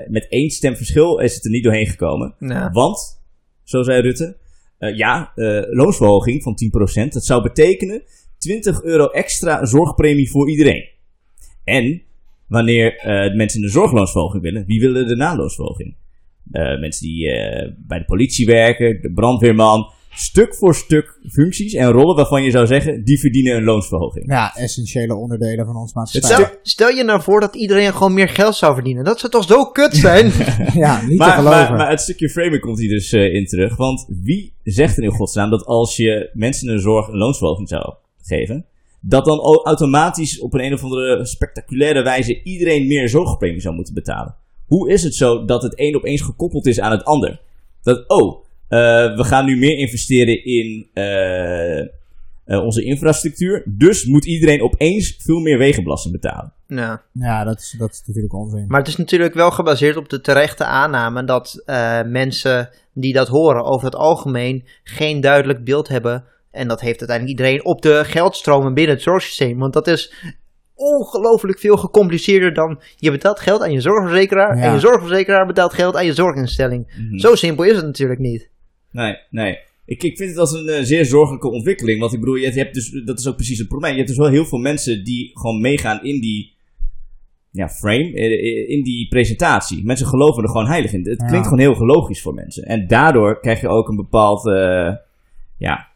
met 0.09 0.27
één 0.29 0.51
stem 0.51 0.77
verschil 0.77 1.19
is 1.19 1.35
het 1.35 1.45
er 1.45 1.51
niet 1.51 1.65
doorheen 1.65 1.87
gekomen. 1.87 2.35
Want, 2.73 3.23
zo 3.65 3.83
zei 3.83 4.01
Rutte, 4.01 4.37
ja, 4.79 5.33
loonsverhoging 5.71 6.43
van 6.43 6.57
10%, 7.05 7.09
dat 7.09 7.25
zou 7.25 7.43
betekenen 7.43 8.03
20 8.39 8.83
euro 8.83 9.07
extra 9.07 9.65
zorgpremie 9.65 10.31
voor 10.31 10.51
iedereen. 10.51 10.95
En 11.67 12.03
wanneer 12.47 12.97
eh, 12.97 13.31
de 13.31 13.37
mensen 13.37 13.61
de 13.61 13.69
zorgloonsverhoging 13.69 14.43
willen, 14.43 14.65
wie 14.67 14.81
willen 14.81 15.09
de 15.09 15.17
naloonsverhoging? 15.17 15.95
eh, 16.53 16.81
mensen 16.81 17.07
die 17.07 17.31
eh, 17.31 17.73
bij 17.87 17.99
de 17.99 18.05
politie 18.05 18.47
werken, 18.47 18.99
de 19.03 19.13
brandweerman. 19.13 19.95
Stuk 20.19 20.55
voor 20.55 20.75
stuk 20.75 21.19
functies 21.29 21.75
en 21.75 21.91
rollen 21.91 22.17
waarvan 22.17 22.43
je 22.43 22.51
zou 22.51 22.67
zeggen, 22.67 23.05
die 23.05 23.21
verdienen 23.21 23.57
een 23.57 23.65
loonsverhoging. 23.65 24.31
Ja, 24.31 24.55
essentiële 24.55 25.15
onderdelen 25.15 25.67
van 25.67 25.77
ons 25.77 25.95
maatschappij. 25.95 26.31
Stel, 26.31 26.59
stel 26.63 26.89
je 26.89 27.05
nou 27.05 27.23
voor 27.23 27.41
dat 27.41 27.55
iedereen 27.55 27.93
gewoon 27.93 28.15
meer 28.15 28.29
geld 28.29 28.55
zou 28.55 28.75
verdienen. 28.75 29.05
Dat 29.05 29.19
zou 29.19 29.33
toch 29.33 29.45
zo 29.45 29.65
kut 29.65 29.97
zijn? 29.97 30.33
ja, 30.85 31.03
niet 31.07 31.19
te 31.19 31.25
geloven. 31.25 31.51
maar, 31.51 31.73
maar 31.73 31.91
het 31.91 32.01
stukje 32.01 32.29
framing 32.29 32.61
komt 32.61 32.79
hier 32.79 32.89
dus 32.89 33.13
eh, 33.13 33.35
in 33.35 33.47
terug. 33.47 33.77
Want 33.77 34.07
wie 34.23 34.55
zegt 34.63 34.97
er 34.97 35.03
in 35.03 35.11
godsnaam 35.11 35.51
dat 35.51 35.65
als 35.65 35.97
je 35.97 36.31
mensen 36.33 36.67
de 36.67 36.79
zorg 36.79 37.09
een 37.09 37.17
loonsverhoging 37.19 37.69
zou 37.69 37.95
geven, 38.23 38.67
dat 39.01 39.25
dan 39.25 39.39
automatisch 39.65 40.41
op 40.41 40.55
een, 40.55 40.65
een 40.65 40.73
of 40.73 40.83
andere 40.83 41.27
spectaculaire 41.27 42.03
wijze 42.03 42.43
iedereen 42.43 42.87
meer 42.87 43.09
zorgpremie 43.09 43.61
zou 43.61 43.75
moeten 43.75 43.95
betalen? 43.95 44.35
Hoe 44.67 44.91
is 44.91 45.03
het 45.03 45.15
zo 45.15 45.45
dat 45.45 45.63
het 45.63 45.73
een 45.81 45.97
opeens 45.97 46.21
gekoppeld 46.21 46.67
is 46.67 46.81
aan 46.81 46.91
het 46.91 47.05
ander? 47.05 47.41
Dat, 47.83 48.09
oh, 48.09 48.45
eh, 48.69 48.79
we 49.17 49.25
gaan 49.25 49.45
nu 49.45 49.57
meer 49.57 49.79
investeren 49.79 50.45
in 50.45 50.89
eh, 50.93 51.81
eh, 52.47 52.65
onze 52.65 52.85
infrastructuur, 52.85 53.63
dus 53.67 54.05
moet 54.05 54.25
iedereen 54.25 54.63
opeens 54.63 55.17
veel 55.19 55.41
meer 55.41 55.59
wegenbelasting 55.59 56.15
betalen. 56.15 56.53
ja. 56.67 57.03
Ja, 57.13 57.45
dat 57.45 57.59
is, 57.59 57.75
dat 57.79 57.91
is 57.93 58.03
natuurlijk 58.07 58.35
onzin. 58.35 58.65
Maar 58.69 58.79
het 58.79 58.89
is 58.89 58.97
natuurlijk 58.97 59.35
wel 59.35 59.51
gebaseerd 59.51 59.97
op 59.97 60.09
de 60.09 60.21
terechte 60.21 60.65
aanname 60.65 61.25
dat 61.25 61.63
eh, 61.65 62.03
mensen 62.03 62.71
die 62.93 63.13
dat 63.13 63.29
horen 63.29 63.65
over 63.65 63.85
het 63.85 63.95
algemeen 63.95 64.65
geen 64.85 65.21
duidelijk 65.21 65.65
beeld 65.65 65.89
hebben. 65.89 66.25
En 66.57 66.69
dat 66.69 66.81
heeft 66.81 66.99
uiteindelijk 66.99 67.39
iedereen 67.39 67.65
op 67.65 67.83
de 67.83 68.05
geldstromen 68.05 68.75
binnen 68.75 68.95
het 68.95 69.03
zorgsysteem. 69.05 69.59
Want 69.59 69.73
dat 69.73 69.87
is 69.87 70.13
ongelooflijk 70.75 71.59
veel 71.59 71.77
gecompliceerder 71.77 72.55
dan 72.55 72.81
je 72.97 73.11
betaalt 73.11 73.41
geld 73.41 73.63
aan 73.63 73.73
je 73.73 73.81
zorgverzekeraar. 73.81 74.57
Ja. 74.57 74.63
En 74.63 74.73
je 74.73 74.81
zorgverzekeraar 74.81 75.47
betaalt 75.47 75.75
geld 75.75 75.97
aan 75.97 76.07
je 76.07 76.15
zorginstelling. 76.15 76.87
Mhm. 76.99 77.19
Zo 77.19 77.35
simpel 77.35 77.65
is 77.65 77.77
het 77.77 77.85
natuurlijk 77.85 78.21
niet. 78.21 78.51
Nee, 78.91 79.17
nee. 79.31 79.59
Ik, 79.85 80.03
ik 80.03 80.17
vind 80.17 80.31
het 80.31 80.39
als 80.39 80.53
een 80.53 80.69
eh, 80.69 80.83
zeer 80.83 81.05
zorgelijke 81.05 81.51
ontwikkeling. 81.51 82.01
Want 82.01 82.13
ik 82.13 82.21
bedoel, 82.21 82.35
je 82.35 82.51
hebt 82.51 82.75
dus, 82.75 83.03
dat 83.05 83.19
is 83.19 83.27
ook 83.27 83.37
precies 83.37 83.59
het 83.59 83.69
probleem. 83.69 83.91
Je 83.91 83.97
hebt 83.97 84.09
dus 84.09 84.19
wel 84.19 84.29
heel 84.29 84.45
veel 84.45 84.59
mensen 84.59 85.05
die 85.05 85.31
gewoon 85.35 85.61
meegaan 85.61 86.05
in 86.05 86.21
die 86.21 86.55
ja, 87.51 87.69
frame, 87.69 88.13
eh, 88.13 88.69
in 88.69 88.83
die 88.83 89.09
presentatie. 89.09 89.85
Mensen 89.85 90.07
geloven 90.07 90.43
er 90.43 90.49
gewoon 90.49 90.67
heilig 90.67 90.93
in. 90.93 91.09
Het 91.09 91.21
Ja. 91.21 91.27
klinkt 91.27 91.47
gewoon 91.49 91.63
heel 91.63 91.87
logisch 91.87 92.23
voor 92.23 92.35
mensen. 92.35 92.65
En 92.65 92.87
daardoor 92.87 93.41
krijg 93.41 93.61
je 93.61 93.69
ook 93.69 93.89
een 93.89 93.97
bepaald, 93.97 94.47
eh, 94.47 94.95
ja, 95.59 95.89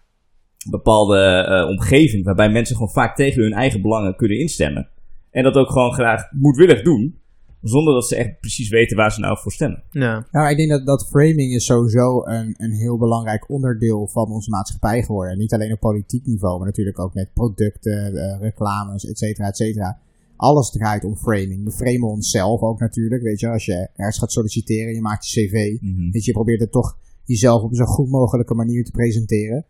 bepaalde 0.69 1.19
eh, 1.19 1.69
omgeving 1.69 2.25
waarbij 2.25 2.51
mensen 2.51 2.77
gewoon 2.77 2.93
vaak 2.93 3.17
tegen 3.17 3.43
hun 3.43 3.53
eigen 3.53 3.83
belangen 3.83 4.17
kunnen 4.17 4.39
instemmen. 4.39 4.89
En 5.31 5.43
dat 5.43 5.55
ook 5.55 5.71
gewoon 5.71 5.93
graag 5.93 6.33
moedwillig 6.33 6.83
doen, 6.83 7.19
zonder 7.63 7.95
dat 7.95 8.09
ze 8.09 8.17
echt 8.17 8.41
precies 8.41 8.69
weten 8.69 8.97
waar 8.97 9.13
ze 9.13 9.21
nou 9.21 9.39
voor 9.39 9.53
stemmen. 9.53 9.83
Ja. 9.91 10.27
Ja, 10.31 10.49
ik 10.49 10.57
denk 10.57 10.71
dat, 10.71 10.87
dat 10.87 11.09
framing 11.09 11.55
is 11.55 11.65
sowieso 11.65 12.25
een, 12.25 12.55
een 12.57 12.73
heel 12.73 12.99
belangrijk 12.99 13.51
onderdeel 13.51 14.09
van 14.09 14.31
onze 14.31 14.51
maatschappij 14.51 15.03
geworden. 15.03 15.39
Niet 15.39 15.53
alleen 15.53 15.73
op 15.73 15.81
politiek 15.81 16.27
niveau, 16.27 16.59
maar 16.59 16.67
natuurlijk 16.67 16.99
ook 16.99 17.15
met 17.15 17.33
producten, 17.33 18.15
eh, 18.15 18.41
reclames, 18.41 19.05
et 19.05 19.19
cetera, 19.19 19.49
et 19.49 19.57
cetera. 19.57 19.99
Alles 20.37 20.71
draait 20.71 21.05
om 21.05 21.17
framing. 21.17 21.65
We 21.65 21.71
framen 21.71 22.09
onszelf 22.09 22.61
ook 22.61 22.81
natuurlijk. 22.81 23.23
Weet 23.23 23.41
je, 23.41 23.49
als 23.49 23.65
je 23.65 23.89
ergens 23.97 24.19
gaat 24.19 24.33
solliciteren, 24.33 24.95
je 24.95 25.01
maakt 25.01 25.29
je 25.29 25.47
cv. 25.47 25.83
Mhm. 25.83 26.11
Weet 26.11 26.25
je, 26.25 26.31
je 26.31 26.33
probeert 26.33 26.61
het 26.61 26.73
toch 26.73 26.99
jezelf 27.25 27.63
op 27.63 27.71
een 27.71 27.77
zo 27.77 27.85
goed 27.85 28.11
mogelijke 28.11 28.55
manier 28.55 28.85
te 28.85 28.91
presenteren. 28.91 29.67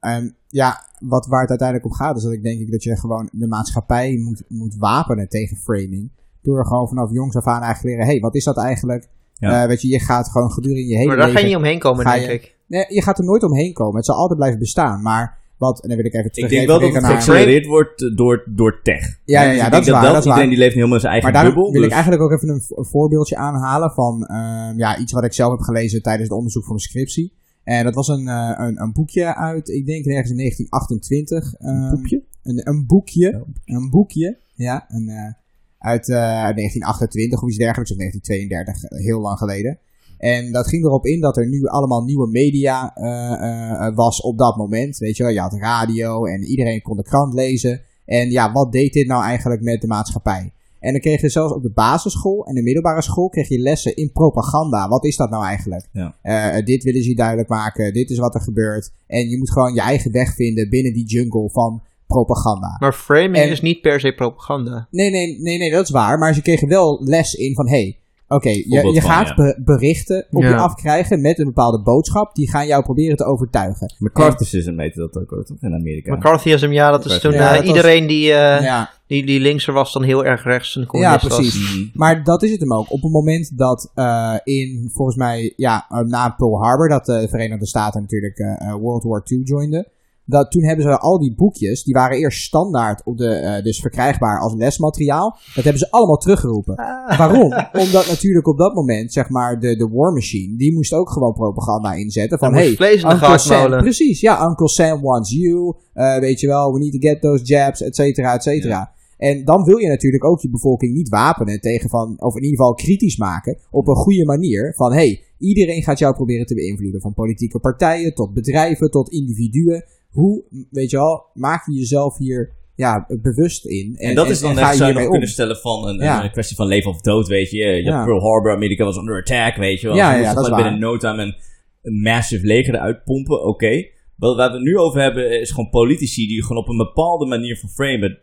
En 0.00 0.36
ja, 0.48 0.86
wat, 0.98 1.26
waar 1.26 1.40
het 1.40 1.48
uiteindelijk 1.50 1.88
om 1.88 1.94
gaat, 1.94 2.16
is 2.16 2.22
dat 2.22 2.32
ik 2.32 2.42
denk 2.42 2.60
ik 2.60 2.70
dat 2.70 2.82
je 2.82 2.96
gewoon 2.96 3.28
de 3.32 3.46
maatschappij 3.46 4.16
moet, 4.16 4.42
moet 4.48 4.76
wapenen 4.78 5.28
tegen 5.28 5.56
framing. 5.56 6.10
Door 6.42 6.66
gewoon 6.66 6.88
vanaf 6.88 7.10
jongs 7.12 7.36
af 7.36 7.46
aan 7.46 7.62
eigenlijk 7.62 7.84
leren, 7.84 8.04
hé, 8.04 8.10
hey, 8.10 8.20
wat 8.20 8.34
is 8.34 8.44
dat 8.44 8.58
eigenlijk? 8.58 9.08
Ja. 9.34 9.62
Eh, 9.62 9.68
weet 9.68 9.82
je, 9.82 9.88
je 9.88 10.00
gaat 10.00 10.28
gewoon 10.30 10.50
gedurende 10.50 10.86
je 10.86 10.94
hele 10.96 11.06
Maar 11.06 11.16
daar 11.16 11.26
ga 11.26 11.32
leven... 11.32 11.48
je 11.48 11.54
niet 11.54 11.64
omheen 11.64 11.78
komen, 11.78 12.04
denk 12.04 12.24
je- 12.24 12.32
ik. 12.32 12.56
Nee, 12.66 12.84
je 12.88 13.02
gaat 13.02 13.18
er 13.18 13.24
nooit 13.24 13.42
omheen 13.42 13.72
komen. 13.72 13.96
Het 13.96 14.04
zal 14.04 14.16
altijd 14.16 14.38
blijven 14.38 14.58
bestaan. 14.58 15.02
Maar 15.02 15.38
wat, 15.56 15.82
en 15.82 15.88
dan 15.88 15.96
wil 15.96 16.06
ik 16.06 16.12
even 16.14 16.26
Ik 16.26 16.32
terug 16.32 16.50
denk 16.50 16.66
wel 16.66 16.80
dat 16.80 16.92
het 16.94 17.04
geaccelereerd 17.04 17.66
wordt 17.66 18.02
eh, 18.02 18.16
door, 18.16 18.42
door 18.46 18.80
tech. 18.82 19.18
Ja, 19.24 19.42
ja, 19.42 19.48
Dus 19.48 19.56
ja, 19.58 19.64
ik 19.64 19.70
dat 19.70 19.80
is 19.80 19.86
denk 19.86 19.96
waar, 19.98 20.06
dat 20.06 20.18
is 20.18 20.24
Iedereen 20.24 20.38
waar. 20.40 20.48
die 20.54 20.58
leeft 20.58 20.74
helemaal 20.74 20.94
in 20.94 21.00
zijn 21.00 21.12
eigen 21.12 21.32
Maar 21.32 21.44
bubbel. 21.44 21.70
wil 21.72 21.82
ik 21.82 21.88
dus- 21.88 21.92
eigenlijk 21.92 22.22
ook 22.22 22.32
even 22.32 22.48
een 22.48 22.84
voorbeeldje 22.84 23.36
aanhalen 23.36 23.90
van 23.90 24.26
ehm, 24.26 24.78
ja, 24.78 24.98
iets 24.98 25.12
wat 25.12 25.24
ik 25.24 25.32
zelf 25.32 25.50
heb 25.50 25.60
gelezen 25.60 26.02
tijdens 26.02 26.28
het 26.28 26.36
onderzoek 26.38 26.62
voor 26.64 26.74
mijn 26.74 26.86
scriptie. 26.88 27.32
En 27.70 27.84
dat 27.84 27.94
was 27.94 28.08
een, 28.08 28.28
eh, 28.28 28.54
een, 28.56 28.80
een 28.82 28.92
boekje 28.92 29.36
uit, 29.36 29.68
ik 29.68 29.86
denk 29.86 30.04
ergens 30.04 30.30
in 30.30 30.36
1928. 30.36 31.54
Een 31.58 31.82
ehm, 31.82 31.90
boekje? 31.90 32.22
Een, 32.42 32.68
een 32.68 32.86
boekje. 32.86 33.30
Ja. 33.30 33.76
Een 33.76 33.90
boekje, 33.90 34.38
ja. 34.54 34.84
Een, 34.88 35.08
eh, 35.08 35.32
uit 35.78 36.08
eh, 36.08 36.16
1928 36.16 37.42
of 37.42 37.48
iets 37.48 37.58
dergelijks, 37.58 37.90
of 37.90 37.96
1932, 37.96 38.90
eh, 38.90 39.04
heel 39.04 39.20
lang 39.20 39.38
geleden. 39.38 39.78
En 40.18 40.52
dat 40.52 40.68
ging 40.68 40.84
erop 40.84 41.06
in 41.06 41.20
dat 41.20 41.36
er 41.36 41.48
nu 41.48 41.66
allemaal 41.66 42.04
nieuwe 42.04 42.28
media 42.28 42.94
eh, 42.94 43.86
eh, 43.86 43.94
was 43.94 44.20
op 44.20 44.38
dat 44.38 44.56
moment. 44.56 44.98
Weet 44.98 45.16
je 45.16 45.22
wel, 45.22 45.32
je 45.32 45.40
had 45.40 45.54
radio 45.54 46.24
en 46.24 46.42
iedereen 46.42 46.82
kon 46.82 46.96
de 46.96 47.02
krant 47.02 47.34
lezen. 47.34 47.80
En 48.04 48.30
ja, 48.30 48.52
wat 48.52 48.72
deed 48.72 48.92
dit 48.92 49.06
nou 49.06 49.24
eigenlijk 49.24 49.62
met 49.62 49.80
de 49.80 49.86
maatschappij? 49.86 50.52
En 50.80 50.92
dan 50.92 51.00
kreeg 51.00 51.20
je 51.20 51.28
zelfs 51.28 51.52
op 51.52 51.62
de 51.62 51.70
basisschool 51.70 52.46
en 52.46 52.54
de 52.54 52.62
middelbare 52.62 53.02
school 53.02 53.28
kreeg 53.28 53.48
je 53.48 53.58
lessen 53.58 53.96
in 53.96 54.12
propaganda. 54.12 54.88
Wat 54.88 55.04
is 55.04 55.16
dat 55.16 55.30
nou 55.30 55.44
eigenlijk? 55.44 55.88
Ja. 55.92 56.16
Eh, 56.22 56.64
dit 56.64 56.82
willen 56.82 57.02
ze 57.02 57.08
je 57.08 57.14
duidelijk 57.16 57.48
maken, 57.48 57.92
dit 57.92 58.10
is 58.10 58.18
wat 58.18 58.34
er 58.34 58.40
gebeurt. 58.40 58.92
En 59.06 59.28
je 59.28 59.38
moet 59.38 59.50
gewoon 59.50 59.74
je 59.74 59.80
eigen 59.80 60.12
weg 60.12 60.34
vinden 60.34 60.68
binnen 60.68 60.92
die 60.92 61.06
jungle 61.06 61.50
van 61.50 61.82
propaganda. 62.06 62.76
Maar 62.78 62.92
framing 62.92 63.36
En- 63.36 63.50
is 63.50 63.60
niet 63.60 63.80
per 63.80 64.00
se 64.00 64.12
propaganda. 64.14 64.88
Nee, 64.90 65.10
nee, 65.10 65.40
nee, 65.40 65.58
nee, 65.58 65.70
dat 65.70 65.84
is 65.84 65.90
waar. 65.90 66.18
Maar 66.18 66.34
ze 66.34 66.42
kregen 66.42 66.68
wel 66.68 67.04
les 67.04 67.34
in 67.34 67.54
van, 67.54 67.68
hey, 67.68 67.98
oké, 68.36 68.48
je, 68.48 68.64
Voorbeeld 68.68 68.94
je 68.94 69.00
van, 69.00 69.10
gaat 69.10 69.28
ja. 69.28 69.34
be- 69.34 69.60
berichten 69.64 70.26
op 70.30 70.42
Ja. 70.42 70.48
je 70.48 70.54
afkrijgen 70.56 71.20
met 71.20 71.38
een 71.38 71.44
bepaalde 71.44 71.82
boodschap. 71.82 72.34
Die 72.34 72.50
gaan 72.50 72.66
jou 72.66 72.82
proberen 72.82 73.16
te 73.16 73.24
overtuigen. 73.24 73.94
McCarthyism 73.98 74.78
heette 74.78 74.98
dat 75.00 75.18
ook, 75.22 75.30
hoor, 75.30 75.44
toch? 75.44 75.56
In 75.60 75.74
Amerika. 75.74 76.14
McCarthyism, 76.16 76.70
ja, 76.72 76.90
dat 76.90 77.04
is 77.04 77.18
toen 77.20 77.32
Ja, 77.32 77.38
eh, 77.38 77.48
dat 77.56 77.58
was- 77.58 77.66
iedereen 77.76 78.06
die, 78.06 78.32
eh, 78.32 78.62
ja, 78.62 78.90
die, 79.06 79.26
die 79.26 79.40
linkser 79.40 79.72
was 79.72 79.92
dan 79.92 80.02
heel 80.02 80.24
erg 80.24 80.44
rechts 80.44 80.74
een 80.74 80.80
ja, 80.82 80.86
communist 80.88 81.22
was. 81.22 81.34
precies. 81.36 81.74
Mhm. 81.76 81.88
Maar 81.94 82.24
dat 82.24 82.42
is 82.42 82.50
het 82.50 82.60
hem 82.60 82.72
ook. 82.74 82.92
Op 82.92 83.02
het 83.02 83.12
moment 83.12 83.58
dat 83.58 83.90
eh, 83.94 84.34
in, 84.44 84.90
volgens 84.92 85.16
mij, 85.16 85.52
ja, 85.56 85.86
na 86.06 86.28
Pearl 86.30 86.62
Harbor, 86.62 86.88
dat 86.88 87.06
de 87.06 87.26
Verenigde 87.30 87.66
Staten 87.66 88.00
natuurlijk 88.00 88.38
eh, 88.38 88.68
eh, 88.68 88.74
World 88.74 89.02
War 89.04 89.22
II 89.24 89.40
joinden. 89.44 89.86
Dat, 90.24 90.50
toen 90.50 90.64
hebben 90.64 90.84
ze 90.84 90.98
al 90.98 91.18
die 91.18 91.34
boekjes, 91.34 91.84
die 91.84 91.94
waren 91.94 92.18
eerst 92.18 92.42
standaard 92.42 93.04
op 93.04 93.18
de, 93.18 93.28
eh, 93.28 93.62
dus 93.62 93.80
verkrijgbaar 93.80 94.40
als 94.40 94.54
lesmateriaal. 94.54 95.36
Dat 95.54 95.64
hebben 95.64 95.82
ze 95.82 95.90
allemaal 95.90 96.16
teruggeroepen. 96.16 96.74
Ah. 96.76 97.18
Waarom? 97.18 97.52
Omdat 97.84 98.06
natuurlijk 98.06 98.46
op 98.46 98.58
dat 98.58 98.74
moment, 98.74 99.12
zeg 99.12 99.28
maar, 99.28 99.60
de, 99.60 99.76
de 99.76 99.88
War 99.88 100.12
Machine, 100.12 100.56
die 100.56 100.74
moest 100.74 100.92
ook 100.92 101.10
gewoon 101.10 101.32
propaganda 101.32 101.92
inzetten. 101.92 102.38
Van, 102.38 102.54
hey, 102.54 102.70
Uncle 102.70 103.38
Sam, 103.38 103.70
precies, 103.70 104.20
ja, 104.20 104.46
Uncle 104.46 104.68
Sam 104.68 105.00
wants 105.00 105.30
you, 105.30 105.74
eh, 105.92 106.18
weet 106.18 106.40
je 106.40 106.46
wel, 106.46 106.72
we 106.72 106.78
need 106.78 106.92
to 106.92 107.08
get 107.08 107.20
those 107.20 107.44
jabs, 107.44 107.82
et 107.82 107.94
cetera, 107.94 108.34
et 108.34 108.42
cetera. 108.42 108.92
En 109.20 109.44
dan 109.44 109.64
wil 109.64 109.76
je 109.76 109.88
natuurlijk 109.88 110.24
ook 110.24 110.40
je 110.40 110.50
bevolking 110.50 110.94
niet 110.94 111.08
wapenen 111.08 111.60
tegen 111.60 111.88
van, 111.88 112.16
of 112.18 112.36
in 112.36 112.42
ieder 112.42 112.56
geval 112.56 112.74
kritisch 112.74 113.16
maken, 113.16 113.58
op 113.70 113.88
een 113.88 113.94
goede 113.94 114.24
manier. 114.24 114.74
Van, 114.76 114.92
hey, 114.92 115.22
iedereen 115.38 115.82
gaat 115.82 115.98
jou 115.98 116.14
proberen 116.14 116.46
te 116.46 116.54
beïnvloeden. 116.54 117.00
Van 117.00 117.14
politieke 117.14 117.58
partijen 117.58 118.14
tot 118.14 118.34
bedrijven 118.34 118.90
tot 118.90 119.10
individuen. 119.10 119.84
Hoe, 120.10 120.44
weet 120.70 120.90
je 120.90 120.96
wel, 120.96 121.26
maak 121.34 121.66
je 121.66 121.72
jezelf 121.72 122.16
hier 122.18 122.52
ja, 122.74 123.06
bewust 123.22 123.66
in. 123.66 123.96
En, 123.96 124.14
dat 124.14 124.30
is 124.30 124.40
dan 124.40 124.58
echt, 124.58 124.70
je 124.70 124.76
zou 124.76 124.88
je 124.88 124.94
nog 124.94 125.04
om. 125.04 125.10
kunnen 125.10 125.28
stellen 125.28 125.56
van 125.56 125.88
een, 125.88 125.98
Ja. 125.98 126.24
een 126.24 126.30
kwestie 126.30 126.56
van 126.56 126.66
leven 126.66 126.90
of 126.90 127.00
dood, 127.00 127.28
weet 127.28 127.50
je. 127.50 127.56
Je 127.58 127.90
had 127.90 127.98
Ja. 127.98 128.04
Pearl 128.04 128.20
Harbor, 128.20 128.52
Amerika 128.52 128.84
was 128.84 128.96
under 128.96 129.18
attack, 129.18 129.56
weet 129.56 129.80
je 129.80 129.86
wel. 129.86 129.96
Ja, 129.96 130.12
Ze 130.16 130.20
ja, 130.22 130.34
dat 130.34 130.44
is 130.44 130.54
binnen 130.54 130.78
no 130.78 130.96
time 130.96 131.22
een, 131.22 131.34
een 131.82 132.00
massive 132.00 132.46
leger 132.46 132.74
eruit 132.74 133.04
pompen, 133.04 133.44
oké. 133.44 133.86
Wat 134.16 134.36
we 134.36 134.42
het 134.42 134.60
nu 134.62 134.76
over 134.76 135.00
hebben 135.00 135.40
is 135.40 135.50
gewoon 135.50 135.70
politici 135.70 136.26
die 136.26 136.42
gewoon 136.44 136.62
op 136.62 136.68
een 136.68 136.76
bepaalde 136.76 137.26
manier 137.26 137.58
van 137.58 137.68
framen 137.68 138.18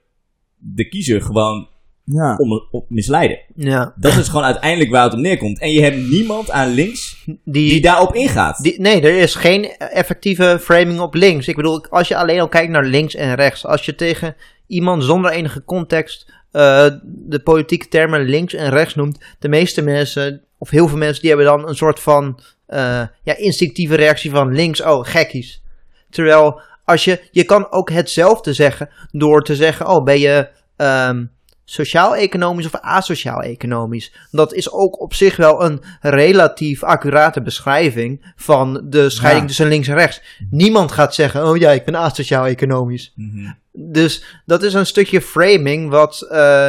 de 0.58 0.88
kiezer 0.88 1.22
gewoon 1.22 1.70
Ja. 2.10 2.36
om, 2.38 2.68
op 2.72 2.86
misleiden. 2.90 3.40
Ja, 3.56 3.94
Dat 3.98 4.16
is 4.18 4.28
gewoon 4.28 4.44
uiteindelijk 4.46 4.92
waar 4.92 5.04
het 5.04 5.14
op 5.14 5.20
neerkomt. 5.20 5.60
En 5.60 5.72
je 5.72 5.82
hebt 5.82 6.10
niemand 6.10 6.52
aan 6.52 6.74
links 6.74 7.24
die, 7.26 7.70
die 7.70 7.82
daarop 7.82 8.16
ingaat. 8.16 8.58
die- 8.64 8.82
nee, 8.82 9.02
er 9.02 9.18
is 9.18 9.36
geen 9.36 9.66
effectieve 9.78 10.58
framing 10.62 11.00
op 11.00 11.14
links. 11.14 11.48
Ik 11.48 11.56
bedoel, 11.56 11.86
als 11.90 12.08
je 12.08 12.16
alleen 12.18 12.40
al 12.40 12.48
kijkt 12.48 12.72
naar 12.72 12.86
links 12.86 13.16
en 13.16 13.36
rechts. 13.36 13.66
Als 13.66 13.86
je 13.86 13.96
tegen 13.96 14.36
iemand 14.68 15.04
zonder 15.04 15.32
enige 15.32 15.64
context 15.64 16.32
eh, 16.52 16.88
de 17.04 17.40
politieke 17.44 17.88
termen 17.88 18.22
links 18.22 18.54
en 18.54 18.70
rechts 18.70 18.96
noemt. 18.96 19.26
De 19.40 19.50
meeste 19.50 19.82
mensen, 19.82 20.42
of 20.58 20.70
heel 20.70 20.88
veel 20.88 20.98
mensen, 20.98 21.22
die 21.22 21.30
hebben 21.30 21.48
dan 21.48 21.68
een 21.68 21.76
soort 21.76 22.00
van 22.00 22.40
eh, 22.66 23.02
ja, 23.24 23.38
instinctieve 23.38 23.96
reactie 23.96 24.32
van 24.32 24.54
links, 24.54 24.82
oh 24.84 25.06
gekkies. 25.06 25.62
Terwijl 26.10 26.62
als 26.86 27.04
je, 27.04 27.20
je 27.32 27.44
kan 27.44 27.72
ook 27.72 27.90
hetzelfde 27.92 28.54
zeggen 28.54 28.90
door 29.12 29.44
te 29.44 29.56
zeggen, 29.56 29.88
oh 29.88 30.04
ben 30.04 30.20
je 30.20 30.48
ehm, 30.76 31.26
sociaal-economisch 31.70 32.66
of 32.66 32.76
asociaal-economisch. 32.82 34.14
Dat 34.32 34.54
is 34.54 34.72
ook 34.72 35.02
op 35.02 35.14
zich 35.14 35.36
wel 35.36 35.64
een 35.64 35.82
relatief 36.02 36.84
accurate 36.84 37.42
beschrijving 37.42 38.34
van 38.36 38.82
de 38.84 39.10
scheiding 39.10 39.42
Ja. 39.42 39.48
tussen 39.48 39.68
links 39.68 39.88
en 39.88 39.96
rechts. 39.96 40.22
Niemand 40.50 40.92
gaat 40.92 41.16
zeggen, 41.16 41.48
oh 41.48 41.58
ja, 41.58 41.72
ik 41.72 41.86
ben 41.86 41.96
asociaal-economisch. 41.96 43.14
Mhm. 43.16 43.52
Dus 43.72 44.42
dat 44.46 44.64
is 44.64 44.74
een 44.74 44.86
stukje 44.86 45.22
framing 45.22 45.90
wat 45.90 46.22
eh, 46.32 46.68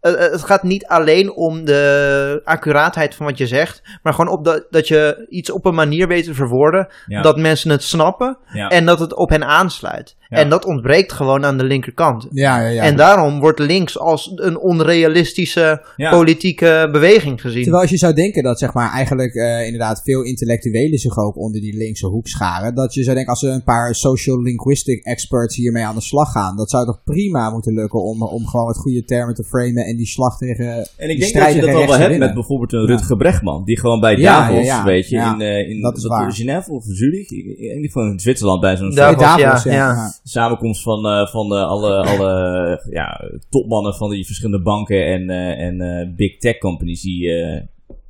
het 0.00 0.42
gaat 0.44 0.62
niet 0.62 0.86
alleen 0.86 1.32
om 1.32 1.64
de 1.64 2.40
accuraatheid 2.44 3.14
van 3.14 3.26
wat 3.26 3.38
je 3.38 3.46
zegt, 3.46 3.82
maar 4.02 4.14
gewoon 4.14 4.32
op 4.32 4.44
dat, 4.44 4.66
dat 4.70 4.88
je 4.88 5.26
iets 5.28 5.50
op 5.50 5.64
een 5.64 5.74
manier 5.74 6.08
weet 6.08 6.24
te 6.24 6.34
verwoorden 6.34 6.88
Ja. 7.06 7.22
dat 7.22 7.36
mensen 7.36 7.70
het 7.70 7.82
snappen 7.82 8.38
Ja. 8.52 8.68
en 8.68 8.86
dat 8.86 8.98
het 9.00 9.14
op 9.14 9.28
hen 9.30 9.44
aansluit. 9.44 10.16
Ja. 10.28 10.36
En 10.36 10.48
dat 10.48 10.64
ontbreekt 10.64 11.12
gewoon 11.12 11.44
aan 11.44 11.58
de 11.58 11.64
linkerkant. 11.64 12.26
Ja, 12.30 12.60
ja, 12.60 12.68
ja. 12.68 12.82
En 12.82 12.96
daarom 12.96 13.40
wordt 13.40 13.58
links 13.58 13.98
als 13.98 14.32
een 14.34 14.58
onrealistische 14.60 15.86
Ja. 15.96 16.10
politieke 16.10 16.88
beweging 16.92 17.40
gezien. 17.40 17.62
Terwijl 17.62 17.82
als 17.82 17.90
je 17.90 17.96
zou 17.96 18.12
denken 18.14 18.42
dat 18.42 18.58
zeg 18.58 18.72
maar 18.72 18.92
eigenlijk 18.92 19.34
eh, 19.34 19.64
inderdaad 19.64 20.00
veel 20.04 20.22
intellectuelen 20.22 20.98
zich 20.98 21.16
ook 21.18 21.36
onder 21.36 21.60
die 21.60 21.76
linkse 21.76 22.06
hoek 22.06 22.28
scharen. 22.28 22.74
Dat 22.74 22.94
je 22.94 23.02
zou 23.02 23.14
denken 23.14 23.32
als 23.32 23.42
er 23.42 23.52
een 23.52 23.62
paar 23.62 23.94
social 23.94 24.42
linguistic 24.42 25.04
experts 25.04 25.56
hiermee 25.56 25.84
aan 25.84 25.94
de 25.94 26.00
slag 26.00 26.32
gaan. 26.32 26.56
Dat 26.56 26.70
zou 26.70 26.86
toch 26.86 27.02
prima 27.04 27.50
moeten 27.50 27.74
lukken 27.74 28.02
om, 28.02 28.22
om 28.22 28.46
gewoon 28.46 28.66
wat 28.66 28.76
goede 28.76 29.04
termen 29.04 29.34
te 29.34 29.44
framen 29.44 29.84
en 29.84 29.96
die 29.96 30.06
slag 30.06 30.36
tegen 30.36 30.88
En 30.96 31.10
ik 31.10 31.20
denk 31.20 31.34
dat 31.34 31.54
je 31.54 31.60
dat 31.60 31.74
al 31.74 31.86
wel 31.86 31.98
hebt 31.98 32.18
met 32.18 32.34
bijvoorbeeld 32.34 32.72
een 32.72 32.80
Ja. 32.80 32.86
Rutger 32.86 33.16
Bregman. 33.16 33.64
Die 33.64 33.78
gewoon 33.78 34.00
bij 34.00 34.16
Davos, 34.16 34.56
ja, 34.56 34.62
ja. 34.62 34.84
weet 34.84 35.08
je, 35.08 35.16
Ja, 35.16 35.34
in, 35.34 35.40
eh, 35.40 35.70
in 35.70 35.80
dat 35.80 35.96
is 35.96 36.06
waar. 36.06 36.32
Genève 36.32 36.70
of 36.72 36.84
Zurich, 36.86 37.30
in 37.30 37.58
ieder 37.60 37.84
geval 37.84 38.02
in 38.02 38.20
Zwitserland 38.20 38.60
bij 38.60 38.76
zo'n 38.76 38.94
Davos, 38.94 39.62
ja, 39.62 40.12
Samenkomst 40.28 40.82
van, 40.82 41.06
eh, 41.06 41.26
van 41.26 41.54
eh, 41.56 41.62
alle, 41.62 41.96
alle 41.96 42.82
ja, 42.90 43.30
topmannen 43.50 43.94
van 43.94 44.10
die 44.10 44.26
verschillende 44.26 44.62
banken 44.62 45.06
en, 45.06 45.30
eh, 45.30 45.66
en 45.66 46.14
big 46.16 46.38
tech 46.38 46.58
companies 46.58 47.02
die, 47.02 47.30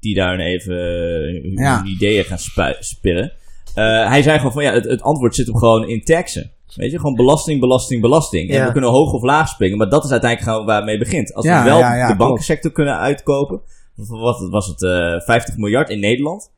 die 0.00 0.14
daar 0.14 0.38
even 0.38 0.74
hun 1.42 1.52
Ja. 1.56 1.84
ideeën 1.84 2.24
gaan 2.24 2.38
spu- 2.38 2.76
spillen. 2.78 3.32
Hij 4.08 4.22
zei 4.22 4.36
gewoon 4.36 4.52
van 4.52 4.62
ja, 4.62 4.72
het, 4.72 4.84
het 4.84 5.02
antwoord 5.02 5.34
zit 5.34 5.46
hem 5.46 5.56
gewoon 5.56 5.88
in 5.88 6.04
taxen. 6.04 6.50
Weet 6.74 6.90
je, 6.90 6.96
gewoon 6.96 7.14
belasting, 7.14 7.60
belasting, 7.60 8.00
belasting. 8.00 8.50
En 8.50 8.66
we 8.66 8.72
kunnen 8.72 8.90
hoog 8.90 9.12
of 9.12 9.22
laag 9.22 9.48
springen, 9.48 9.78
maar 9.78 9.88
dat 9.88 10.04
is 10.04 10.10
uiteindelijk 10.10 10.50
gewoon 10.50 10.66
waar 10.66 10.76
het 10.76 10.84
mee 10.84 10.98
begint. 10.98 11.34
Als 11.34 11.46
we 11.46 11.62
wel 11.64 11.78
de 12.08 12.14
bankensector 12.16 12.72
kunnen 12.72 12.98
uitkopen, 12.98 13.60
wat 13.94 14.48
was 14.50 14.66
het, 14.66 14.82
eh 14.82 15.20
50 15.20 15.56
miljard 15.56 15.90
in 15.90 16.00
Nederland. 16.00 16.50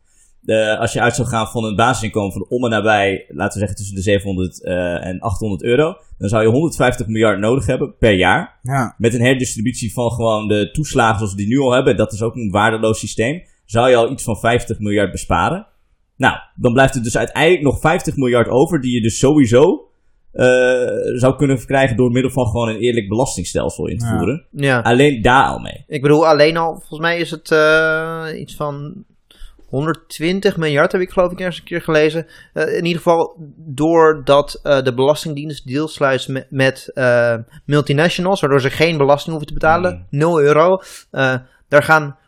Eh, 0.45 0.79
als 0.79 0.93
je 0.93 1.01
uit 1.01 1.15
zou 1.15 1.29
gaan 1.29 1.47
van 1.47 1.65
een 1.65 1.77
basisinkomen 1.77 2.33
van 2.33 2.47
om 2.49 2.65
en 2.65 2.71
nabij, 2.71 3.25
laten 3.29 3.53
we 3.53 3.59
zeggen 3.59 3.77
tussen 3.77 3.95
de 3.95 4.03
700 4.03 4.65
eh, 4.65 5.07
en 5.07 5.21
800 5.21 5.63
euro, 5.63 5.97
dan 6.19 6.29
zou 6.29 6.43
je 6.43 6.49
150 6.49 7.07
miljard 7.07 7.39
nodig 7.39 7.67
hebben 7.67 7.97
per 7.99 8.13
jaar. 8.13 8.59
Ja. 8.63 8.95
Met 8.99 9.15
een 9.15 9.21
herdistributie 9.21 9.93
van 9.93 10.11
gewoon 10.11 10.49
de 10.49 10.71
toeslagen 10.71 11.17
zoals 11.17 11.33
we 11.33 11.39
die 11.39 11.49
nu 11.49 11.59
al 11.59 11.73
hebben, 11.73 11.97
dat 11.97 12.13
is 12.13 12.23
ook 12.23 12.35
een 12.35 12.51
waardeloos 12.51 12.99
systeem, 12.99 13.43
zou 13.65 13.89
je 13.91 13.97
al 13.97 14.11
iets 14.11 14.23
van 14.23 14.37
50 14.39 14.79
miljard 14.79 15.11
besparen. 15.11 15.67
Nou, 16.17 16.37
dan 16.55 16.73
blijft 16.73 16.95
er 16.95 17.03
dus 17.03 17.17
uiteindelijk 17.19 17.63
nog 17.63 17.81
50 17.81 18.17
miljard 18.17 18.49
over, 18.49 18.81
die 18.81 18.95
je 18.95 19.03
dus 19.03 19.19
sowieso 19.19 19.85
eh, 20.33 20.47
zou 21.15 21.37
kunnen 21.37 21.59
verkrijgen 21.59 21.97
door 21.97 22.11
middel 22.11 22.31
van 22.31 22.47
gewoon 22.47 22.69
een 22.69 22.79
eerlijk 22.81 23.09
belastingstelsel 23.09 23.87
in 23.87 23.99
te 23.99 24.05
Ja. 24.07 24.17
voeren. 24.17 24.47
Ja. 24.51 24.81
Alleen 24.81 25.23
daar 25.23 25.45
al 25.47 25.59
mee. 25.59 25.85
Ik 25.87 26.03
bedoel, 26.03 26.27
alleen 26.27 26.57
al, 26.57 26.71
volgens 26.73 27.01
mij 27.01 27.19
is 27.19 27.31
het 27.31 27.51
eh, 27.51 28.27
iets 28.41 28.55
van 28.57 29.05
120 29.71 30.57
miljard, 30.57 30.93
heb 30.93 31.01
ik 31.01 31.11
geloof 31.11 31.33
ik 31.33 31.39
ergens 31.39 31.59
een 31.59 31.65
keer 31.65 31.83
gelezen. 31.83 32.27
Eh, 32.53 32.77
in 32.77 32.85
ieder 32.85 33.03
geval 33.03 33.37
doordat 33.57 34.61
eh, 34.63 34.83
de 34.83 34.95
Belastingdienst 34.95 35.67
deals 35.67 35.95
sluit 35.95 36.29
met, 36.29 36.47
met 36.51 36.91
eh, 36.95 37.35
multinationals, 37.65 38.41
waardoor 38.41 38.61
ze 38.61 38.71
geen 38.71 38.97
belasting 38.99 39.31
hoeven 39.37 39.47
te 39.47 39.55
betalen, 39.55 40.07
Mm. 40.11 40.19
0 40.19 40.41
euro. 40.41 40.83
Eh, 41.11 41.35
daar 41.69 41.83
gaan 41.83 42.19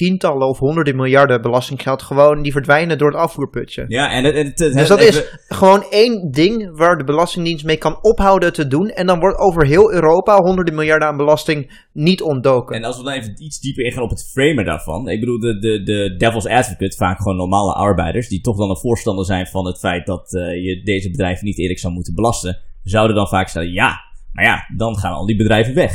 tientallen 0.00 0.48
of 0.48 0.58
honderden 0.58 0.96
miljarden 0.96 1.42
belastinggeld 1.42 2.02
gewoon, 2.02 2.42
die 2.42 2.52
verdwijnen 2.52 2.98
door 2.98 3.08
het 3.10 3.20
afvoerputje. 3.20 3.84
Ja, 3.88 4.10
en 4.10 4.24
het, 4.24 4.34
het, 4.36 4.58
het- 4.58 4.72
Dus 4.72 4.88
dat 4.88 4.98
het- 4.98 5.08
is 5.08 5.24
gewoon 5.48 5.84
één 5.90 6.30
ding 6.30 6.76
waar 6.76 6.96
de 6.98 7.04
Belastingdienst 7.04 7.64
mee 7.64 7.76
kan 7.76 7.98
ophouden 8.02 8.52
te 8.52 8.66
doen. 8.66 8.88
En 8.88 9.06
dan 9.06 9.18
wordt 9.20 9.38
over 9.38 9.66
heel 9.66 9.92
Europa 9.92 10.38
honderden 10.42 10.74
miljarden 10.74 11.08
aan 11.08 11.16
belasting 11.16 11.86
niet 11.92 12.22
ontdoken. 12.22 12.76
En 12.76 12.84
als 12.84 12.96
we 12.98 13.04
dan 13.04 13.12
even 13.12 13.42
iets 13.42 13.60
dieper 13.60 13.84
ingaan 13.84 14.02
op 14.02 14.10
het 14.10 14.30
framen 14.32 14.64
daarvan. 14.64 15.08
Ik 15.08 15.20
bedoel, 15.20 15.38
de, 15.38 15.58
de, 15.58 15.82
de 15.82 16.14
devil's 16.16 16.46
advocate, 16.46 16.96
vaak 16.96 17.18
gewoon 17.18 17.36
normale 17.36 17.72
arbeiders, 17.74 18.28
die 18.28 18.40
toch 18.40 18.56
dan 18.56 18.70
een 18.70 18.78
voorstander 18.80 19.24
zijn 19.24 19.46
van 19.46 19.66
het 19.66 19.78
feit 19.78 20.06
dat 20.06 20.34
eh, 20.34 20.42
je 20.64 20.82
deze 20.84 21.10
bedrijven 21.10 21.44
niet 21.44 21.58
eerlijk 21.58 21.78
zou 21.78 21.92
moeten 21.92 22.14
belasten, 22.14 22.58
zouden 22.82 23.16
dan 23.16 23.28
vaak 23.28 23.48
stellen, 23.48 23.72
ja, 23.72 23.98
maar 24.32 24.44
ja, 24.44 24.64
dan 24.76 24.98
gaan 24.98 25.12
al 25.12 25.26
die 25.26 25.36
bedrijven 25.36 25.74
weg. 25.74 25.92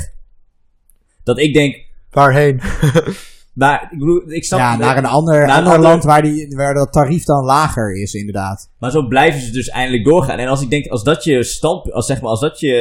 Dat 1.23 1.39
ik 1.39 1.53
denk, 1.53 1.83
Waarheen? 2.11 2.61
maar 3.55 3.87
ik 3.91 3.99
bedoel, 3.99 4.31
ik 4.31 4.43
snap... 4.43 4.59
Ja, 4.59 4.77
naar 4.77 4.97
een 4.97 5.05
ander, 5.05 5.33
naar 5.33 5.43
een 5.43 5.55
ander 5.55 5.73
ander- 5.73 5.89
land 5.89 6.03
waar, 6.03 6.21
die, 6.21 6.55
waar 6.55 6.73
dat 6.73 6.91
tarief 6.93 7.23
dan 7.23 7.43
lager 7.43 8.01
is, 8.01 8.13
inderdaad. 8.13 8.69
Maar 8.79 8.91
zo 8.91 9.07
blijven 9.07 9.41
ze 9.41 9.51
dus 9.51 9.67
eindelijk 9.69 10.05
doorgaan. 10.05 10.37
En 10.37 10.47
als 10.47 10.61
ik 10.61 10.69
denk, 10.69 10.87
als 10.87 11.03
dat 11.03 11.23
je 11.23 11.43
stand, 11.43 11.91
als 11.91 12.05
zeg 12.05 12.21
maar, 12.21 12.29
als 12.29 12.39
dat 12.39 12.59
je, 12.59 12.75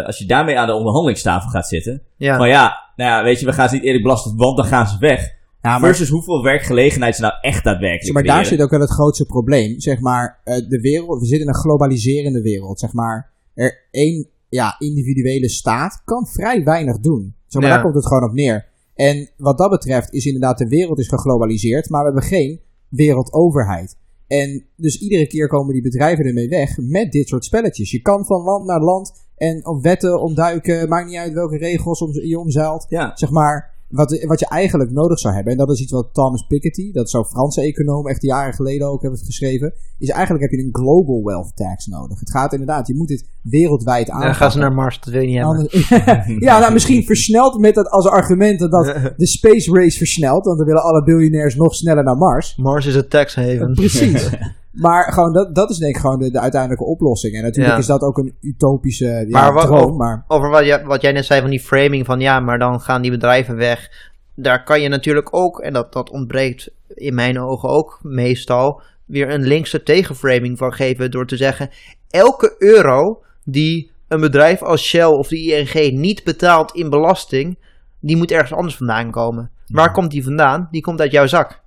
eh, 0.00 0.06
als 0.06 0.18
je 0.18 0.26
daarmee 0.26 0.58
aan 0.58 0.66
de 0.66 0.74
onderhandelingstafel 0.74 1.50
gaat 1.50 1.68
zitten, 1.68 2.02
Ja. 2.16 2.36
van 2.36 2.48
ja, 2.48 2.76
nou 2.96 3.10
ja, 3.10 3.22
weet 3.22 3.40
je, 3.40 3.46
we 3.46 3.52
gaan 3.52 3.68
ze 3.68 3.74
niet 3.74 3.84
eerlijk 3.84 4.02
belasten, 4.02 4.36
want 4.36 4.56
dan 4.56 4.66
gaan 4.66 4.86
ze 4.86 4.96
weg. 4.98 5.34
Ja, 5.62 5.78
maar, 5.78 5.88
Versus 5.88 6.08
hoeveel 6.08 6.42
werkgelegenheid 6.42 7.14
ze 7.14 7.20
nou 7.20 7.34
echt 7.40 7.64
daadwerkelijk 7.64 8.04
zeg 8.04 8.14
maar 8.14 8.22
daar 8.22 8.44
zit 8.44 8.62
ook 8.62 8.70
wel 8.70 8.80
het 8.80 8.90
grootste 8.90 9.24
probleem. 9.24 9.80
Zeg 9.80 10.00
maar, 10.00 10.40
eh, 10.44 10.56
de 10.68 10.80
wereld, 10.80 11.20
we 11.20 11.26
zitten 11.26 11.46
in 11.48 11.54
een 11.54 11.60
globaliserende 11.60 12.42
wereld. 12.42 12.80
Zeg 12.80 12.92
maar, 12.92 13.30
er 13.54 13.86
één 13.90 14.26
ja, 14.48 14.74
individuele 14.78 15.48
staat 15.48 16.02
kan 16.04 16.26
vrij 16.26 16.64
weinig 16.64 16.98
doen. 16.98 17.34
Zeg 17.46 17.60
maar, 17.60 17.70
Ja. 17.70 17.76
daar 17.76 17.84
komt 17.84 17.94
het 17.94 18.06
gewoon 18.06 18.24
op 18.28 18.32
neer. 18.32 18.66
En 18.96 19.30
wat 19.36 19.58
dat 19.58 19.70
betreft 19.70 20.12
is 20.12 20.26
inderdaad, 20.26 20.58
de 20.58 20.68
wereld 20.68 20.98
is 20.98 21.08
geglobaliseerd, 21.08 21.88
maar 21.88 22.00
we 22.00 22.06
hebben 22.06 22.28
geen 22.28 22.60
wereldoverheid. 22.88 23.96
En 24.26 24.66
dus 24.76 25.00
iedere 25.00 25.26
keer 25.26 25.48
komen 25.48 25.72
die 25.72 25.82
bedrijven 25.82 26.24
ermee 26.24 26.48
weg 26.48 26.76
met 26.78 27.12
dit 27.12 27.28
soort 27.28 27.44
spelletjes. 27.44 27.90
Je 27.90 28.02
kan 28.02 28.24
van 28.24 28.42
land 28.42 28.66
naar 28.66 28.80
land 28.80 29.12
en 29.36 29.66
op 29.66 29.82
wetten 29.82 30.20
ontduiken, 30.20 30.88
maakt 30.88 31.06
niet 31.06 31.16
uit 31.16 31.32
welke 31.32 31.56
regels 31.56 32.00
om, 32.00 32.12
je 32.12 32.38
omzeilt. 32.38 32.86
Ja, 32.88 33.16
Zeg 33.16 33.30
maar, 33.30 33.74
wat, 33.88 34.24
wat 34.26 34.40
je 34.40 34.48
eigenlijk 34.48 34.90
nodig 34.90 35.18
zou 35.18 35.34
hebben, 35.34 35.52
en 35.52 35.58
dat 35.58 35.70
is 35.70 35.80
iets 35.80 35.92
wat 35.92 36.08
Thomas 36.12 36.46
Piketty, 36.46 36.92
dat 36.92 37.10
zo'n 37.10 37.24
Franse 37.24 37.62
econoom, 37.62 38.08
echt 38.08 38.22
jaren 38.22 38.54
geleden 38.54 38.88
ook 38.88 39.02
heeft 39.02 39.24
geschreven, 39.24 39.74
is 39.98 40.08
eigenlijk 40.08 40.42
heb 40.42 40.52
je 40.52 40.64
een 40.66 40.74
global 40.74 41.22
wealth 41.24 41.56
tax 41.56 41.86
nodig. 41.86 42.20
Het 42.20 42.30
gaat 42.30 42.52
inderdaad, 42.52 42.86
je 42.86 42.94
moet 42.94 43.08
dit 43.08 43.28
wereldwijd 43.42 44.06
Dan 44.06 44.14
aanpakken. 44.14 44.38
gaan 44.38 44.50
ze 44.50 44.58
naar 44.58 44.72
Mars, 44.72 45.00
dat 45.00 45.12
wil 45.12 45.22
je 45.22 45.26
niet 45.26 45.88
hebben. 45.88 46.38
Ja, 46.46 46.58
nou, 46.58 46.72
misschien 46.72 47.04
versneld 47.04 47.58
met 47.58 47.74
dat 47.74 47.88
als 47.88 48.06
argument 48.06 48.58
dat 48.58 48.84
de 49.16 49.26
space 49.26 49.72
race 49.72 49.98
versnelt, 49.98 50.44
want 50.44 50.58
dan 50.58 50.66
willen 50.66 50.82
alle 50.82 51.04
biljonairs 51.04 51.54
nog 51.54 51.74
sneller 51.74 52.04
naar 52.04 52.16
Mars. 52.16 52.56
Mars 52.56 52.86
is 52.86 52.94
een 52.94 53.08
tax 53.08 53.34
haven. 53.34 53.72
Precies. 53.74 54.30
Maar 54.80 55.12
gewoon, 55.12 55.32
dat, 55.32 55.54
dat 55.54 55.70
is 55.70 55.78
denk 55.78 55.94
ik 55.94 56.00
gewoon 56.00 56.18
de, 56.18 56.30
de 56.30 56.40
uiteindelijke 56.40 56.84
oplossing. 56.84 57.34
En 57.34 57.42
natuurlijk 57.42 57.74
Ja. 57.74 57.80
is 57.80 57.86
dat 57.86 58.00
ook 58.00 58.18
een 58.18 58.34
utopische 58.40 59.26
Maar 59.30 59.52
wat- 59.52 59.66
droom. 59.66 59.96
Maar 59.96 60.24
Over 60.28 60.50
wat 60.50 60.64
jij, 60.64 60.84
wat 60.84 61.02
jij 61.02 61.12
net 61.12 61.24
zei 61.24 61.40
van 61.40 61.50
die 61.50 61.60
framing 61.60 62.06
van 62.06 62.20
ja, 62.20 62.40
maar 62.40 62.58
dan 62.58 62.80
gaan 62.80 63.02
die 63.02 63.10
bedrijven 63.10 63.56
weg. 63.56 63.90
Daar 64.34 64.64
kan 64.64 64.80
je 64.80 64.88
natuurlijk 64.88 65.28
ook, 65.34 65.60
en 65.60 65.72
dat, 65.72 65.92
dat 65.92 66.10
ontbreekt 66.10 66.70
in 66.88 67.14
mijn 67.14 67.40
ogen 67.40 67.68
ook 67.68 67.98
meestal, 68.02 68.80
weer 69.04 69.30
een 69.30 69.46
linkse 69.46 69.82
tegenframing 69.82 70.58
van 70.58 70.72
geven 70.72 71.10
door 71.10 71.26
te 71.26 71.36
zeggen, 71.36 71.70
elke 72.10 72.54
euro 72.58 73.22
die 73.44 73.90
een 74.08 74.20
bedrijf 74.20 74.62
als 74.62 74.82
Shell 74.84 75.04
of 75.06 75.28
de 75.28 75.38
ING 75.38 75.98
niet 75.98 76.24
betaalt 76.24 76.72
in 76.72 76.90
belasting, 76.90 77.58
die 78.00 78.16
moet 78.16 78.30
ergens 78.30 78.52
anders 78.52 78.76
vandaan 78.76 79.10
komen. 79.10 79.50
Waar 79.66 79.92
komt 79.92 80.10
die 80.10 80.24
vandaan? 80.24 80.68
Die 80.70 80.82
komt 80.82 81.00
uit 81.00 81.12
jouw 81.12 81.26
zak. 81.26 81.60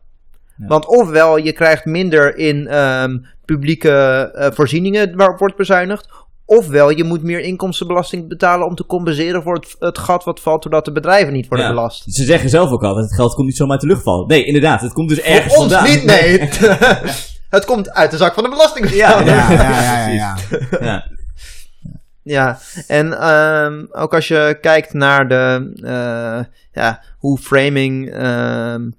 Ja. 0.59 0.67
Want 0.67 0.85
ofwel 0.85 1.37
je 1.37 1.51
krijgt 1.53 1.85
minder 1.85 2.37
in 2.37 2.67
ehm, 2.67 3.17
publieke 3.45 3.91
eh, 4.35 4.51
voorzieningen 4.51 5.15
waarop 5.15 5.39
wordt 5.39 5.55
bezuinigd, 5.55 6.09
ofwel 6.45 6.89
je 6.89 7.03
moet 7.03 7.23
meer 7.23 7.39
inkomstenbelasting 7.39 8.27
betalen 8.27 8.67
om 8.67 8.75
te 8.75 8.85
compenseren 8.85 9.43
voor 9.43 9.55
het, 9.55 9.75
het 9.79 9.97
gat 9.97 10.23
wat 10.23 10.39
valt 10.39 10.63
doordat 10.63 10.85
de 10.85 10.91
bedrijven 10.91 11.33
niet 11.33 11.47
worden 11.47 11.65
Ja. 11.67 11.71
belast. 11.73 12.03
Ze 12.13 12.23
zeggen 12.23 12.49
zelf 12.49 12.71
ook 12.71 12.83
altijd, 12.83 13.05
het 13.05 13.15
geld 13.15 13.33
komt 13.33 13.47
niet 13.47 13.55
zomaar 13.57 13.71
uit 13.73 13.81
de 13.81 13.87
lucht 13.87 14.03
vallen. 14.03 14.27
Nee, 14.27 14.43
inderdaad, 14.45 14.81
het 14.81 14.93
komt 14.93 15.09
dus 15.09 15.21
ergens 15.21 15.53
Voor 15.53 15.63
ons 15.63 15.73
vandaan. 15.73 15.93
niet, 15.93 16.03
nee. 16.05 16.39
het 17.49 17.65
komt 17.65 17.91
uit 17.91 18.11
de 18.11 18.17
zak 18.17 18.33
van 18.33 18.43
de 18.43 18.49
belasting. 18.49 18.89
Ja. 18.89 19.19
ja, 19.21 19.51
ja, 19.51 19.51
ja, 19.51 20.07
ja, 20.07 20.07
ja. 20.07 20.37
Ja. 20.79 21.07
Ja, 22.23 22.57
en 22.87 23.19
ehm, 23.19 23.85
ook 23.91 24.13
als 24.13 24.27
je 24.27 24.57
kijkt 24.61 24.93
naar 24.93 25.27
de, 25.27 25.71
eh, 25.83 26.45
ja, 26.83 27.01
hoe 27.17 27.37
framing 27.37 28.09
ehm, 28.11 28.89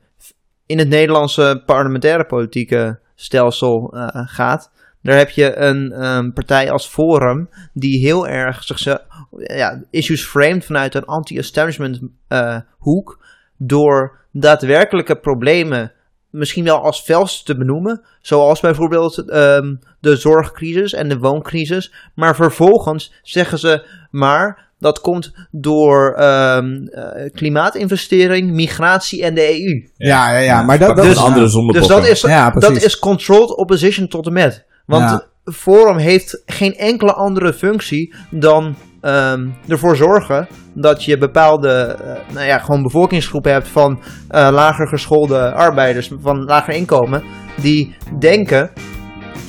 in 0.70 0.78
het 0.78 0.88
Nederlandse 0.88 1.62
parlementaire 1.66 2.24
politieke 2.24 2.98
stelsel 3.14 3.92
eh, 3.92 4.08
gaat. 4.12 4.70
Daar 5.02 5.16
heb 5.16 5.30
je 5.30 5.56
een 5.56 5.92
ehm, 5.92 6.30
partij 6.30 6.70
als 6.70 6.86
Forum 6.86 7.48
die 7.72 8.06
heel 8.06 8.28
erg 8.28 8.62
zichzelf, 8.62 9.00
ja, 9.36 9.82
issues 9.90 10.24
framed 10.24 10.64
vanuit 10.64 10.94
een 10.94 11.04
anti-establishment 11.04 12.00
eh, 12.28 12.56
hoek. 12.78 13.24
Door 13.56 14.18
daadwerkelijke 14.30 15.16
problemen 15.16 15.92
misschien 16.30 16.64
wel 16.64 16.82
als 16.82 17.00
felste 17.00 17.44
te 17.44 17.58
benoemen. 17.58 18.02
Zoals 18.20 18.60
bijvoorbeeld 18.60 19.18
ehm, 19.18 19.74
de 20.00 20.16
zorgcrisis 20.16 20.92
en 20.92 21.08
de 21.08 21.18
wooncrisis. 21.18 21.92
Maar 22.14 22.34
vervolgens 22.36 23.12
zeggen 23.22 23.58
ze 23.58 23.86
maar 24.10 24.69
dat 24.80 25.00
komt 25.00 25.32
door 25.50 26.14
ehm, 26.14 26.86
eh, 26.86 27.30
klimaatinvestering, 27.32 28.50
migratie 28.50 29.22
en 29.22 29.34
de 29.34 29.60
EU. 29.60 29.88
Ja, 29.96 30.30
ja, 30.30 30.38
ja. 30.38 30.62
Maar 30.62 30.78
dat, 30.78 30.96
dat 30.96 31.04
een 31.04 31.10
is 31.10 31.16
andere 31.16 31.44
ja. 31.44 31.50
zondebokken. 31.50 31.96
Dus 31.96 32.02
dat 32.02 32.12
is, 32.12 32.20
Ja, 32.20 32.50
dat 32.50 32.82
is 32.82 32.98
controlled 32.98 33.56
opposition 33.56 34.08
tot 34.08 34.26
en 34.26 34.32
met. 34.32 34.64
Want 34.86 35.10
Ja. 35.10 35.28
Forum 35.44 35.96
heeft 35.96 36.42
geen 36.46 36.74
enkele 36.76 37.12
andere 37.12 37.52
functie 37.52 38.14
dan 38.30 38.76
ehm, 39.00 39.48
ervoor 39.68 39.96
zorgen 39.96 40.48
dat 40.74 41.04
je 41.04 41.18
bepaalde 41.18 41.70
eh, 41.70 42.34
nou 42.34 42.46
ja, 42.46 42.58
gewoon 42.58 42.82
bevolkingsgroepen 42.82 43.52
hebt 43.52 43.68
van 43.68 44.00
eh, 44.28 44.48
lager 44.52 44.88
geschoolde 44.88 45.52
arbeiders 45.52 46.10
van 46.20 46.44
lager 46.44 46.74
inkomen, 46.74 47.22
die 47.60 47.96
denken 48.18 48.70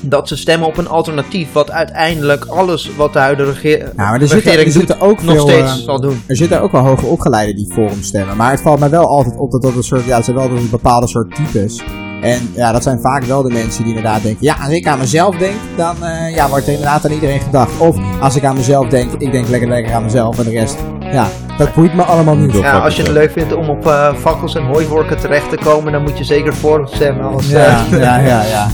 dat 0.01 0.27
ze 0.27 0.37
stemmen 0.37 0.67
op 0.67 0.77
een 0.77 0.87
alternatief 0.87 1.51
wat 1.53 1.71
uiteindelijk 1.71 2.45
alles 2.45 2.95
wat 2.95 3.13
de 3.13 3.19
huidige 3.19 3.51
rege- 3.61 3.77
Ja, 3.77 3.91
maar 3.95 4.13
er 4.21 4.27
zitten, 4.27 4.37
regering 4.37 4.65
er 4.65 4.71
zitten 4.79 4.99
ook 5.01 5.21
nog 5.23 5.35
veel, 5.35 5.47
steeds 5.47 5.79
eh, 5.79 5.83
zal 5.85 6.01
doen. 6.01 6.21
Er 6.27 6.35
zitten 6.35 6.61
ook 6.61 6.71
wel 6.71 6.81
hoger 6.85 7.07
opgeleiden 7.07 7.55
die 7.55 7.73
voor 7.73 7.87
hem 7.89 8.01
stemmen. 8.03 8.37
Maar 8.37 8.51
het 8.51 8.61
valt 8.61 8.79
mij 8.79 8.89
wel 8.89 9.07
altijd 9.07 9.37
op 9.37 9.51
dat 9.51 9.61
dat 9.61 9.75
een 9.75 9.83
soort, 9.83 10.05
ja, 10.05 10.15
het 10.15 10.25
zijn 10.25 10.37
wel 10.37 10.49
een 10.49 10.69
bepaalde 10.69 11.07
soort 11.07 11.35
types. 11.35 11.83
En 12.21 12.49
ja, 12.55 12.71
dat 12.71 12.83
zijn 12.83 12.99
vaak 13.01 13.23
wel 13.23 13.41
de 13.41 13.49
mensen 13.53 13.83
die 13.83 13.95
inderdaad 13.95 14.21
denken, 14.23 14.45
ja, 14.45 14.55
als 14.63 14.73
ik 14.73 14.87
aan 14.87 14.99
mezelf 14.99 15.35
denk, 15.37 15.55
dan 15.77 16.03
eh, 16.03 16.35
ja, 16.35 16.49
wordt 16.49 16.65
er 16.65 16.71
inderdaad 16.71 17.05
aan 17.05 17.11
iedereen 17.11 17.39
gedacht. 17.39 17.77
Of 17.79 17.97
als 18.21 18.35
ik 18.35 18.43
aan 18.45 18.55
mezelf 18.55 18.87
denk, 18.87 19.11
ik 19.17 19.31
denk 19.31 19.47
lekker 19.47 19.69
lekker 19.69 19.93
aan 19.93 20.03
mezelf 20.03 20.37
en 20.37 20.43
de 20.43 20.49
rest, 20.49 20.75
ja, 21.11 21.27
dat 21.57 21.73
boeit 21.73 21.93
me 21.93 22.03
allemaal 22.03 22.35
niet. 22.35 22.53
Door 22.53 22.63
Ja, 22.63 22.77
als 22.79 22.95
je 22.95 23.01
het 23.03 23.11
leuk 23.11 23.31
vindt 23.31 23.53
om 23.55 23.69
op 23.69 23.87
eh, 23.87 24.13
fakkels 24.13 24.55
en 24.55 24.63
hooivorken 24.63 25.17
terecht 25.19 25.49
te 25.49 25.57
komen, 25.63 25.91
dan 25.91 26.01
moet 26.01 26.17
je 26.17 26.23
zeker 26.23 26.53
voor 26.55 26.87
stemmen. 26.91 27.23
Als, 27.25 27.49
Ja, 27.49 27.85
eh, 27.91 27.99
ja, 27.99 28.17
ja, 28.17 28.43
ja. 28.43 28.67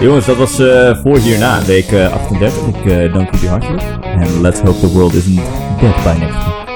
Jongens, 0.00 0.26
dat 0.26 0.36
was 0.36 0.58
eh, 0.58 0.96
voor 1.02 1.16
hierna, 1.18 1.62
week 1.66 1.92
eh, 1.92 2.12
38. 2.12 2.58
Ik 2.66 2.92
eh, 2.92 3.12
dank 3.14 3.30
jullie 3.34 3.48
hartelijk. 3.48 3.82
En 4.02 4.40
let's 4.40 4.60
hope 4.60 4.80
the 4.80 4.92
world 4.92 5.14
isn't 5.14 5.40
dead 5.80 5.94
by 6.04 6.18
next 6.20 6.44
week. 6.44 6.67